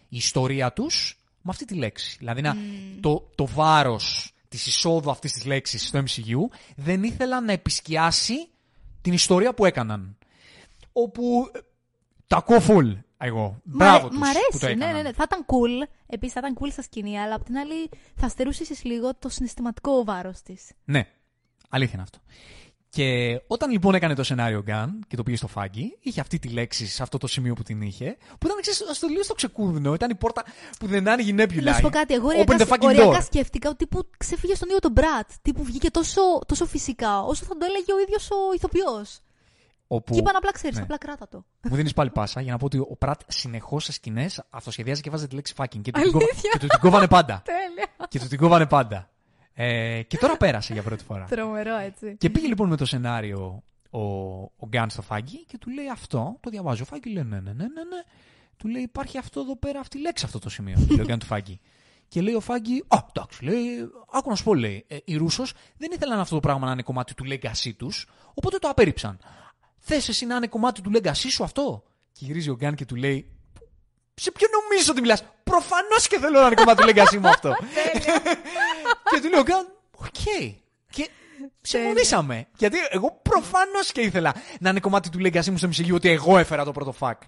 [0.08, 2.16] η ιστορία τους με αυτή τη λέξη.
[2.18, 2.56] Δηλαδή να,
[3.00, 8.48] το, το βάρος της εισόδου αυτής της λέξης στο MCU δεν ήθελαν να επισκιάσει
[9.00, 10.18] την ιστορία που έκαναν.
[10.92, 11.58] Όπου ε,
[12.26, 13.60] τα ακούω full εγώ.
[13.64, 14.94] Μπράβο τους μ' αρέσει, που το ναι, έκαναν.
[14.94, 15.12] ναι, ναι.
[15.12, 15.88] Θα ήταν cool.
[16.06, 19.28] Επίσης θα ήταν cool στα σκηνή, αλλά απ' την άλλη θα στερούσες ίσως λίγο το
[19.28, 20.70] συναισθηματικό βάρος της.
[20.84, 21.08] Ναι,
[21.68, 22.18] αλήθεια είναι αυτό.
[22.94, 26.48] Και όταν λοιπόν έκανε το σενάριο Gun και το πήγε στο φάγκι, είχε αυτή τη
[26.48, 29.94] λέξη σε αυτό το σημείο που την είχε, που ήταν ξέρεις, στο λίγο στο ξεκούδινο.
[29.94, 30.44] Ήταν η πόρτα
[30.78, 31.70] που δεν άνοιγε η νέπιουλα.
[31.70, 32.14] Να σου πω κάτι.
[32.14, 33.24] Εγώ Open οριακά, the fucking οριακά door.
[33.24, 35.28] σκέφτηκα ότι τύπου ξεφύγε στον ίδιο τον Μπρατ.
[35.42, 39.20] Τύπου βγήκε τόσο, τόσο φυσικά, όσο θα το έλεγε ο ίδιος ο ηθοποιός.
[39.86, 40.12] Όπου...
[40.12, 40.82] Και είπαν απλά ξέρεις, ναι.
[40.82, 41.44] απλά κράτα το.
[41.68, 45.10] Μου δίνεις πάλι πάσα για να πω ότι ο Πρατ συνεχώς σε σκηνές αυτοσχεδιάζει και
[45.10, 45.80] βάζει τη λέξη fucking.
[45.82, 47.42] Και του την, κόβα- Αλήθεια; και του την κόβανε πάντα.
[47.52, 48.08] Τέλεια.
[48.08, 49.08] και του την κόβανε πάντα.
[49.54, 51.24] Ε, και τώρα πέρασε για πρώτη φορά.
[51.24, 52.16] Τρομερό έτσι.
[52.18, 54.00] Και πήγε λοιπόν με το σενάριο ο,
[54.42, 57.52] ο Γκάν στο Φάγκη και του λέει αυτό, το διαβάζει ο Φάγκη, λέει ναι, ναι,
[57.52, 58.02] ναι, ναι, ναι.
[58.56, 61.04] Του λέει υπάρχει αυτό εδώ πέρα, αυτή η λέξη αυτό το σημείο, του λέει ο
[61.04, 61.60] Γκάν του Φάγκη.
[62.08, 65.52] Και λέει ο Φάγκη, Α, εντάξει, λέει, άκου να σου πω, λέει, ε, οι Ρούσος
[65.76, 69.18] δεν ήθελαν αυτό το πράγμα να είναι κομμάτι του legacy τους, οπότε το απέρριψαν.
[69.78, 71.82] Θες εσύ να είναι κομμάτι του legacy σου αυτό;
[72.12, 73.28] Και γυρίζει ο Γκάν και του λέει,
[74.14, 77.56] σε ποιο νομίζω ότι μιλάς; Προφανώς και θέλω να είναι κομμάτι του legacy μου αυτό.
[79.10, 80.50] και του λέει ο Γκάν, οκ.
[80.90, 81.10] Και
[81.60, 82.46] συμφωνήσαμε.
[82.56, 86.38] Γιατί εγώ προφανώς και ήθελα να είναι κομμάτι του legacy μου στο MCU ότι εγώ
[86.38, 87.22] έφερα το πρώτο fuck.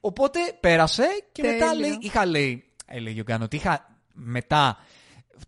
[0.00, 1.86] Οπότε πέρασε και μετά Τέλειο.
[1.88, 4.78] λέει, είχα λέει, έλεγε ο Γκάν, ότι είχα μετά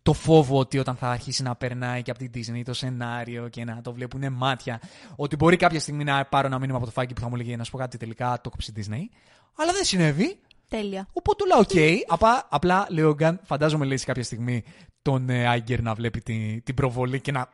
[0.02, 3.64] το φόβο ότι όταν θα αρχίσει να περνάει και από την Disney το σενάριο και
[3.64, 4.80] να το βλέπουν μάτια,
[5.16, 7.56] ότι μπορεί κάποια στιγμή να πάρω ένα μήνυμα από τον Φάιγκι που θα μου λέει
[7.56, 9.16] να σου πω κάτι τελικά το κόψει η Disney.
[9.56, 10.38] Αλλά δεν συνέβη.
[10.68, 11.08] Τέλεια.
[11.12, 12.04] Οπότε λέω, οκ.
[12.12, 14.64] Απλά, απλά λέω, Γκάν, φαντάζομαι λέει σε κάποια στιγμή
[15.02, 17.48] τον ε, Άιγκερ να βλέπει την, την προβολή και να,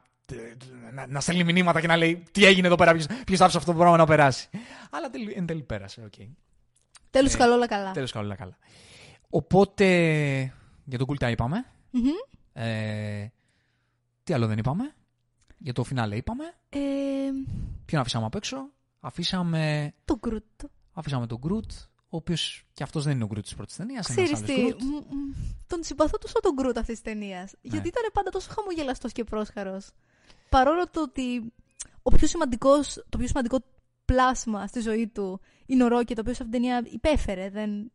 [0.93, 3.73] να, να στέλνει μηνύματα και να λέει τι έγινε εδώ πέρα, ποιος, ποιος άφησε αυτό
[3.73, 4.49] το πράγμα να περάσει.
[4.91, 6.27] Αλλά τελ, εν τέλει πέρασε, οκ.
[7.11, 7.91] Τέλος Ε, καλό, όλα καλά.
[7.91, 8.57] Τέλος καλά, όλα καλά.
[9.31, 9.87] Οπότε,
[10.85, 11.65] για τον κουλτά είπαμε.
[11.91, 12.09] Μμμ.
[12.53, 13.33] Ε,
[14.25, 14.95] τι άλλο δεν είπαμε;
[15.59, 16.45] Για το φινάλε είπαμε.
[16.69, 16.79] Ε,
[17.85, 18.57] Ποιον αφήσαμε απ' έξω;
[19.01, 20.61] Αφήσαμε, το Γκρουτ.
[20.93, 24.07] αφήσαμε τον Γκρουτ, ο οποίος και αυτός δεν είναι ο Γκρουτ της πρώτης ταινίας.
[24.07, 25.33] Ξέρεις τι, μ, μ,
[25.67, 27.53] τον συμπαθώ τόσο τον Γκρουτ αυτής της ταινίας.
[27.53, 27.71] Ναι.
[27.71, 29.81] Γιατί ήταν πάντα τόσο χαμογελαστός και πρόσχαρο.
[30.49, 31.53] Παρόλο το ότι
[32.03, 33.59] ο πιο σημαντικός, το πιο σημαντικό
[34.05, 37.51] πλάσμα στη ζωή του είναι ο Ρόκετ, το οποίο σε αυτήν την ταινία υπέφερε.
[37.51, 37.93] Δεν,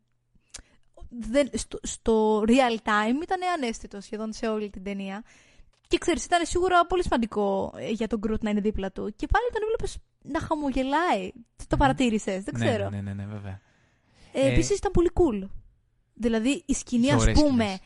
[1.08, 5.22] δεν, στο, στο real time ήταν ανέστητο σχεδόν σε όλη την ταινία.
[5.88, 9.12] Και ξέρεις, ήταν σίγουρα πολύ σημαντικό ε, για τον Γκρουτ να είναι δίπλα του.
[9.16, 11.32] Και πάλι τον έβλεπες να χαμογελάει.
[11.68, 12.88] Το παρατήρησες, δεν ξέρω.
[12.90, 13.60] Ναι, ναι, ναι, ναι βέβαια.
[14.32, 15.48] Ε, Ε, Επίσης ήταν πολύ cool.
[16.14, 17.80] Δηλαδή η σκηνή, Πιο ας ωραίες πούμε, σκηνές.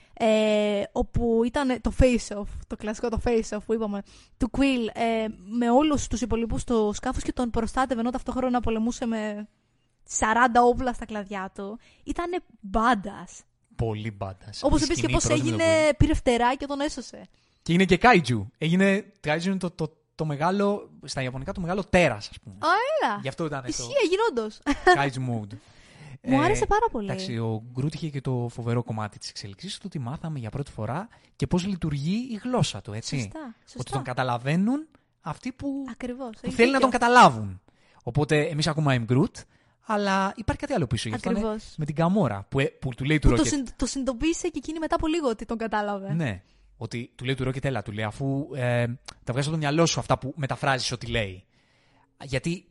[0.81, 4.03] ε, όπου ήταν το face-off, το κλασικό το face-off που είπαμε,
[4.37, 9.07] του Quill ε, με όλους τους υπολείπους στο σκάφος και τον προστάτευε ενώ ταυτόχρονα πολεμούσε
[9.07, 9.49] με
[10.19, 10.23] 40
[10.65, 11.79] όπλα στα κλαδιά του.
[12.05, 13.27] Ήταν μπάντα.
[13.77, 14.51] Πολύ μπάντα.
[14.61, 15.65] Όπως επίση και πώς έγινε,
[15.97, 17.23] πήρε φτερά και τον έσωσε.
[17.63, 18.47] Και είναι και Kaiju.
[18.59, 19.13] Έγινε.
[19.27, 20.91] Kaiju είναι το, το, το μεγάλο.
[21.05, 22.55] Στα Ιαπωνικά το μεγάλο τέρας, ας πούμε.
[22.59, 22.69] Α,
[23.03, 23.19] έλα.
[23.23, 24.59] Γι' αυτό ήταν το Ισχύει, έγινε όντως.
[24.97, 25.57] Kaiju mode.
[26.27, 27.05] Μου Ε, άρεσε πάρα πολύ.
[27.11, 30.71] Εντάξει, ο Γκρουτ είχε και το φοβερό κομμάτι της εξέλιξή του ότι μάθαμε για πρώτη
[30.71, 33.17] φορά και πώς λειτουργεί η γλώσσα του, έτσι.
[33.21, 33.55] Σωστά.
[33.61, 33.91] Ότι σωστά.
[33.91, 34.87] τον καταλαβαίνουν
[35.21, 36.31] αυτοί που, Ακριβώς.
[36.43, 37.61] που θέλουν να τον καταλάβουν.
[38.03, 39.43] Οπότε εμείς ακούμε I'm Groot,
[39.87, 41.09] αλλά υπάρχει κάτι άλλο πίσω.
[41.09, 41.75] Γι' αυτό είναι Ακριβώς.
[41.77, 43.47] με την Καμόρα που, ε, που του λέει του Που το, Rocket.
[43.47, 46.13] συν- το συνειδητοποίησε και εκείνη μετά από λίγο ότι τον κατάλαβε.
[46.13, 46.43] Ναι.
[46.77, 48.87] Ότι του λέει του Rocket, έλα, του λέει, αφού ε,
[49.25, 51.45] τα βγάζει από το μυαλό σου αυτά που μεταφράζεις ότι λέει.
[52.25, 52.65] Γιατί ή-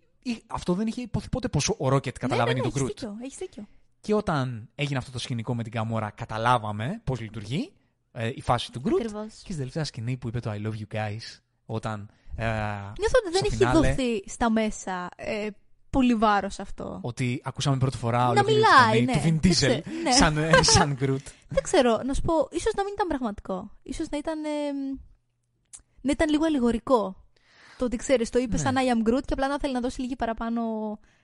[0.48, 2.92] αυτό δεν είχε υποθεί ποτέ πώ ο Rocket καταλαβαίνει ναι, ναι, τον ναι, Groot.
[2.92, 3.68] Έχεις δίκιο, έχεις δίκιο.
[4.00, 7.74] Και όταν έγινε αυτό το σκηνικό με την Καμόρα, καταλάβαμε πώς λειτουργεί
[8.12, 8.94] ε, η φάση του Groot.
[8.94, 9.26] Ακριβώς.
[9.44, 12.10] Και στη τελευταία σκηνή που είπε το I love you guys, όταν.
[12.36, 15.48] Ε, Νιώθω ότι δεν στο έχει φινάλε, δοθεί στα μέσα ε,
[15.90, 17.00] πολύ βάρος αυτό.
[17.02, 19.14] Ότι ακούσαμε πρώτη φορά Να ολόκληρη τη μιλάει, φωνή ναι.
[19.14, 20.12] του Vin Δεν Diesel ξέρω, ναι.
[20.12, 21.32] σαν, ε, σαν Groot.
[21.48, 23.72] Δεν ξέρω, να σου πω, ίσως να μην ήταν πραγματικό.
[23.94, 24.44] σω να ήταν.
[24.44, 24.50] ε,
[26.02, 27.23] να ήταν λίγο αλληγορικό.
[27.78, 28.72] Το ότι ξέρεις, το είπες Ναι.
[28.72, 30.62] σαν I am Groot και απλά να θέλει να δώσει λίγη παραπάνω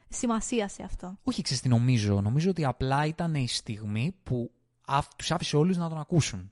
[0.09, 1.17] σημασία σε αυτό.
[1.23, 2.21] Όχι, ξέρεις τι νομίζω.
[2.21, 4.51] Νομίζω ότι απλά ήταν η στιγμή που
[4.85, 6.51] α, τους άφησε όλους να τον ακούσουν.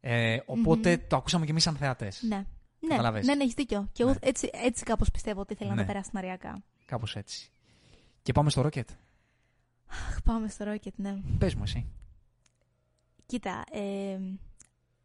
[0.00, 2.22] Ε, οποτε το ακούσαμε κι εμείς σαν θεατές.
[2.22, 2.44] Ναι.
[2.80, 3.26] Ναι, Καταλαβες.
[3.26, 3.88] ναι, ναι, έχεις δίκιο.
[3.92, 4.18] Και εγώ Ναι.
[4.20, 5.80] έτσι, έτσι κάπως πιστεύω ότι ήθελα να Ναι.
[5.80, 6.62] το περάσει σεναριακά.
[6.86, 7.50] Κάπως έτσι.
[8.22, 8.82] Και πάμε στο Rocket.
[9.90, 11.16] Αχ, Πάμε στο Rocket, ναι.
[11.38, 11.86] Πες μου εσύ.
[13.26, 14.18] Κοίτα, ε,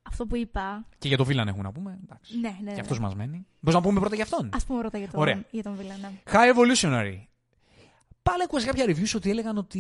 [0.04, 0.86] αυτό που είπα.
[0.98, 2.00] Και για το Βίλαν έχουμε να πούμε.
[2.04, 2.40] Εντάξει.
[2.40, 2.70] Ναι, ναι.
[2.70, 2.80] Και ναι.
[2.82, 3.46] αυτός μας μένει.
[3.60, 5.44] Μπορείς να πούμε πρώτα για αυτόν; Α πούμε πρώτα για τον, Ωραία.
[5.52, 6.12] για τον Βίλα, ναι.
[6.32, 7.24] High Evolutionary.
[8.24, 9.80] Πάλι ακούσα κάποια reviews ότι έλεγαν ότι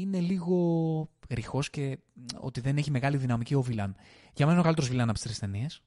[0.00, 0.56] είναι λίγο
[1.28, 1.98] ρηχός και
[2.40, 3.94] ότι δεν έχει μεγάλη δυναμική ο Βίλαν.
[4.34, 5.82] Για μένα είναι ο καλύτερος Βίλαν από τις τρεις ταινίες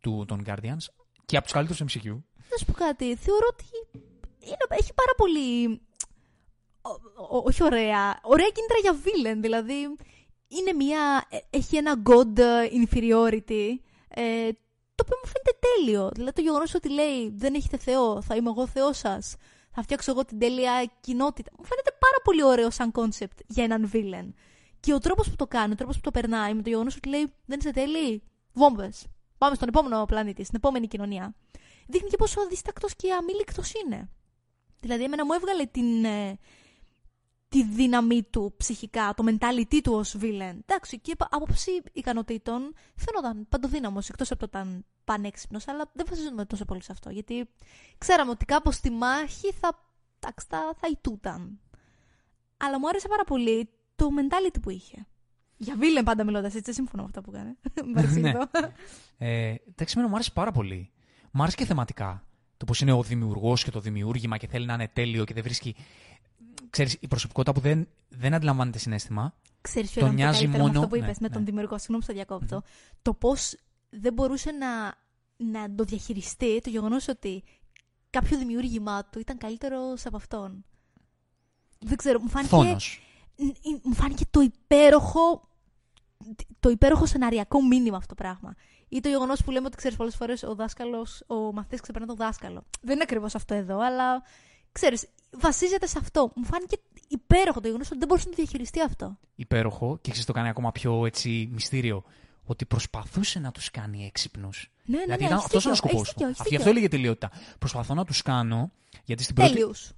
[0.00, 0.84] του, των Guardians
[1.24, 2.10] και από τους καλύτερους MCU.
[2.50, 3.16] Να σου πω κάτι.
[3.16, 3.64] Θεωρώ ότι
[4.40, 5.80] είναι, έχει πάρα πολύ.
[6.82, 8.20] ο- ο- όχι ωραία.
[8.22, 9.38] Ωραία κίνητρα για villain.
[9.40, 9.74] Δηλαδή,
[10.48, 11.26] είναι μια.
[11.30, 12.38] ε, έχει ένα god
[12.82, 13.66] inferiority.
[14.08, 14.48] Ε,
[14.94, 16.10] το οποίο μου φαίνεται τέλειο.
[16.14, 19.36] Δηλαδή, το γεγονός ότι λέει Δεν έχετε Θεό, θα είμαι εγώ Θεός σας.
[19.70, 21.50] Θα φτιάξω εγώ την τέλεια κοινότητα.
[21.58, 24.32] Μου φαίνεται πάρα πολύ ωραίο σαν concept για έναν villain.
[24.80, 27.08] Και ο τρόπος που το κάνει, ο τρόπος που το περνάει, με το γεγονός ότι
[27.08, 28.22] λέει Δεν είσαι τέλειοι,
[28.52, 29.06] βόμβες.
[29.38, 31.34] Πάμε στον επόμενο πλανήτη, στην επόμενη κοινωνία
[31.88, 34.08] δείχνει και πόσο αδίστακτος και αμήλικτος είναι.
[34.80, 36.38] Δηλαδή, εμένα μου έβγαλε την, ε,
[37.48, 40.58] τη δύναμή του ψυχικά, το mentality του ως villain.
[40.66, 46.44] Εντάξει, και από άποψη ικανοτήτων φαίνονταν παντοδύναμος, εκτός από το ήταν πανέξυπνος, αλλά δεν βασίζομαι
[46.44, 47.48] τόσο πολύ σε αυτό, γιατί
[47.98, 49.78] ξέραμε ότι κάπως στη μάχη θα,
[50.18, 51.60] εντάξει, θα, θα ητούταν.
[52.56, 55.06] Αλλά μου άρεσε πάρα πολύ το mentality που είχε.
[55.56, 57.56] Για villain πάντα μιλώντας, έτσι, σύμφωνα με αυτά που κάνει.
[57.94, 58.48] Παρεξηγητό.
[59.18, 60.90] Ε, εντάξει, εμένα μου άρεσε πάρα πολύ.
[61.30, 62.22] Μου άρεσε και θεματικά.
[62.56, 65.42] Το πώς είναι ο δημιουργός και το δημιούργημα και θέλει να είναι τέλειο και δεν
[65.42, 65.76] βρίσκει.
[66.70, 69.34] Ξέρεις, η προσωπικότητα που δεν, δεν αντιλαμβάνεται συνέστημα.
[69.60, 71.34] Ξέρεις ποιο Τον ήταν το νοιάζει καλύτερο με μόνο- αυτό που ναι, είπες με ναι.
[71.34, 72.62] τον δημιουργό, συγγνώμη που στο διακόπτω.
[73.02, 73.54] Το πώς
[73.90, 74.94] δεν μπορούσε να,
[75.36, 77.44] να το διαχειριστεί το γεγονός ότι
[78.10, 80.64] κάποιο δημιούργημά του ήταν καλύτερος από αυτόν.
[81.78, 83.00] Δεν ξέρω, μου φάνηκε, Φόνος.
[83.36, 85.48] ν- ν- μου φάνηκε το υπέροχο
[86.60, 88.54] το υπέροχο σεναριακό μήνυμα αυτό το πράγμα.
[88.88, 92.16] Ή το γεγονός που λέμε ότι ξέρεις πολλές φορές ο δάσκαλος, ο μαθητής ξεπερνά τον
[92.16, 92.64] δάσκαλο.
[92.80, 94.22] Δεν είναι ακριβώς αυτό εδώ, αλλά
[94.72, 96.32] ξέρεις, βασίζεται σε αυτό.
[96.34, 96.76] Μου φάνηκε
[97.08, 99.18] υπέροχο το γεγονός ότι δεν μπορούσε να το διαχειριστεί αυτό.
[99.34, 102.04] Υπέροχο και ξέρεις το κάνει ακόμα πιο έτσι μυστήριο.
[102.44, 104.70] Ότι προσπαθούσε να τους κάνει έξυπνους.
[104.84, 106.28] Ναι, ναι, δηλαδή ναι, ήταν έχεις αυτός ο δίκιο, σκοπός έχεις δίκιο, του.
[106.28, 106.58] έχεις Αυτή δίκιο.
[106.58, 107.30] αυτό έλεγε τελειότητα.
[107.58, 108.70] Προσπαθώ να τους κάνω.
[109.04, 109.92] Γιατί στην πρώτη, Τέλειους.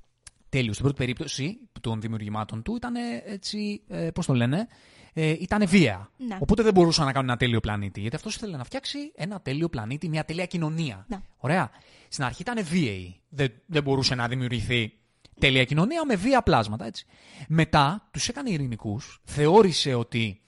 [0.49, 2.95] τέλειους, στην πρώτη περίπτωση των δημιουργημάτων του ήταν
[3.27, 4.67] έτσι, ε, πώς το λένε,
[5.13, 6.11] ε, ήταν βία.
[6.17, 6.37] Ναι.
[6.41, 8.01] Οπότε δεν μπορούσαν να κάνουν ένα τέλειο πλανήτη.
[8.01, 11.05] Γιατί αυτός ήθελε να φτιάξει ένα τέλειο πλανήτη, μια τέλεια κοινωνία.
[11.09, 11.21] Ναι.
[11.37, 11.71] Ωραία.
[12.09, 13.21] Στην αρχή ήταν βίαιη.
[13.29, 14.93] Δεν, δεν μπορούσε να δημιουργηθεί
[15.41, 16.85] τέλεια κοινωνία με βία πλάσματα.
[16.87, 17.07] Έτσι.
[17.49, 20.41] Μετά τους έκανε ειρηνικούς, θεώρησε ότι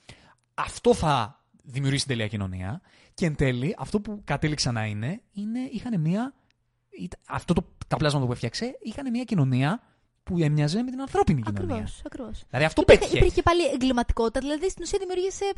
[0.54, 2.80] αυτό θα δημιουργήσει τέλεια κοινωνία
[3.14, 6.34] και εν τέλει αυτό που κατέληξαν να είναι, είναι είχαν μια
[7.00, 9.82] ήταν- αυτό το, τα πλάσματα που έφτιαξε είχαν μια κοινωνία
[10.22, 11.74] που έμοιαζε με την ανθρώπινη κοινωνία.
[11.74, 12.42] Ακριβώς, ακριβώς.
[12.48, 13.16] Δηλαδή αυτό Υπήρχε, πέτυχε.
[13.18, 15.52] υπήρχε και πάλι εγκληματικότητα, δηλαδή στην ουσία δημιουργήσε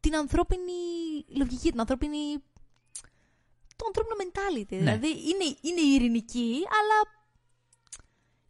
[0.00, 0.72] την ανθρώπινη
[1.36, 2.18] λογική, την ανθρώπινη.
[3.76, 4.70] το ανθρώπινο mentality.
[4.70, 4.78] Ναι.
[4.78, 7.20] Δηλαδή είναι, είναι ειρηνική, αλλά.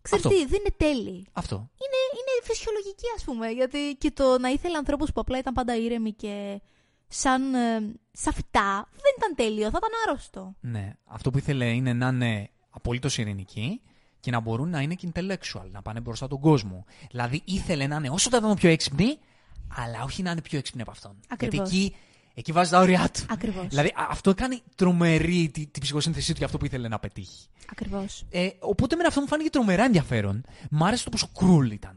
[0.02, 0.38] Ξέρεις Αυτό.
[0.38, 1.26] τι, δεν είναι τέλειη.
[1.32, 1.56] Αυτό.
[1.56, 3.48] Είναι, είναι φυσιολογική, ας πούμε.
[3.48, 6.60] Γιατί και το να ήθελε ανθρώπους που απλά ήταν πάντα ήρεμοι και
[7.08, 10.54] σαν, ε, σαν φυτά δεν ήταν τέλειο, θα ήταν άρρωστο.
[10.60, 10.92] Ναι.
[11.04, 13.80] Αυτό που ήθελε είναι να είναι απολύτως ειρηνικοί
[14.20, 16.84] και να μπορούν να είναι και intellectual, να πάνε μπροστά τον κόσμο.
[17.10, 19.18] Δηλαδή ήθελε να είναι όσο το δυνατόν πιο έξυπνοι,
[19.76, 21.20] αλλά όχι να είναι πιο έξυπνοι από αυτόν.
[21.28, 21.70] Ακριβώς.
[21.70, 21.96] Γιατί εκεί,
[22.34, 23.20] εκεί βάζει τα όρια του.
[23.28, 23.66] Ακριβώς.
[23.66, 27.46] Δηλαδή α- αυτό κάνει τρομερή τη, τη ψυχοσύνθεσή του για αυτό που ήθελε να πετύχει.
[27.70, 28.24] Ακριβώς.
[28.30, 30.44] Ε, οπότε με αυτό μου φάνηκε τρομερά ενδιαφέρον.
[30.70, 31.96] Μ' άρεσε το πόσο κρούλ ήταν.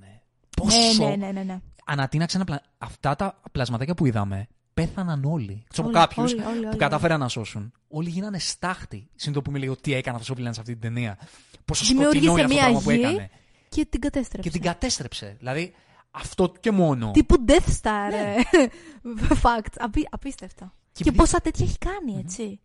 [0.58, 1.04] Πόσο.
[1.04, 1.60] Ναι, ναι, ναι, ναι, ναι.
[1.86, 2.62] Ανατείναξε ένα πλα...
[2.78, 5.64] Αυτά τα πλασματάκια που είδαμε πέθαναν όλοι.
[5.68, 7.72] Ξέρω από Όλοι, κάποιους όλοι, όλοι, που όλοι, κατάφεραν να σώσουν.
[7.88, 9.10] Όλοι γίνανε στάχτη.
[9.16, 11.18] Συνήθω που μιλάει τι έκανε αυτό ο Βίλαν σε αυτή την ταινία.
[11.66, 13.30] Πόσο Δημιούργησε σκοτεινό είναι αυτό το μια πράγμα που γη έκανε.
[13.70, 14.50] Και την κατέστρεψε.
[14.50, 15.36] Και την κατέστρεψε.
[15.40, 15.74] Δηλαδή
[16.16, 17.12] αυτό και μόνο.
[17.12, 18.08] Τύπου Death Star.
[18.10, 18.36] Ναι.
[18.52, 18.68] ε,
[19.44, 19.74] Fact.
[19.78, 20.74] Απί, απίστευτο.
[20.92, 22.60] Και, επειδή- πόσα τέτοια έχει κάνει, έτσι.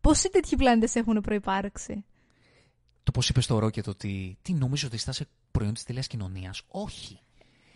[0.00, 2.04] Πόσοι τέτοιοι πλάνητες έχουν προπάρξει.
[3.02, 6.62] Το πώς είπες στο Ρόκετ ότι τι νομίζω ότι είσαι προϊόν της τέλεια κοινωνίας.
[6.68, 7.20] Όχι.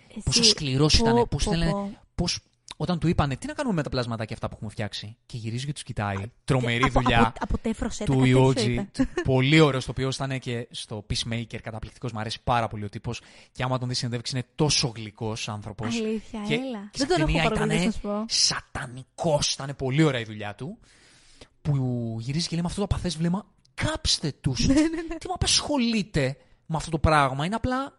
[0.09, 1.97] Εσύ, Πόσο σκληρός πω, ήταν.
[2.15, 2.41] Πώς
[2.87, 2.89] πω, θέλανε.
[2.89, 2.89] πω.
[2.89, 5.17] Πώς, όταν του είπανε τι να κάνουμε με τα πλασματάκια αυτά που έχουμε φτιάξει.
[5.27, 6.17] Και γυρίζει και τους κοιτάει.
[6.45, 7.21] Τρομερή Από- δουλειά.
[7.27, 8.73] Από, αποτέφρωσε του τα τέτοιο Ιότζι.
[8.73, 8.91] είπε.
[9.25, 11.59] πολύ ωραίος το οποίος ήταν και στο Peacemaker.
[11.63, 12.13] Καταπληκτικός.
[12.13, 13.21] Μου αρέσει πάρα πολύ ο τύπος.
[13.53, 15.87] Και άμα τον δεις συνεντεύξεις είναι τόσο γλυκός άνθρωπος.
[15.97, 16.89] Αλήθεια, Και, έλα.
[16.91, 18.25] και Δεν τον έχω ήταν παρακολουθήσει, να σου πω.
[18.29, 19.53] σατανικός.
[19.53, 20.79] Ήταν πολύ ωραία η δουλειά του.
[21.63, 21.75] Που
[22.21, 23.47] γυρίζει και λέει με αυτό το απαθέ βλέμμα.
[23.75, 24.67] Κάψτε τους.
[24.69, 24.75] Ναι,
[25.19, 27.45] Τι μου απασχολείτε με αυτό το πράγμα.
[27.47, 27.99] Είναι απλά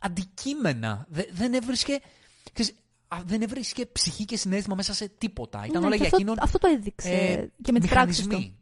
[0.00, 1.06] αντικείμενα.
[1.08, 2.00] Δε- δεν έβρισκε.
[2.52, 2.74] ξέρεις, α,
[3.26, 5.64] δεν έβρισκε ψυχή και συνέστημα μέσα σε τίποτα.
[5.66, 8.22] Ήταν Ναι, όλα και για αυτό, εκείνον αυτό το έδειξε ε, και με τι πράξει
[8.22, 8.26] του.
[8.28, 8.58] μηχανισμοί.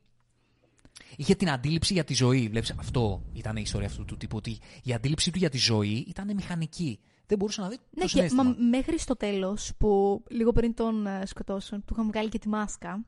[1.16, 2.48] Είχε την αντίληψη για τη ζωή.
[2.48, 4.36] Βλέπεις, αυτό ήταν η ιστορία αυτού του τύπου.
[4.36, 7.00] Ότι η αντίληψή του για τη ζωή ήταν μηχανική.
[7.26, 8.42] Δεν μπορούσε να δει Ναι, το και συνέστημα.
[8.42, 12.48] μα, μέχρι στο τέλος, που λίγο πριν τον ε, σκοτώσουν, του είχαν βγάλει και τη
[12.48, 13.04] μάσκα.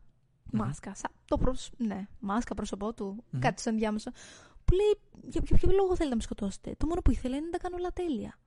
[0.52, 1.70] Μάσκα, σαν το προς...
[1.76, 4.10] ναι, μάσκα πρόσωπό του, κάτι σαν διάμεσο.
[4.64, 4.98] Που λέει,
[5.30, 7.58] για, για ποιο λόγο θέλετε να με σκοτώσετε; Το μόνο που ήθελε είναι να τα
[7.58, 8.38] κάνω όλα τέλεια.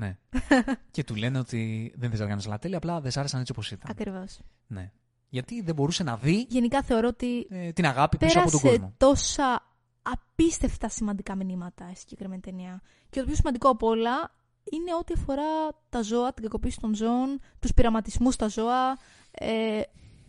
[0.00, 0.16] Ναι.
[0.90, 3.70] και του λένε ότι δεν θες να κάνεις λατέλη, απλά δεν σ' άρεσαν έτσι όπως
[3.70, 3.90] ήταν.
[3.90, 4.40] Ακριβώς.
[4.66, 4.92] Ναι.
[5.28, 8.76] Γιατί δεν μπορούσε να δει Γενικά θεωρώ ότι ε, την αγάπη πίσω από τον κόσμο.
[8.76, 9.62] πέρασε τόσα
[10.02, 12.80] απίστευτα σημαντικά μηνύματα η συγκεκριμένη ταινία.
[13.10, 14.32] Και το πιο σημαντικό από όλα
[14.72, 18.98] είναι ό,τι αφορά τα ζώα, την κακοποίηση των ζώων, τους πειραματισμούς στα ζώα,
[19.30, 19.80] ε,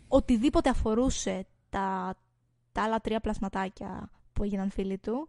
[0.07, 2.17] οτιδήποτε αφορούσε τα,
[2.71, 5.27] τα άλλα τρία πλασματάκια που έγιναν φίλοι του,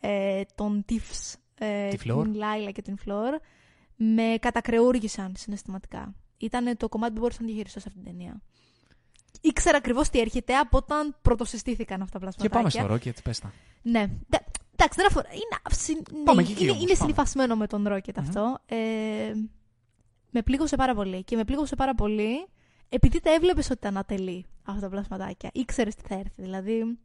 [0.00, 2.24] ε, τον Tiffs, ε, Τη Φλόρ.
[2.24, 3.38] την Λάιλα και την Φλόρ,
[3.96, 6.14] με κατακρεούργησαν συναισθηματικά.
[6.38, 8.40] Ήταν το κομμάτι που μπορούσα να διαχειριστώ σε αυτήν την ταινία.
[9.40, 12.80] Ήξερα ακριβώς τι έρχεται από όταν πρωτοσυστήθηκαν αυτά τα Και πλασματάκια.
[12.86, 13.52] πάμε στο Rocket, πες τα.
[13.82, 14.00] Ναι.
[14.28, 15.28] Ντα- Εντάξει, δεν αφορά.
[15.32, 17.04] Είναι, συ- ναι, Πάμε και εκεί είναι, όμως, είναι πάμε.
[17.04, 18.58] συνυφασμένο με τον Ρόκετ αυτό.
[18.66, 18.76] Ε,
[20.30, 21.24] με πλήγωσε πάρα πολύ.
[21.24, 22.46] Και με πλήγωσε πάρα πολύ
[22.88, 25.50] επειδή τα έβλεπες ότι ήταν ατελή αυτά τα πλασματάκια.
[25.52, 26.42] Ήξερες τι θα έρθει.
[26.42, 26.98] Δηλαδή,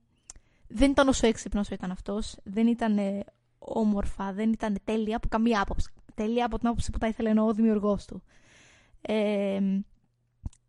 [0.67, 2.35] δεν ήταν όσο έξυπνος όσο ήταν αυτός.
[2.43, 3.23] Δεν ήταν ε,
[3.59, 4.33] όμορφα.
[4.33, 5.89] Δεν ήταν τέλεια από καμία άποψη.
[6.18, 8.24] Τέλεια από την άποψη που τα ήθελε εννοώ ο δημιουργός του.
[9.01, 9.59] Ε,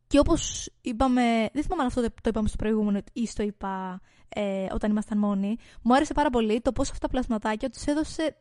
[0.07, 1.49] και όπως είπαμε.
[1.53, 5.19] Δεν θυμάμαι αν αυτό το το είπαμε στο προηγούμενο ή στο είπα ε, όταν ήμασταν
[5.19, 5.57] μόνοι.
[5.83, 8.37] Μου άρεσε πάρα πολύ το πώς αυτά τα πλασματάκια τους έδωσε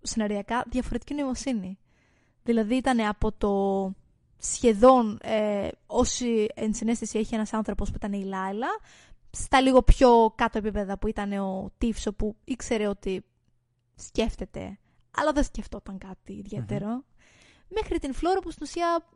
[0.00, 1.78] σεναριακά διαφορετική νοημοσύνη.
[2.42, 3.92] Δηλαδή ήταν από το
[4.38, 8.68] σχεδόν ε, όση ενσυναίσθηση έχει ένας άνθρωπος που ήταν η Λάιλα,
[9.30, 13.24] στα λίγο πιο κάτω επίπεδα που ήταν ο Τίφσο που ήξερε ότι
[13.94, 14.78] σκέφτεται,
[15.14, 17.04] αλλά δεν σκεφτόταν κάτι ιδιαίτερο.
[17.68, 19.06] Μέχρι την Φλόρο που στην ουσία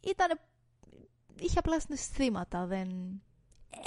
[0.00, 0.40] ήταν,
[1.40, 2.88] είχε απλά συναισθήματα, δεν...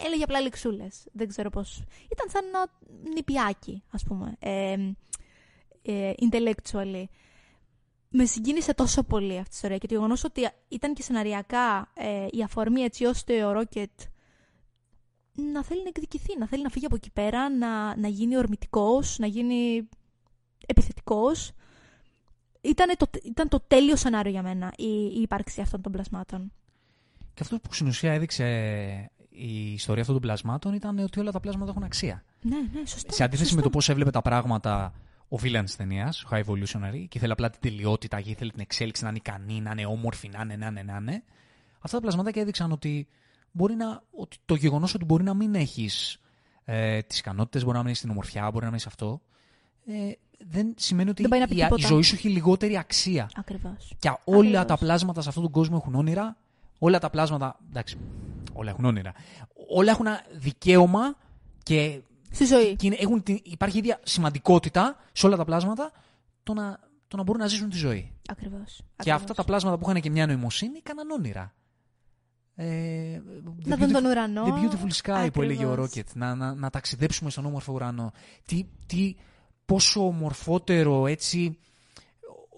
[0.05, 1.83] Έλεγε απλά λεξούλες, δεν ξέρω πώς.
[2.11, 2.67] Ήταν σαν ένα
[3.13, 4.75] νηπιάκι, ας πούμε, ε,
[5.81, 7.03] ε, intellectually.
[8.09, 12.25] Με συγκίνησε τόσο πολύ αυτή η ιστορία και το γεγονός ότι ήταν και σεναριακά ε,
[12.29, 13.91] η αφορμή έτσι ώστε ο Ρόκετ
[15.37, 19.17] να θέλει να εκδικηθεί, να θέλει να φύγει από εκεί πέρα, να, να γίνει ορμητικός,
[19.19, 19.89] να γίνει
[20.67, 21.51] επιθετικός.
[22.61, 24.87] Ήταν το, ήταν το τέλειο σενάριο για μένα η,
[25.17, 26.51] η ύπαρξη αυτών των πλασμάτων.
[27.33, 28.45] Και αυτό που στην ουσία έδειξε
[29.29, 32.23] η ιστορία αυτών των πλασμάτων ήταν ότι όλα τα πλάσματα έχουν αξία.
[32.41, 33.13] Ναι, ναι, σωστά.
[33.13, 33.55] Σε αντίθεση σωστά.
[33.55, 34.93] με το πώς έβλεπε τα πράγματα
[35.29, 38.59] ο villain της ταινίας, ο High Evolutionary, και ήθελε απλά την τελειότητα και ήθελε την
[38.59, 41.23] εξέλιξη να είναι ικανή, να είναι όμορφη, να είναι, να είναι, να είναι.
[41.79, 43.07] Αυτά τα πλασματάκια έδειξαν ότι,
[43.51, 46.19] μπορεί να, ότι το γεγονός ότι μπορεί να μην έχεις
[46.65, 49.21] ε, τις ικανότητες, μπορεί να μην έχεις την ομορφιά, μπορεί να μην έχεις αυτό,
[49.85, 51.87] ε, δεν σημαίνει ότι Δεν πάει να πει η, η τίποτα.
[51.87, 53.29] ζωή σου έχει λιγότερη αξία.
[53.35, 53.93] Ακριβώς.
[53.99, 54.65] Και όλα Ακριβώς.
[54.65, 56.37] τα πλάσματα σε αυτόν τον κόσμο έχουν όνειρα.
[56.79, 57.59] Όλα τα πλάσματα.
[57.69, 57.97] Εντάξει,
[58.53, 59.13] όλα έχουν όνειρα.
[59.69, 61.15] Όλα έχουν ένα δικαίωμα
[61.63, 62.01] και,
[62.31, 62.75] Στη ζωή.
[62.75, 65.91] και είναι- έχουν, την- υπάρχει ίδια σημαντικότητα σε όλα τα πλάσματα
[66.43, 68.11] το να, το να μπορούν να ζήσουν τη ζωή.
[68.29, 68.81] Ακριβώς.
[68.95, 71.53] Και αυτά τα πλάσματα που είχαν και μια νοημοσύνη έκαναν όνειρα.
[72.55, 72.65] Ε,
[73.45, 74.43] the Να δουν τον beautiful- ουρανό.
[74.45, 75.91] The beautiful sky που έλεγε ο Ακριβώς.
[75.95, 76.13] Rocket.
[76.13, 78.11] Να, να, να ταξιδέψουμε στον όμορφο ουρανό.
[78.45, 79.15] Τι, τι,
[79.67, 81.57] πόσο ομορφότερο έτσι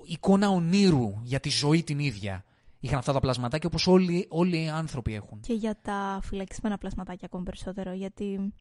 [0.05, 2.43] εικόνα ονείρου για τη ζωή την ίδια.
[2.79, 5.39] Είχαν αυτά τα πλασματάκια όπως όλοι, όλοι οι άνθρωποι έχουν.
[5.39, 7.91] Και για τα φυλακισμένα πλασματάκια ακόμη περισσότερο.
[7.93, 8.53] Γιατί,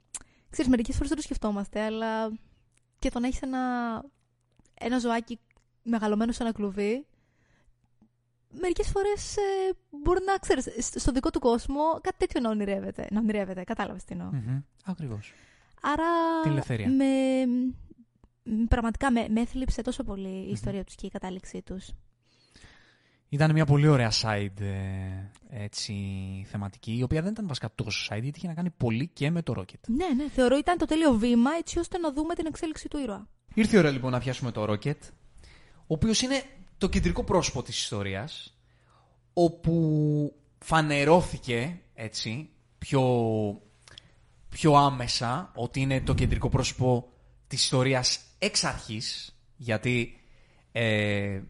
[0.50, 2.32] ξέρεις, μερικές φορές δεν το σκεφτόμαστε, αλλά
[2.98, 3.58] και το να έχεις ένα,
[4.74, 5.38] ένα ζωάκι
[5.82, 7.06] μεγαλωμένο σε ένα κλουβί,
[8.60, 9.40] μερικές φορές ε,
[9.90, 13.06] μπορεί να, ξέρεις, σ- στο δικό του κόσμο κάτι τέτοιο να ονειρεύεται.
[13.10, 14.30] Να ονειρεύεται, κατάλαβες τι εννοώ.
[14.32, 14.60] Μμμ.
[14.84, 15.32] Ακριβώς.
[15.82, 16.04] Άρα,
[16.42, 16.88] Την ελευθερία.
[16.88, 17.04] με,
[17.46, 17.74] μ,
[18.68, 21.88] πραγματικά με, με έθλιψε τόσο πολύ η ιστορία τους και η κατάληξή τους.
[23.28, 25.94] Ήταν μια πολύ ωραία side ε, έτσι,
[26.50, 29.42] θεματική, η οποία δεν ήταν βασικά τόσο side, γιατί είχε να κάνει πολύ και με
[29.42, 29.80] το Rocket.
[29.86, 33.28] Ναι, ναι, θεωρώ ήταν το τέλειο βήμα έτσι ώστε να δούμε την εξέλιξη του ήρωα.
[33.54, 35.00] Ήρθε η ώρα λοιπόν να πιάσουμε το Rocket,
[35.76, 36.42] ο οποίος είναι
[36.78, 38.58] το κεντρικό πρόσωπο της ιστορίας,
[39.32, 43.02] όπου φανερώθηκε έτσι, πιο,
[44.48, 47.12] πιο άμεσα ότι είναι το κεντρικό πρόσωπο
[47.48, 50.20] της ιστορίας εξ αρχής, γιατί
[50.72, 51.40] ε,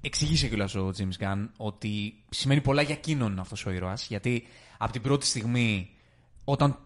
[0.00, 4.46] εξηγήσε κιόλας ο James Gunn ότι σημαίνει πολλά για εκείνον αυτός ο ήρωας, γιατί
[4.78, 5.90] από την πρώτη στιγμή
[6.44, 6.78] όταν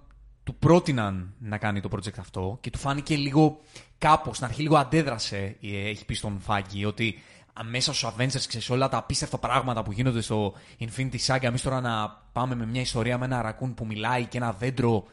[0.45, 3.61] του πρότειναν να κάνει το project αυτό και του φάνηκε λίγο
[3.99, 7.23] κάπως, στην αρχή λίγο αντέδρασε, ε, έχει πει στον Φάγκη, ότι
[7.61, 11.63] α, μέσα στους Avengers, ξέρεις, όλα τα απίστευτα πράγματα που γίνονται στο Infinity Saga, εμείς
[11.63, 15.05] τώρα να πάμε με μια ιστορία με ένα ρακούν που μιλάει και ένα δέντρο.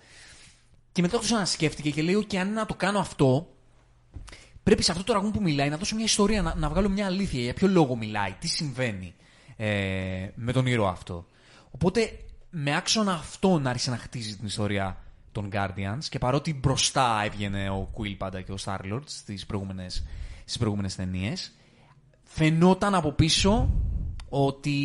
[0.93, 3.47] Και μετά το ξανασκέφτηκε και λέει, και αν να το κάνω αυτό,
[4.63, 7.05] πρέπει σε αυτό το ραγούν που μιλάει να δώσω μια ιστορία, να, να βγάλω μια
[7.05, 7.41] αλήθεια.
[7.41, 9.13] Για ποιο λόγο μιλάει, τι συμβαίνει
[9.57, 11.25] ε, με τον ήρωα αυτό.
[11.71, 14.97] Οπότε με άξονα αυτό να άρχισε να χτίζει την ιστορία
[15.31, 20.03] των Guardians και παρότι μπροστά έβγαινε ο Quill πάντα και ο Star-Lord στις προηγούμενες,
[20.43, 21.51] στις προηγούμενες ταινίες,
[22.23, 23.69] φαινόταν από πίσω
[24.29, 24.77] ότι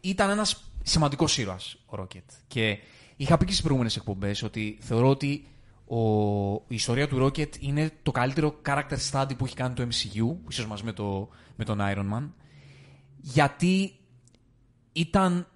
[0.00, 2.24] ήταν ένας σημαντικός ήρωας ο Rocket.
[2.46, 2.78] Και
[3.18, 5.46] είχα πει και στις προηγούμενες εκπομπές ότι θεωρώ ότι
[5.86, 5.98] ο,
[6.52, 10.66] η ιστορία του Rocket είναι το καλύτερο character study που έχει κάνει το MCU, ίσως
[10.66, 12.28] μαζί με, το, με τον Iron Man,
[13.20, 13.94] γιατί
[14.92, 15.46] ήταν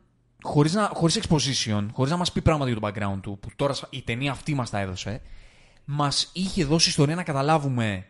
[0.42, 3.74] χωρίς, να, χωρίς exposition, χωρίς να μας πει πράγματα για το background του, που τώρα
[3.90, 5.20] η ταινία αυτή μας τα έδωσε,
[5.84, 8.06] μας είχε δώσει ιστορία να καταλάβουμε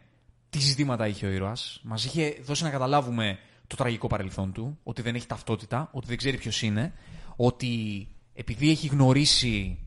[0.51, 5.03] τι ζητήματα είχε ο ήρωας, μας είχε δώσει να καταλάβουμε το τραγικό παρελθόν του, ότι
[5.03, 6.93] δεν έχει ταυτότητα, ότι δεν ξέρει ποιος είναι,
[7.37, 9.79] ότι επειδή έχει γνωρίσει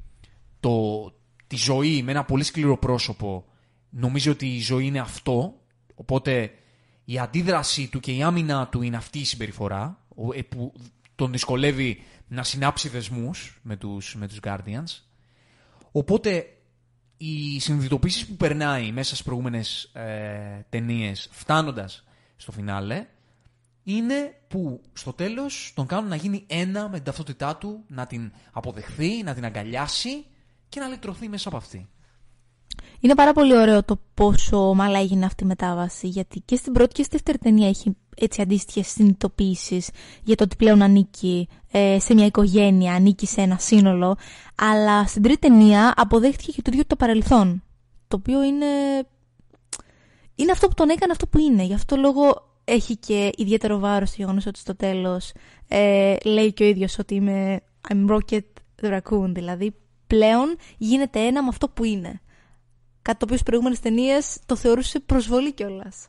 [0.59, 1.05] το,
[1.47, 3.45] τη ζωή με ένα πολύ σκληρό πρόσωπο,
[3.89, 5.53] νομίζει ότι η ζωή είναι αυτό,
[5.95, 6.51] οπότε
[7.05, 10.73] η αντίδρασή του και η άμυνα του είναι αυτή η συμπεριφορά, ο- ε, που
[11.15, 15.01] τον δυσκολεύει να συνάψει δεσμούς με τους, με τους Guardians.
[15.91, 16.45] Οπότε
[17.17, 22.03] οι συνειδητοποίησεις που περνάει μέσα στις προηγούμενες ε, ταινίες φτάνοντας
[22.35, 23.05] στο φινάλε
[23.85, 28.31] είναι που στο τέλος τον κάνουν να γίνει ένα με την ταυτότητά του, να την
[28.51, 30.25] αποδεχθεί, να την αγκαλιάσει
[30.69, 31.89] και να λυτρωθεί μέσα από αυτή.
[32.99, 36.93] Είναι πάρα πολύ ωραίο το πόσο ομαλά έγινε αυτή η μετάβαση, γιατί και στην πρώτη
[36.93, 39.83] και στη δεύτερη ταινία έχει έτσι αντίστοιχες συνειδητοποιήσει
[40.23, 44.17] για το ότι πλέον ανήκει ε, σε μια οικογένεια, ανήκει σε ένα σύνολο.
[44.55, 47.63] Αλλά στην τρίτη ταινία αποδέχτηκε και το ίδιο το παρελθόν.
[48.07, 48.65] Το οποίο είναι.
[50.35, 51.63] Είναι αυτό που τον έκανε αυτό που είναι.
[51.63, 55.31] Γι' αυτό λόγο έχει και ιδιαίτερο βάρος το γεγονός ότι στο τέλος
[55.67, 58.39] ε, λέει και ο ίδιος ότι είμαι I'm Rocket
[58.81, 59.29] the Raccoon.
[59.29, 59.75] Δηλαδή
[60.07, 62.21] πλέον γίνεται ένα με αυτό που είναι.
[63.01, 66.07] Κάτι το οποίο στις προηγούμενες ταινίες το θεωρούσε προσβολή κιόλας.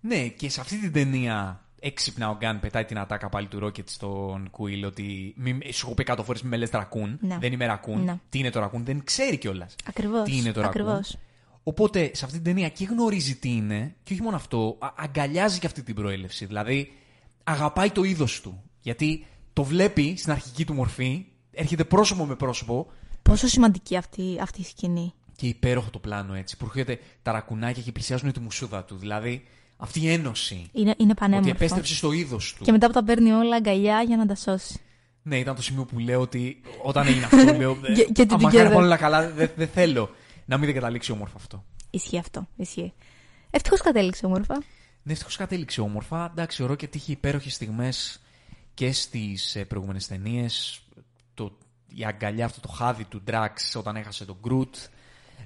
[0.00, 3.88] Ναι, και σε αυτή την ταινία έξυπνα ο Γκάν πετάει την ατάκα πάλι του Ρόκετ
[3.88, 7.18] στον Κουίλ ότι μη, σου έχω πει κάτω φορές μη με λες ρακούν.
[7.20, 7.38] Ναι.
[7.40, 8.04] Δεν είμαι ρακούν.
[8.04, 8.18] Ναι.
[8.28, 9.74] Τι είναι το ρακούν, δεν ξέρει κιόλας.
[9.86, 10.22] Ακριβώς.
[10.22, 10.80] Τι είναι το ρακούν.
[10.80, 11.16] Ακριβώς.
[11.68, 15.58] Οπότε σε αυτή την ταινία και γνωρίζει τι είναι, και όχι μόνο αυτό, α- αγκαλιάζει
[15.58, 16.44] και αυτή την προέλευση.
[16.46, 16.92] Δηλαδή,
[17.44, 18.62] αγαπάει το είδος του.
[18.80, 22.86] Γιατί το βλέπει στην αρχική του μορφή, έρχεται πρόσωπο με πρόσωπο
[23.22, 25.12] Πόσο σημαντική αυτή, αυτή η σκηνή.
[25.36, 26.56] και υπέροχο το πλάνο έτσι.
[26.56, 28.96] Που έρχεται τα ρακουνάκια και πλησιάζουν τη μουσούδα του.
[28.96, 29.42] Δηλαδή,
[29.76, 30.54] αυτή η ένωση.
[30.72, 31.50] Είναι, είναι Ότι πανέμορφο.
[31.50, 32.64] επέστρεψε στο είδος του.
[32.64, 34.80] Και μετά που τα παίρνει όλα αγκαλιά για να τα σώσει.
[35.22, 37.76] Ναι, ήταν το σημείο που λέω ότι όταν έγινε αυτό, λέω.
[37.82, 38.76] Get- get it Αν κάνει together.
[38.76, 40.10] όλα καλά, δεν δεν θέλω
[40.46, 41.64] να μην δεν καταλήξει όμορφα αυτό.
[41.90, 42.48] Ισχύει αυτό.
[42.56, 42.92] Ισχύει.
[43.50, 44.62] Ευτυχώς κατέληξε όμορφα.
[45.02, 46.24] Ναι, ευτυχώς κατέληξε όμορφα.
[46.30, 48.20] Εντάξει, ο Ρόκετ είχε υπέροχες στιγμές
[48.74, 50.80] και στις προηγούμενες ταινίες.
[51.88, 54.76] Η αγκαλιά, αυτό το χάδι του Ντράξ όταν έχασε τον Γκρουτ.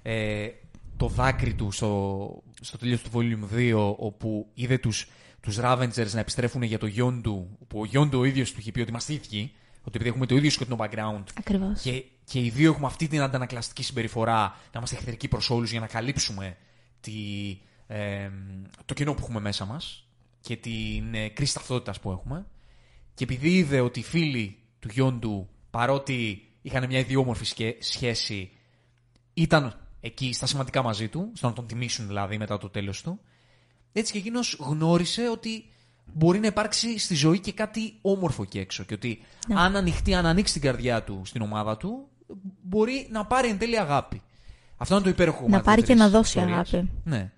[0.03, 0.49] Ε,
[0.97, 5.09] το δάκρυ του στο, στο τέλος του Volume 2, όπου είδε τους,
[5.41, 8.81] τους Ravengers να επιστρέφουν για το Yondu, που ο Yondu ο ίδιος του είχε πει
[8.81, 11.81] ότι είμαστε ίδιοι, ότι επειδή έχουμε το ίδιο σκοτεινό background, Ακριβώς.
[11.81, 15.81] και, και οι δύο έχουμε αυτή την αντανακλαστική συμπεριφορά να είμαστε εχθρικοί προς όλους για
[15.81, 16.57] να καλύψουμε
[17.01, 17.13] τη,
[17.87, 18.31] ε,
[18.85, 20.09] το κενό που έχουμε μέσα μας
[20.41, 22.47] και την ε, κρίση ταυτότητας που έχουμε.
[23.15, 28.51] Και επειδή είδε ότι οι φίλοι του Γιόντου, παρότι είχαν μια ιδιόμορφη σκε- σχέση,
[29.35, 33.21] ήταν εκεί στα σημαντικά μαζί του, στο να τον τιμήσουν δηλαδή μετά το τέλος του,
[33.93, 35.65] έτσι και εκείνος γνώρισε ότι
[36.05, 38.85] μπορεί να υπάρξει στη ζωή και κάτι όμορφο εκεί έξω.
[38.85, 39.61] Και ότι Ναι.
[39.61, 42.10] αν ανοιχτεί, αν ανοίξει την καρδιά του στην ομάδα του,
[42.63, 44.23] μπορεί να πάρει εν τέλει αγάπη.
[44.77, 45.57] Αυτό είναι το υπέροχο κομμάτι.
[45.57, 46.73] Να πάρει της και να τρίτης δώσει ιστορίας.
[46.73, 46.91] αγάπη.
[47.05, 47.31] Ναι.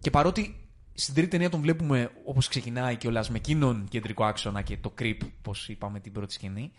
[0.00, 0.54] Και παρότι
[0.94, 5.16] στην τρίτη ταινία τον βλέπουμε όπως ξεκινάει κιόλας με εκείνον κεντρικό άξονα και το creep,
[5.38, 6.70] όπως είπαμε την πρώτη σκηνή,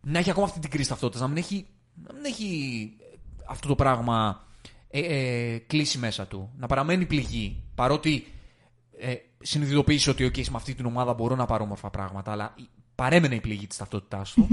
[0.00, 1.66] να έχει ακόμα αυτή την κρίση ταυτότητας, να μην έχει,
[2.06, 2.46] να μην έχει
[3.00, 3.16] ε,
[3.48, 4.44] αυτό το πράγμα
[4.90, 6.50] ε, ε, κλείσει μέσα του.
[6.58, 7.62] Να παραμένει πληγή.
[7.74, 8.26] Παρότι
[8.98, 12.68] ε, συνειδητοποίησε ότι okay, με αυτή την ομάδα μπορώ να πάρω όμορφα πράγματα, αλλά η-
[12.94, 14.48] παρέμενε η πληγή της ταυτότητάς του.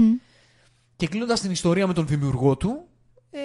[0.96, 2.88] Και κλείνοντας την ιστορία με τον δημιουργό του,
[3.30, 3.38] ε,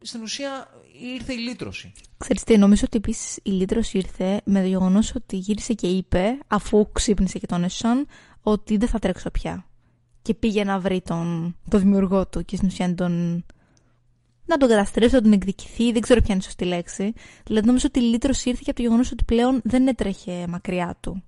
[0.00, 0.68] στην ουσία
[1.14, 1.92] ήρθε η λύτρωση.
[2.16, 6.38] Ξέρεις τι, νομίζω ότι επίσης η λύτρωση ήρθε με το γεγονός ότι γύρισε και είπε,
[6.46, 8.06] αφού ξύπνησε και τον έσωσαν,
[8.42, 9.66] ότι δεν θα τρέξω πια.
[10.22, 13.44] Και πήγε να βρει τον, τον δημιουργό του και στην ουσία να τον,
[14.44, 17.12] να τον καταστρέψει, να τον εκδικηθεί, δεν ξέρω ποια είναι η σωστή λέξη.
[17.44, 20.96] Δηλαδή νομίζω ότι η λύτρωση ήρθε και από το γεγονός ότι πλέον δεν έτρεχε μακριά
[21.00, 21.22] του.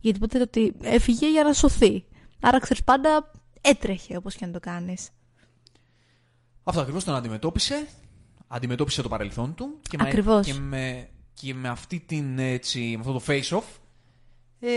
[0.00, 2.04] Γιατί ποτέ ότι έφυγε για να σωθεί.
[2.40, 3.30] Άρα ξέρεις πάντα
[3.62, 5.10] έτρεχε όπως και να το κάνεις.
[6.64, 7.86] Αυτό ακριβώς τον αντιμετώπισε.
[8.46, 9.78] Αντιμετώπισε το παρελθόν του.
[9.88, 10.46] Και με, Ακριβώς.
[10.46, 13.78] και με, και με αυτή την έτσι, με αυτό το face-off.
[14.60, 14.68] Ε,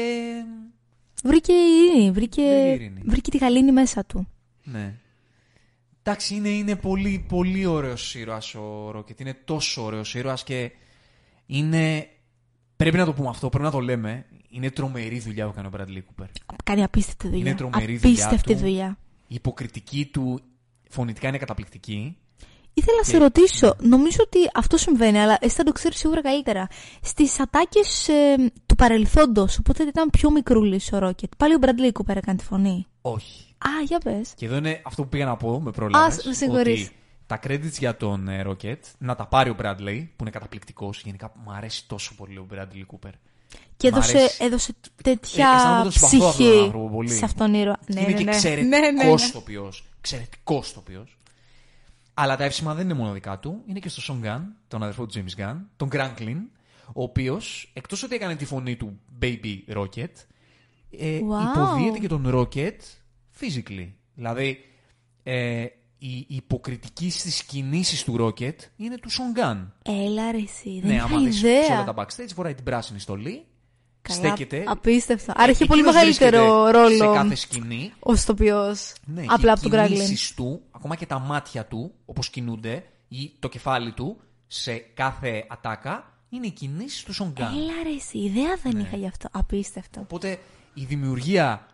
[1.24, 3.02] Βρήκε ειρήνη, βρήκε, Βρήκε ειρήνη.
[3.06, 4.28] βρήκε τη γαλήνη μέσα του.
[4.64, 5.00] ναι.
[6.08, 9.20] Εντάξει, είναι, είναι πολύ, πολύ ωραίος ήρωας ο Ρόκετ.
[9.20, 10.72] Είναι τόσο ωραίος ήρωας και
[11.46, 12.08] είναι...
[12.76, 14.26] Πρέπει να το πούμε αυτό, πρέπει να το λέμε.
[14.56, 16.28] Είναι τρομερή δουλειά που κάνει ο Bradley Cooper.
[16.64, 17.46] Κάνει απίστευτη δουλειά.
[17.46, 18.60] Είναι τρομερή δουλειά απίστευτη του.
[18.60, 18.98] δουλειά.
[19.28, 20.40] Η υποκριτική του
[20.90, 22.18] φωνητικά είναι καταπληκτική.
[22.74, 26.22] Ήθελα να σε Και- ρωτήσω, νομίζω ότι αυτό συμβαίνει, αλλά εσύ θα το ξέρεις σίγουρα
[26.22, 26.68] καλύτερα.
[27.02, 28.10] Στις ατάκες
[28.66, 31.32] του παρελθόντος, οπότε ήταν πιο μικρούλης ο Ρόκετ.
[31.38, 32.86] Πάλι ο Bradley Cooper έκανε τη φωνή.
[33.02, 33.56] Όχι.
[33.58, 34.34] Α, για πες.
[34.36, 36.82] Και εδώ είναι αυτό που πήγα να πω με πρόλαβες, Α, με συγχωρείς.
[36.86, 36.96] ότι
[37.28, 41.02] τα credits για τον ε, Rocket να τα πάρει ο Bradley, που είναι καταπληκτικός.
[41.06, 43.12] Γενικά μου αρέσει τόσο πολύ ο Bradley Cooper.
[43.78, 44.44] Και Μ' έδωσε, αρέσει.
[44.44, 44.72] έδωσε
[45.04, 47.10] Ε, αισθάνομαι τέτοια τον συμπαθώ αυτόν τον ψυχή άνθρωπο πολύ.
[47.10, 47.80] σε αυτόν τον ήρωα.
[47.88, 48.32] Ναι, είναι ναι, και ναι.
[48.32, 49.30] εξαιρετικός Ναι, ναι, ναι.
[49.34, 49.86] τοπιός.
[50.00, 51.18] Εξαιρετικός τοπιός.
[52.14, 53.62] Αλλά τα εύσημα δεν είναι μόνο δικά του.
[53.68, 56.38] Είναι και στο Song Gun, τον αδερφό του James Gunn, τον Granklin,
[56.94, 60.12] ο οποίος, εκτός ότι έκανε τη φωνή του Baby Rocket,
[61.00, 61.56] ε, Wow.
[61.56, 62.78] υποδίεται και τον Rocket
[63.40, 63.90] physically.
[64.16, 64.58] Δηλαδή,
[65.24, 65.66] ε,
[66.08, 69.68] η η υποκριτική στις κινήσεις του Rocket είναι του Song Gun.
[69.82, 71.82] Έλα ρε εσύ, δεν ναι, είχα άμα δεις σε ιδέα.
[71.82, 73.46] όλα τα backstage, φοράει την πράσινη στολή,
[74.02, 74.64] Καλά, στέκεται.
[74.68, 75.34] Απίστευτο.
[75.36, 77.94] Άρα έχει Ε, πολύ εκείνος μεγαλύτερο βρίσκεται ρόλο Σε κάθε σκηνή.
[78.00, 78.94] ο ηθοποιός.
[79.06, 79.94] Ναι, Απλά και από τον οι Granglin.
[79.94, 84.18] κινήσεις του, ακόμα και τα μάτια του, όπως κινούνται, ή το κεφάλι του,
[84.48, 87.54] σε κάθε ατάκα, είναι οι κινήσεις του Σον Γκάν.
[87.54, 88.82] Έλα ρε εσύ, ιδέα δεν Ναι.
[88.82, 89.28] είχα γι' αυτό.
[89.32, 90.00] Απίστευτο.
[90.02, 90.40] Οπότε
[90.74, 91.68] η δημιουργία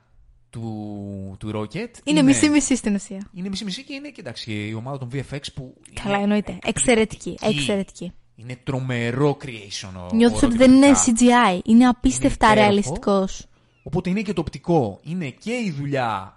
[0.52, 3.30] του, του Rocket Είναι μισή-μισή στην ουσία.
[3.34, 5.74] Είναι μισή-μισή και είναι και εντάξει, η ομάδα των VFX που.
[6.04, 6.58] Καλά, είναι εννοείται.
[6.66, 7.30] Εξαιρετική.
[7.30, 7.60] εκπληκτική.
[7.60, 8.12] Εξαιρετική.
[8.36, 11.16] Είναι τρομερό creation ο Νιώθω ο ότι Rocket δεν είναι οπτικά.
[11.54, 11.60] CGI.
[11.66, 12.74] Είναι απίστευτα Είναι υπέροχο.
[12.74, 13.46] ρεαλιστικός.
[13.84, 16.36] Οπότε είναι και το οπτικό, είναι και η δουλειά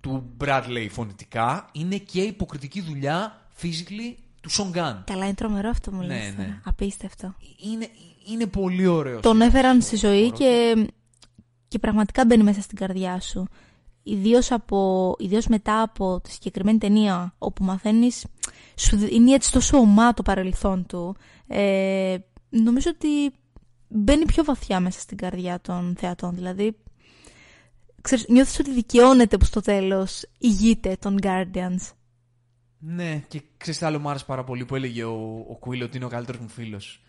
[0.00, 5.04] του Bradley φωνητικά, είναι και η υποκριτική δουλειά physically του Σον Γκάν.
[5.06, 6.34] Καλά, είναι τρομερό αυτό μου Ναι, λες.
[6.36, 6.44] ναι.
[6.44, 6.60] τώρα.
[6.64, 7.34] Απίστευτο.
[7.72, 7.88] Είναι,
[8.32, 9.20] είναι πολύ ωραίο.
[9.20, 10.74] Τον έφεραν στη ζωή Ο και,
[11.68, 13.46] και πραγματικά μπαίνει μέσα στην καρδιά σου.
[14.02, 18.24] Ιδίως, από, ιδίως μετά από τη συγκεκριμένη ταινία, όπου μαθαίνεις,
[18.76, 21.16] σου δι- είναι έτσι τόσο ομά το παρελθόν του.
[21.46, 22.16] Ε,
[22.48, 23.34] νομίζω ότι
[23.88, 26.34] μπαίνει πιο βαθιά μέσα στην καρδιά των θεατών.
[26.34, 26.76] Δηλαδή,
[28.00, 31.92] ξέρεις, νιώθεις ότι δικαιώνεται που στο τέλος ηγείται των Guardians.
[32.78, 35.96] Ναι, και ξέρεις τι άλλο μου άρεσε πάρα πολύ που έλεγε ο, ο Κουίλ ότι
[35.96, 37.02] είναι ο καλύτερος μου φίλος.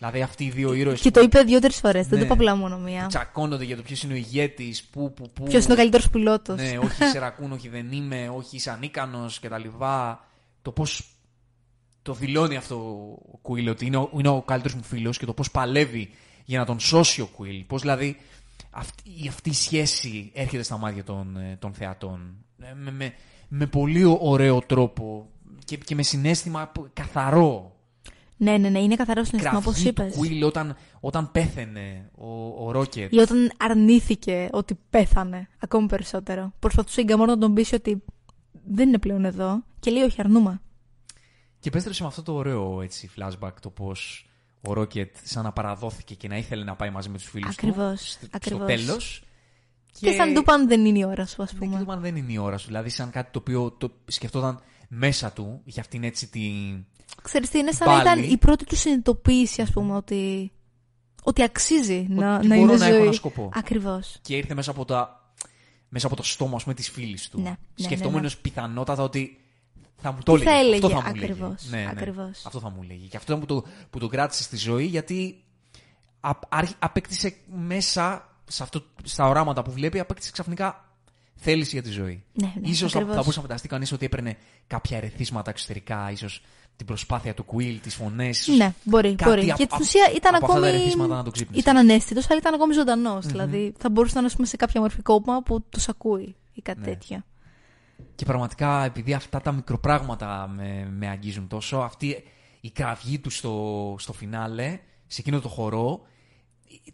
[0.00, 2.18] Δηλαδή αυτοί οι δύο ήρωες Και το είπε δύο-τρεις φορές, δεν Ναι.
[2.18, 3.06] το είπα απλά μόνο μία.
[3.06, 5.42] τσακώνονται για το ποιος είναι ο ηγέτης, πού, πού, πού.
[5.44, 6.56] Ποιος είναι ο καλύτερος πιλότος.
[6.60, 9.68] Ναι, όχι είσαι ρακούν, όχι δεν είμαι, όχι είσαι ανίκανος κτλ.
[10.62, 11.14] Το πώς
[12.02, 12.76] το δηλώνει αυτό
[13.32, 16.10] ο Κουίλ ότι είναι ο, είναι ο καλύτερος μου φίλος και το πώς παλεύει
[16.44, 17.64] για να τον σώσει ο Κουίλ.
[17.64, 18.16] Πώς δηλαδή
[18.70, 22.34] αυτή, η- αυτή η σχέση έρχεται στα μάτια των, ε, των θεατών.
[22.62, 23.14] Ε, Με, με,
[23.48, 25.28] με πολύ ωραίο τρόπο
[25.64, 27.69] και, και με συνέστημα που- καθαρό.
[28.42, 30.12] Ναι, ναι, ναι, είναι καθαρός συναισθήμα, όπως Κραυγή είπες.
[30.12, 32.28] του Κουίλ όταν, όταν πέθαινε ο,
[32.66, 33.12] ο Ρόκετ.
[33.12, 36.52] Ή όταν αρνήθηκε ότι πέθανε ακόμη περισσότερο.
[36.58, 38.02] Προσπαθούσε η Γκαμόρ να τον πείσει ότι
[38.66, 40.60] δεν είναι πλέον εδώ και λέει όχι, αρνούμε.
[41.58, 44.28] Και επέστρεψε με αυτό το ωραίο έτσι, flashback το πώς
[44.68, 47.66] ο Ρόκετ σαν να παραδόθηκε και να ήθελε να πάει μαζί με τους φίλους του.
[47.68, 48.58] Ακριβώς, στο- ακριβώς.
[48.68, 49.22] Στο τέλος.
[50.00, 51.76] Και, σαν του πάνε δεν είναι η ώρα σου, ας Ναι, και πούμε.
[51.76, 52.66] του είπαν δεν είναι η ώρα σου.
[52.66, 56.84] Δηλαδή, σαν κάτι το οποίο το σκεφτόταν μέσα του, είχε αυτήν έτσι την.
[57.22, 58.20] Ξέρεις τι, είναι σαν να Πάλι.
[58.20, 60.52] ήταν η πρώτη του συνειδητοποίηση, ας πούμε, ότι,
[61.22, 62.94] ότι αξίζει να, ότι να μπορώ είναι να ζωή.
[62.94, 63.50] έχω ένα σκοπό.
[63.54, 64.18] Ακριβώς.
[64.22, 65.32] Και ήρθε μέσα από, τα,
[65.88, 67.40] μέσα από το στόμα, ας πούμε, της φίλης του.
[67.40, 68.50] Ναι, ναι, Σκεφτόμενος ναι, ναι.
[68.50, 69.38] πιθανότατα ότι
[69.96, 70.50] θα μου το Τι έλεγε.
[70.50, 71.38] θα έλεγε, αυτό θα μου ακριβώς,
[71.70, 71.76] λέγε.
[71.76, 72.42] Ναι, ναι, ακριβώς.
[72.46, 73.06] αυτό θα μου λέγε.
[73.06, 75.44] Και αυτό ήταν που το, που το κράτησε στη ζωή γιατί
[76.20, 80.84] α, άρχι- απέκτησε μέσα σε αυτό, στα οράματα που βλέπει, απέκτησε ξαφνικά
[81.34, 82.24] θέληση για τη ζωή.
[82.32, 83.14] Ναι, ναι, ίσως θα, ακριβώς.
[83.16, 86.42] θα μπορούσε να φανταστεί κανείς ότι έπαιρνε κάποια ερεθίσματα εξωτερικά, ίσως
[86.80, 88.48] την προσπάθεια του Quill, τις φωνές.
[88.56, 89.14] Ναι, μπορεί.
[89.14, 89.40] κάτι μπορεί.
[89.40, 90.80] από- Και στην από- ουσία ήταν από αυτά τα ακόμη.
[90.82, 91.60] ερεθίσματα να το ξύπνησε.
[91.60, 93.26] Ήταν ανέστητος, αλλά ήταν ακόμη ζωντανός.
[93.26, 96.62] Δηλαδή θα μπορούσε να είναι ας πούμε, σε κάποια μορφή κόμμα που τους ακούει ή
[96.62, 96.86] κάτι Ναι.
[96.86, 97.24] τέτοιο.
[98.14, 102.22] Και πραγματικά, επειδή αυτά τα μικροπράγματα με, με αγγίζουν τόσο, αυτή
[102.60, 106.00] η κραυγή του στο, στο φινάλε, σε εκείνο το χορό,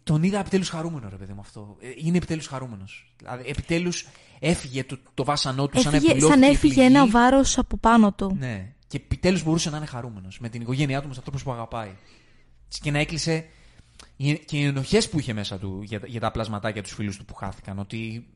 [0.03, 1.75] τον είδα επιτέλους χαρούμενο, ρε παιδί μου αυτό.
[1.79, 3.13] Ε, Είναι επιτέλους χαρούμενος.
[3.17, 4.07] Δηλαδή, επιτέλους
[4.39, 6.87] έφυγε το, το βάσανό του σαν Έφυγε, επιλόφιλη σαν έφυγε πληγή.
[6.95, 8.35] ένα βάρος από πάνω του.
[8.39, 8.71] Ναι.
[8.87, 11.91] Και επιτέλους μπορούσε να είναι χαρούμενος με την οικογένειά του, με τους ανθρώπους που αγαπάει.
[12.81, 13.45] Και να έκλεισε
[14.15, 17.17] οι- και οι ενοχές που είχε μέσα του για, τα- για τα πλασματάκια τους φίλους
[17.17, 17.79] του που χάθηκαν.
[17.79, 18.27] Ότι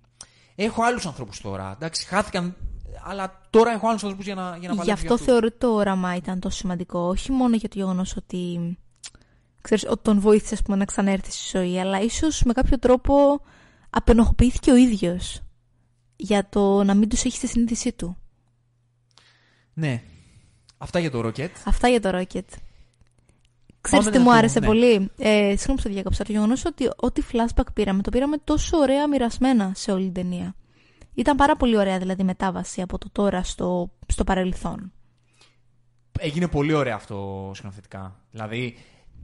[0.56, 1.72] έχω άλλους ανθρώπους τώρα.
[1.76, 2.56] Εντάξει, χάθηκαν,
[3.04, 5.26] αλλά τώρα έχω άλλους ανθρώπους για να, για να Γι' παλέψω αυτό για αυτούς.
[5.28, 7.00] θεωρώ ότι το όραμα ήταν τόσο σημαντικό.
[7.00, 8.78] Όχι μόνο για το γεγονός ότι,
[9.62, 13.42] ξέρεις, ότι τον βοήθησε ας πούμε, να ξανέρθεις στη ζωή, αλλά ίσως με κάποιο τρόπο
[13.90, 15.42] απενοχοποιήθηκε ο ίδιος
[16.16, 18.18] για το να μην τους έχει στη συνείδησή του.
[19.74, 20.04] Ναι.
[20.84, 21.50] Αυτά για το Rocket.
[21.66, 22.42] Αυτά για το Rocket.
[23.82, 24.66] Ξέρεις Πάμε τι να μου το- άρεσε ναι.
[24.66, 26.24] πολύ; Ε, Συγγνώμη που το διάκοψα.
[26.24, 30.56] Το γεγονός ότι ό,τι flashback πήραμε, το πήραμε τόσο ωραία μοιρασμένα σε όλη την ταινία.
[31.14, 34.92] Ήταν πάρα πολύ ωραία δηλαδή μετάβαση από το τώρα στο, στο παρελθόν.
[36.20, 38.20] Έγινε πολύ ωραίο αυτό σκηνοθετικά.
[38.32, 38.78] Δηλαδή,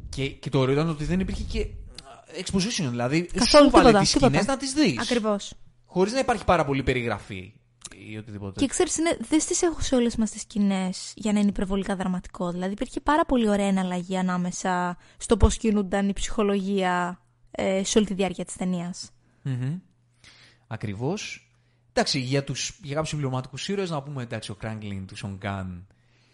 [0.10, 1.68] και, και το ωραίο ήταν ότι δεν υπήρχε και
[2.44, 2.88] exposition.
[2.90, 4.28] Δηλαδή, Καθόλου σου βάλε τίποτα, τις τίποτα.
[4.28, 5.00] σκηνές να τις δεις.
[5.00, 5.54] Ακριβώς.
[5.86, 7.54] Χωρίς να υπάρχει πάρα πολύ περιγραφή
[8.10, 8.60] ή οτιδήποτε.
[8.60, 12.52] Και ξέρεις, δεν τις έχω σε όλες μας τις σκηνές για να είναι υπερβολικά δραματικό.
[12.52, 17.22] Δηλαδή υπήρχε πάρα πολύ ωραία εναλλαγή ανάμεσα στο πώς κινούνταν η ψυχολογία
[17.52, 19.12] ε, σε όλη τη διάρκεια της ταινίας.
[19.46, 19.80] mm
[20.68, 21.52] Ακριβώς.
[21.94, 25.88] Εντάξει, για, τους, για κάποιους συμπληρωματικούς ήρωες να πούμε εντάξει, ο Κράγκλιν του Σον Γκάν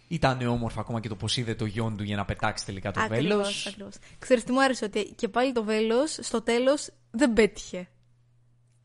[0.08, 3.06] ήταν όμορφο ακόμα και το πώς είδε το γιον του για να πετάξει τελικά το
[3.08, 3.68] βέλος.
[3.68, 3.98] Ακριβώς.
[4.20, 7.88] Ξέρεις τι μου άρεσε, ότι και πάλι το βέλος στο τέλος δεν πέτυχε.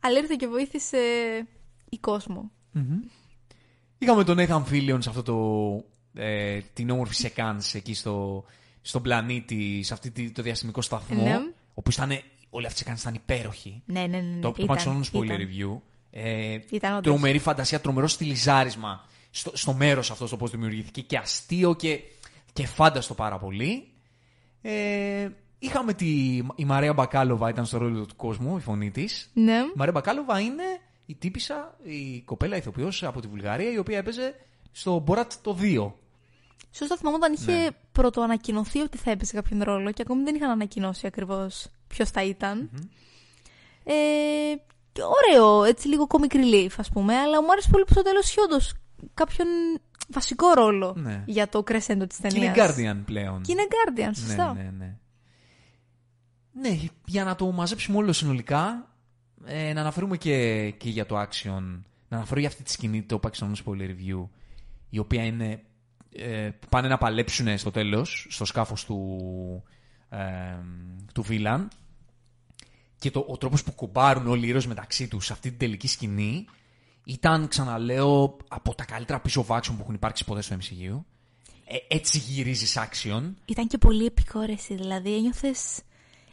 [0.00, 0.98] Αλλά ήρθε και βοήθησε
[1.88, 2.50] η κόσμο.
[3.98, 5.84] Είχαμε τον Nathan Fillion σε αυτό το.
[6.22, 8.44] Ε, την όμορφη σεκάνς εκεί στο,
[8.82, 11.22] στον πλανήτη, σε αυτό το διαστημικό σταθμό.
[11.22, 11.38] Ναι.
[11.74, 12.10] Όπου ήταν.
[12.50, 13.82] Όλη αυτή η σεκάνς ήταν υπέροχη.
[13.86, 14.20] Ναι, ναι, ναι.
[14.20, 14.40] ναι.
[14.40, 15.38] Το, το ήταν, πάω στον spoiler ήταν.
[15.38, 15.80] review.
[16.10, 17.02] Ε, Ήταν όντως.
[17.02, 22.00] τρομερή φαντασία, τρομερό στυλιζάρισμα στο, στο μέρος αυτό το πώς δημιουργήθηκε και αστείο και,
[22.52, 23.88] και φάνταστο πάρα πολύ.
[24.62, 25.28] Ε,
[25.58, 26.36] είχαμε τη.
[26.54, 29.30] Η Μαρία Μπακάλοβα ήταν στο ρόλο του κόσμου, η φωνή της.
[29.34, 29.52] Ναι.
[29.52, 30.62] Η Μαρία Μπακάλοβα είναι
[31.10, 34.34] η τύπησα, η κοπέλα ηθοποιός από τη Βουλγαρία, η οποία έπαιζε
[34.72, 35.92] στο Borat το 2.
[36.70, 37.66] Σωστά θυμάμαι όταν είχε Ναι.
[37.92, 42.70] πρωτοανακοινωθεί ότι θα έπαιζε κάποιον ρόλο και ακόμη δεν είχαν ανακοινώσει ακριβώς ποιος θα ηταν
[43.84, 43.92] Ε,
[44.92, 48.28] και ωραίο, έτσι λίγο comic relief ας πούμε, αλλά μου άρεσε πολύ που στο τέλος
[48.30, 48.74] είχε όντως
[49.14, 49.48] κάποιον
[50.08, 51.22] βασικό ρόλο Ναι.
[51.26, 52.78] για το crescendo της Και ταινίας.
[52.78, 53.42] είναι Guardian πλέον.
[53.42, 54.52] Και είναι Guardian, σωστά.
[54.54, 54.96] Ναι, ναι, ναι.
[56.52, 58.88] Ναι, για να το μαζέψουμε όλο συνολικά,
[59.44, 63.20] ε, να αναφέρουμε και, και για το action, να αναφέρω για αυτή τη σκηνή το
[63.22, 64.28] Pakistan Spoiler Review,
[64.90, 65.62] η οποία είναι,
[66.12, 69.08] ε, πάνε να παλέψουν στο τέλος, στο σκάφος του,
[70.08, 70.18] ε,
[71.14, 71.66] του Villain,
[72.98, 75.88] και το, ο τρόπος που κουμπάρουν όλοι οι ήρωες μεταξύ τους σε αυτή την τελική
[75.88, 76.46] σκηνή
[77.04, 81.00] ήταν, ξαναλέω, από τα καλύτερα piece of action που έχουν υπάρξει ποτέ στο MCU.
[81.64, 83.32] Ε, έτσι γυρίζεις action.
[83.44, 85.80] Ήταν και πολύ επικόρεση, δηλαδή ένιωθες,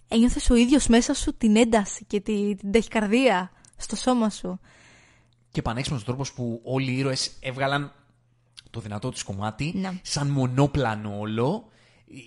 [0.07, 4.59] ένιωθες ο ίδιος μέσα σου την ένταση και τη, την ταχυκαρδία στο σώμα σου;
[5.51, 7.91] και πανέξυπνος τρόπος που όλοι οι ήρωες έβγαλαν
[8.69, 9.99] το δυνατό τους κομμάτι Ναι.
[10.01, 11.67] σαν μονόπλανο όλο.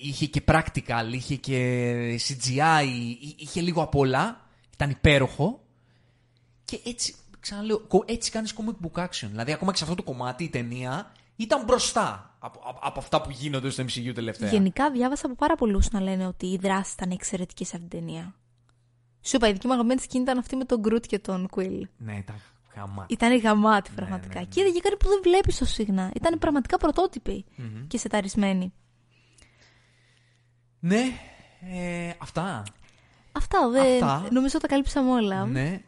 [0.02, 2.84] Είχε και practical, είχε και CGI,
[3.20, 4.46] εί- είχε λίγο απ' όλα.
[4.74, 5.62] Ήταν υπέροχο.
[6.64, 9.28] Και έτσι, ξαναλέω, κο- έτσι κάνεις comic book action.
[9.30, 13.20] Δηλαδή ακόμα και σε αυτό το κομμάτι η ταινία ήταν μπροστά από, από, από αυτά
[13.20, 14.48] που γίνονται στο MCU τελευταία.
[14.48, 17.98] Γενικά διάβασα από πάρα πολλούς να λένε ότι οι δράσει ήταν εξαιρετικέ σε αυτήν την
[17.98, 18.35] ταινία.
[19.20, 21.82] Σου είπα, η δική μου αγαπημένη σκηνή ήταν αυτή με τον Γκρουτ και τον Quill.
[21.97, 22.36] Ναι, ήταν
[22.77, 23.12] γαμάτι.
[23.12, 24.35] Ήταν γαμάτι πραγματικά.
[24.35, 24.47] ναι, ναι.
[24.47, 26.10] Και είδε και κάτι που δεν βλέπεις τόσο συχνά.
[26.15, 27.44] Ήταν πραγματικά πρωτότυποι
[27.86, 28.73] και σεταρισμένοι.
[30.81, 31.02] Ναι,
[31.60, 32.62] ε, αυτά.
[33.32, 34.05] Αυτά, δεν...
[34.05, 34.28] Αυτά.
[34.32, 35.47] νομίζω τα καλύψαμε όλα.
[35.47, 35.82] Ναι.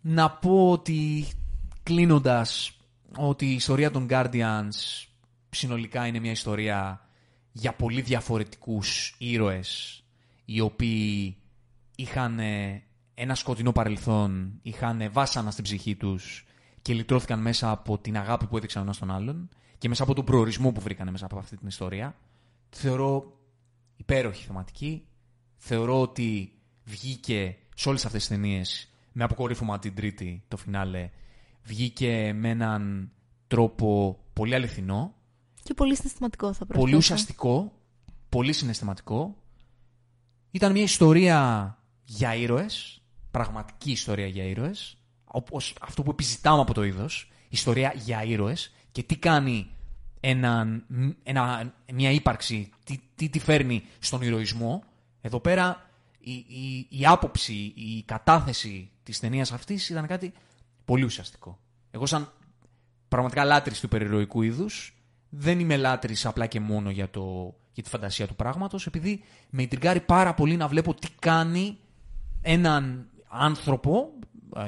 [0.00, 1.26] Να πω ότι
[1.82, 2.76] κλείνοντας
[3.16, 5.06] ότι η ιστορία των Guardians
[5.54, 7.06] συνολικά είναι μια ιστορία
[7.52, 10.02] για πολύ διαφορετικούς ήρωες
[10.44, 11.36] οι οποίοι
[11.96, 12.82] είχαν ε,
[13.14, 16.44] ένα σκοτεινό παρελθόν, είχαν βάσανα στην ψυχή τους
[16.82, 19.48] και λυτρώθηκαν μέσα από την αγάπη που έδειξαν ο ένας τον άλλον
[19.78, 22.16] και μέσα από τον προορισμό που βρήκαν μέσα από αυτή την ιστορία.
[22.70, 23.32] Θεωρώ
[23.96, 25.06] υπέροχη θεματική.
[25.56, 26.52] Θεωρώ ότι
[26.84, 31.10] βγήκε σε όλες αυτές τις ταινίες με αποκορύφωμα την τρίτη, το φινάλε,
[31.62, 33.10] βγήκε με έναν
[33.46, 35.14] τρόπο πολύ αληθινό,
[35.62, 36.80] Και πολύ συναισθηματικό θα προσθέσω.
[36.80, 37.72] πολύ ουσιαστικό,
[38.28, 39.36] πολύ συναισθηματικό.
[40.50, 46.84] Ήταν μια ιστορία για ήρωες, πραγματική ιστορία για ήρωες, όπως αυτό που επιζητάμε από το
[46.84, 49.70] είδος, ιστορία για ήρωες και τι κάνει
[50.20, 50.82] ένα,
[51.22, 54.84] ένα, μια ύπαρξη, τι, τι τη φέρνει στον ηρωισμό.
[55.20, 60.32] Εδώ πέρα η, η, η άποψη, η κατάθεση της ταινίας αυτής ήταν κάτι
[60.84, 61.58] πολύ ουσιαστικό.
[61.90, 62.32] Εγώ σαν
[63.08, 64.96] πραγματικά λάτρης του περιρροϊκού είδους
[65.34, 69.62] δεν είμαι λάτρης απλά και μόνο για, το, για τη φαντασία του πράγματος επειδή με
[69.62, 71.78] ιντριγκάρει πάρα πολύ να βλέπω τι κάνει
[72.42, 74.12] έναν άνθρωπο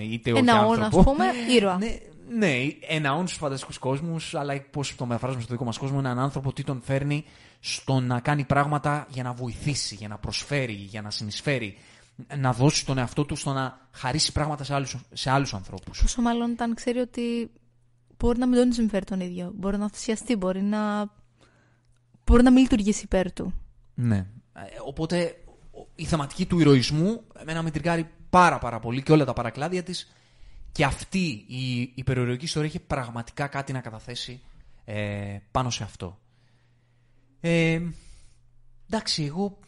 [0.00, 0.80] είτε όχι Ένα άνθρωπο.
[0.82, 1.24] όν, ας πούμε,
[1.56, 1.78] ήρωα.
[1.78, 1.98] Ναι,
[2.38, 2.54] ναι,
[2.88, 6.52] ένα όν στους φανταστικούς κόσμους, αλλά πώς το μεταφράζουμε στο δικό μας κόσμο, έναν άνθρωπο
[6.52, 7.24] τι τον φέρνει
[7.60, 11.78] στο να κάνει πράγματα για να βοηθήσει, για να προσφέρει, για να συνεισφέρει.
[12.36, 16.00] Να δώσει τον εαυτό του στο να χαρίσει πράγματα σε άλλους σε άλλους ανθρώπους.
[16.00, 17.50] Πόσο μάλλον όταν ξέρει ότι
[18.18, 19.52] μπορεί να μην τον συμφέρει τον ίδιο.
[19.54, 21.10] Μπορεί να θυσιαστεί, μπορεί να.
[22.26, 23.52] Μπορεί να μην λειτουργήσει υπέρ του.
[23.94, 24.16] Ναι.
[24.16, 25.34] Ε, Οπότε
[25.94, 30.12] η θεματική του ηρωισμού εμένα με τριγκάρει πάρα πάρα πολύ και όλα τα παρακλάδια της
[30.72, 34.40] και αυτή η, η περιοριστική ιστορία έχει πραγματικά κάτι να καταθέσει
[34.84, 36.18] ε, πάνω σε αυτό.
[37.40, 37.80] Ε,
[38.90, 39.58] εντάξει, εγώ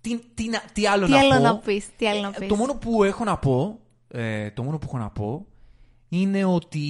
[0.00, 2.38] τι, τι, να- τι άλλο Τι να άλλο πω; να πεις, τι άλλο να Ε,
[2.38, 5.46] πεις; Το μόνο που έχω να πω, ε, το μόνο που έχω να πω
[6.08, 6.88] είναι ότι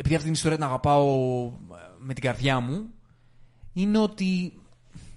[0.00, 1.50] επειδή αυτή την ιστορία την αγαπάω ε,
[1.98, 2.86] με την καρδιά μου,
[3.72, 4.60] είναι ότι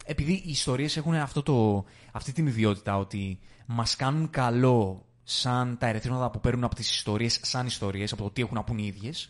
[0.05, 5.87] επειδή οι ιστορίες έχουν αυτό το, αυτή την ιδιότητα ότι μας κάνουν καλό σαν τα
[5.87, 8.85] ερεθίσματα που παίρνουν από τις ιστορίες, σαν ιστορίες, από το τι έχουν να πούν οι
[8.85, 9.29] ίδιες,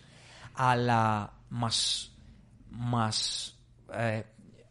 [0.54, 2.10] αλλά μας,
[2.70, 3.50] μας
[3.92, 4.22] ε,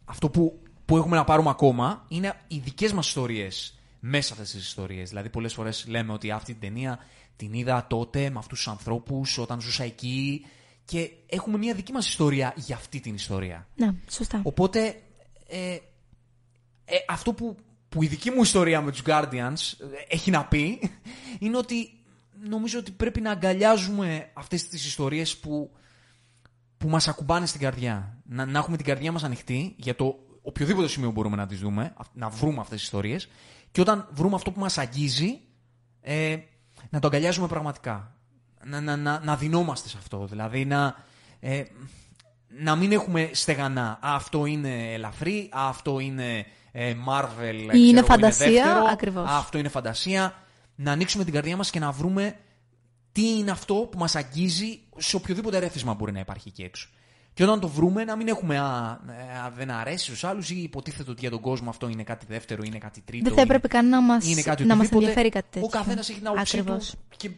[0.05, 4.51] αυτό που, που έχουμε να πάρουμε ακόμα είναι οι δικές μας ιστορίες μέσα σε αυτές
[4.51, 5.09] τις ιστορίες.
[5.09, 6.99] Δηλαδή πολλές φορές λέμε ότι αυτή την ταινία
[7.37, 10.45] την είδα τότε με αυτούς τους ανθρώπους όταν ζούσα εκεί
[10.85, 13.69] και έχουμε μια δική μας ιστορία για αυτή την ιστορία.
[13.77, 14.41] Ναι, σωστά.
[14.45, 15.03] Οπότε,
[15.47, 15.77] ε,
[16.85, 17.57] ε, αυτό που,
[17.89, 20.91] που η δική μου ιστορία με τους Guardians ε, έχει να πει
[21.39, 21.89] είναι ότι
[22.49, 25.71] νομίζω ότι πρέπει να αγκαλιάζουμε αυτές τις ιστορίες που,
[26.79, 28.23] που μας ακουμπάνε στην καρδιά.
[28.25, 31.93] Να, να έχουμε την καρδιά μας ανοιχτή για το οποιοδήποτε σημείο μπορούμε να τις δούμε,
[31.97, 33.29] αυ- να βρούμε αυτές τις ιστορίες
[33.71, 35.41] και όταν βρούμε αυτό που μας αγγίζει,
[36.01, 36.37] ε,
[36.91, 38.17] να το αγκαλιάζουμε πραγματικά.
[38.65, 40.27] Να, να, να, να δινόμαστε σε αυτό.
[40.27, 40.97] Δηλαδή να,
[41.41, 41.63] ε,
[42.49, 43.91] να μην έχουμε στεγανά.
[43.91, 49.31] Α, αυτό είναι ελαφρύ, α, αυτό είναι ε, Marvel, ξέρω είναι εγώ, φαντασία, δεύτερο, ακριβώς.
[49.31, 50.35] Α, αυτό είναι φαντασία.
[50.75, 52.37] Να ανοίξουμε την καρδιά μας και να βρούμε
[53.13, 56.89] τι είναι αυτό που μας αγγίζει σε οποιοδήποτε ρέθισμα μπορεί να υπάρχει εκεί έξω.
[57.35, 60.63] Και όταν το βρούμε, να μην έχουμε α, ε, α, δεν αρέσει στους άλλους ή
[60.63, 63.25] υποτίθεται ότι για τον κόσμο αυτό είναι κάτι δεύτερο, είναι κάτι τρίτο.
[63.25, 65.07] Δεν θα έπρεπε καν να μας, είναι κάτι να μας οτιδήποτε.
[65.07, 65.67] ενδιαφέρει κάτι τέτοιο.
[65.67, 66.61] Ο καθένας έχει την άποψή του.
[66.63, 66.95] Ακριβώς.
[67.17, 67.31] Και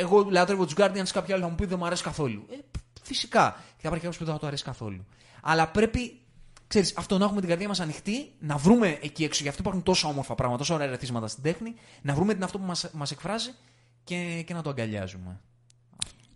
[0.00, 2.46] εγώ λατρεύω τους Guardians, κάποιοι άλλοι θα μου πει δεν μου αρέσει καθόλου.
[2.50, 2.56] Ε,
[3.02, 3.50] φυσικά.
[3.58, 5.04] Και θα υπάρχει κάποιος που δεν θα το αρέσει καθόλου.
[5.42, 6.20] Αλλά πρέπει,
[6.66, 9.42] ξέρεις, αυτό να έχουμε την καρδιά μας ανοιχτή, να βρούμε εκεί έξω.
[9.42, 12.58] Γι' αυτό υπάρχουν τόσα όμορφα πράγματα, τόσα ωραία ρεθίσματα στην τέχνη, να βρούμε την αυτό
[12.58, 13.50] που μας μας εκφράζει
[14.04, 15.40] και, και να το αγκαλιάζουμε.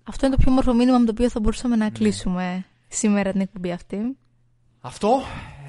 [0.04, 1.84] Αυτό είναι το πιο όμορφο μήνυμα με το οποίο θα μπορούσαμε Ναι.
[1.84, 4.16] να κλείσουμε σήμερα την εκπομπή αυτή.
[4.80, 5.22] Αυτό.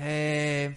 [0.03, 0.69] Ε,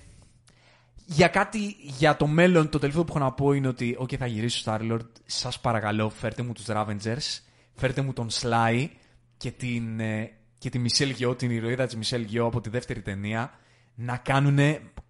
[1.05, 4.27] για κάτι για το μέλλον, το τελευταίο που έχω να πω είναι ότι, OK, θα
[4.27, 5.07] γυρίσω στο Star-Lord.
[5.27, 7.41] Σας παρακαλώ, φέρτε μου τους Ravengers,
[7.75, 8.89] φέρτε μου τον Sly
[9.37, 13.01] και την, ε, και τη Michelle Yeoh, την ηρωίδα της Michelle Yeoh από τη δεύτερη
[13.01, 13.51] ταινία,
[13.95, 14.59] να κάνουν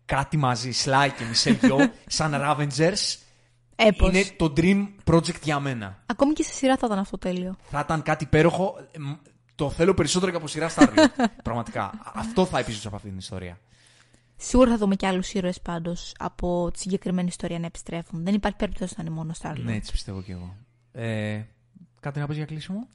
[0.05, 3.17] κάτι μαζί, Sly και Michelle Yeoh, σαν Ravengers.
[3.77, 4.09] Έπως.
[4.09, 6.03] Είναι το dream project για μένα.
[6.07, 7.57] Ακόμη και σε σειρά θα ήταν αυτό τέλειο.
[7.71, 8.75] Θα ήταν κάτι υπέροχο.
[9.61, 11.25] Ε, μ, Το θέλω περισσότερο και από σειρά Star-Lord.
[11.43, 11.93] Πραγματικά.
[12.15, 13.59] Αυτό θα επίσης από αυτή την ιστορία.
[14.37, 18.25] Σίγουρα θα δούμε και άλλους ήρωες πάντως από τη συγκεκριμένη ιστορία να επιστρέφουν.
[18.25, 20.57] Δεν υπάρχει περίπτωση να είναι μόνο Star Ναι, έτσι πιστεύω κι εγώ.
[20.93, 21.41] Ε,
[22.01, 22.89] κάτι να πεις για κλείσιμο;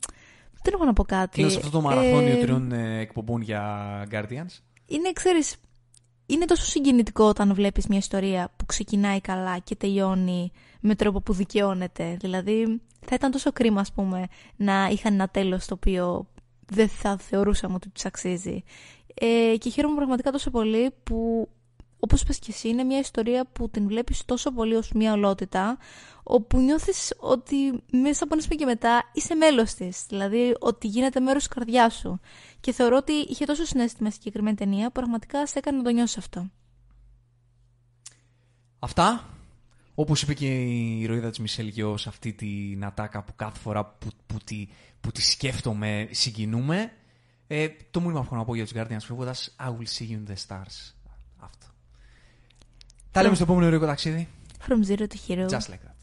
[0.64, 1.30] Δεν έχω να πω κάτι.
[1.36, 4.60] Κλείνω σε αυτό το μαραθώνιο Ε, τριών ε, εκπομπών για Guardians.
[4.86, 5.56] είναι, ξέρεις,
[6.26, 11.34] είναι τόσο συγκινητικό όταν βλέπεις μια ιστορία που ξεκινάει καλά και τελειώνει με τρόπο που
[11.34, 12.18] δικαιώνεται.
[12.20, 16.28] Δηλαδή, θα ήταν τόσο κρίμα, ας πούμε, να είχαν ένα τέλος το οποίο
[16.66, 18.64] δεν θα θεωρούσαμε ότι τους αξίζει.
[19.14, 21.50] Ε, και χαίρομαι πραγματικά τόσο πολύ που,
[22.00, 25.78] όπως είπες και εσύ, είναι μια ιστορία που την βλέπεις τόσο πολύ ως μια ολότητα,
[26.24, 27.56] όπου νιώθεις ότι
[27.92, 30.06] μέσα από ένα σημείο και μετά είσαι μέλος της.
[30.10, 32.20] Δηλαδή, ότι γίνεται μέρος της καρδιάς σου.
[32.60, 35.90] Και θεωρώ ότι είχε τόσο συνέστημα στη συγκεκριμένη ταινία, που πραγματικά σε έκανε να το
[35.90, 36.50] νιώσεις αυτό.
[38.80, 39.30] Αυτά.
[39.96, 43.86] Όπως είπε και η ηρωίδα της Μισελ Γιο σε αυτή την ατάκα που κάθε φορά
[43.86, 44.68] που, που, τη,
[45.06, 46.92] που τη σκέφτομαι συγκινούμε.
[47.48, 50.14] Ε, το μήνυμα που έχω να πω για τους Guardians φεύγοντας I will see you
[50.14, 50.94] in the stars.
[51.38, 51.66] Αυτό.
[53.12, 54.28] Τα λέμε στο επόμενο ηρωικό ταξίδι.
[54.68, 55.48] From zero to hero.
[55.50, 55.95] Just like that.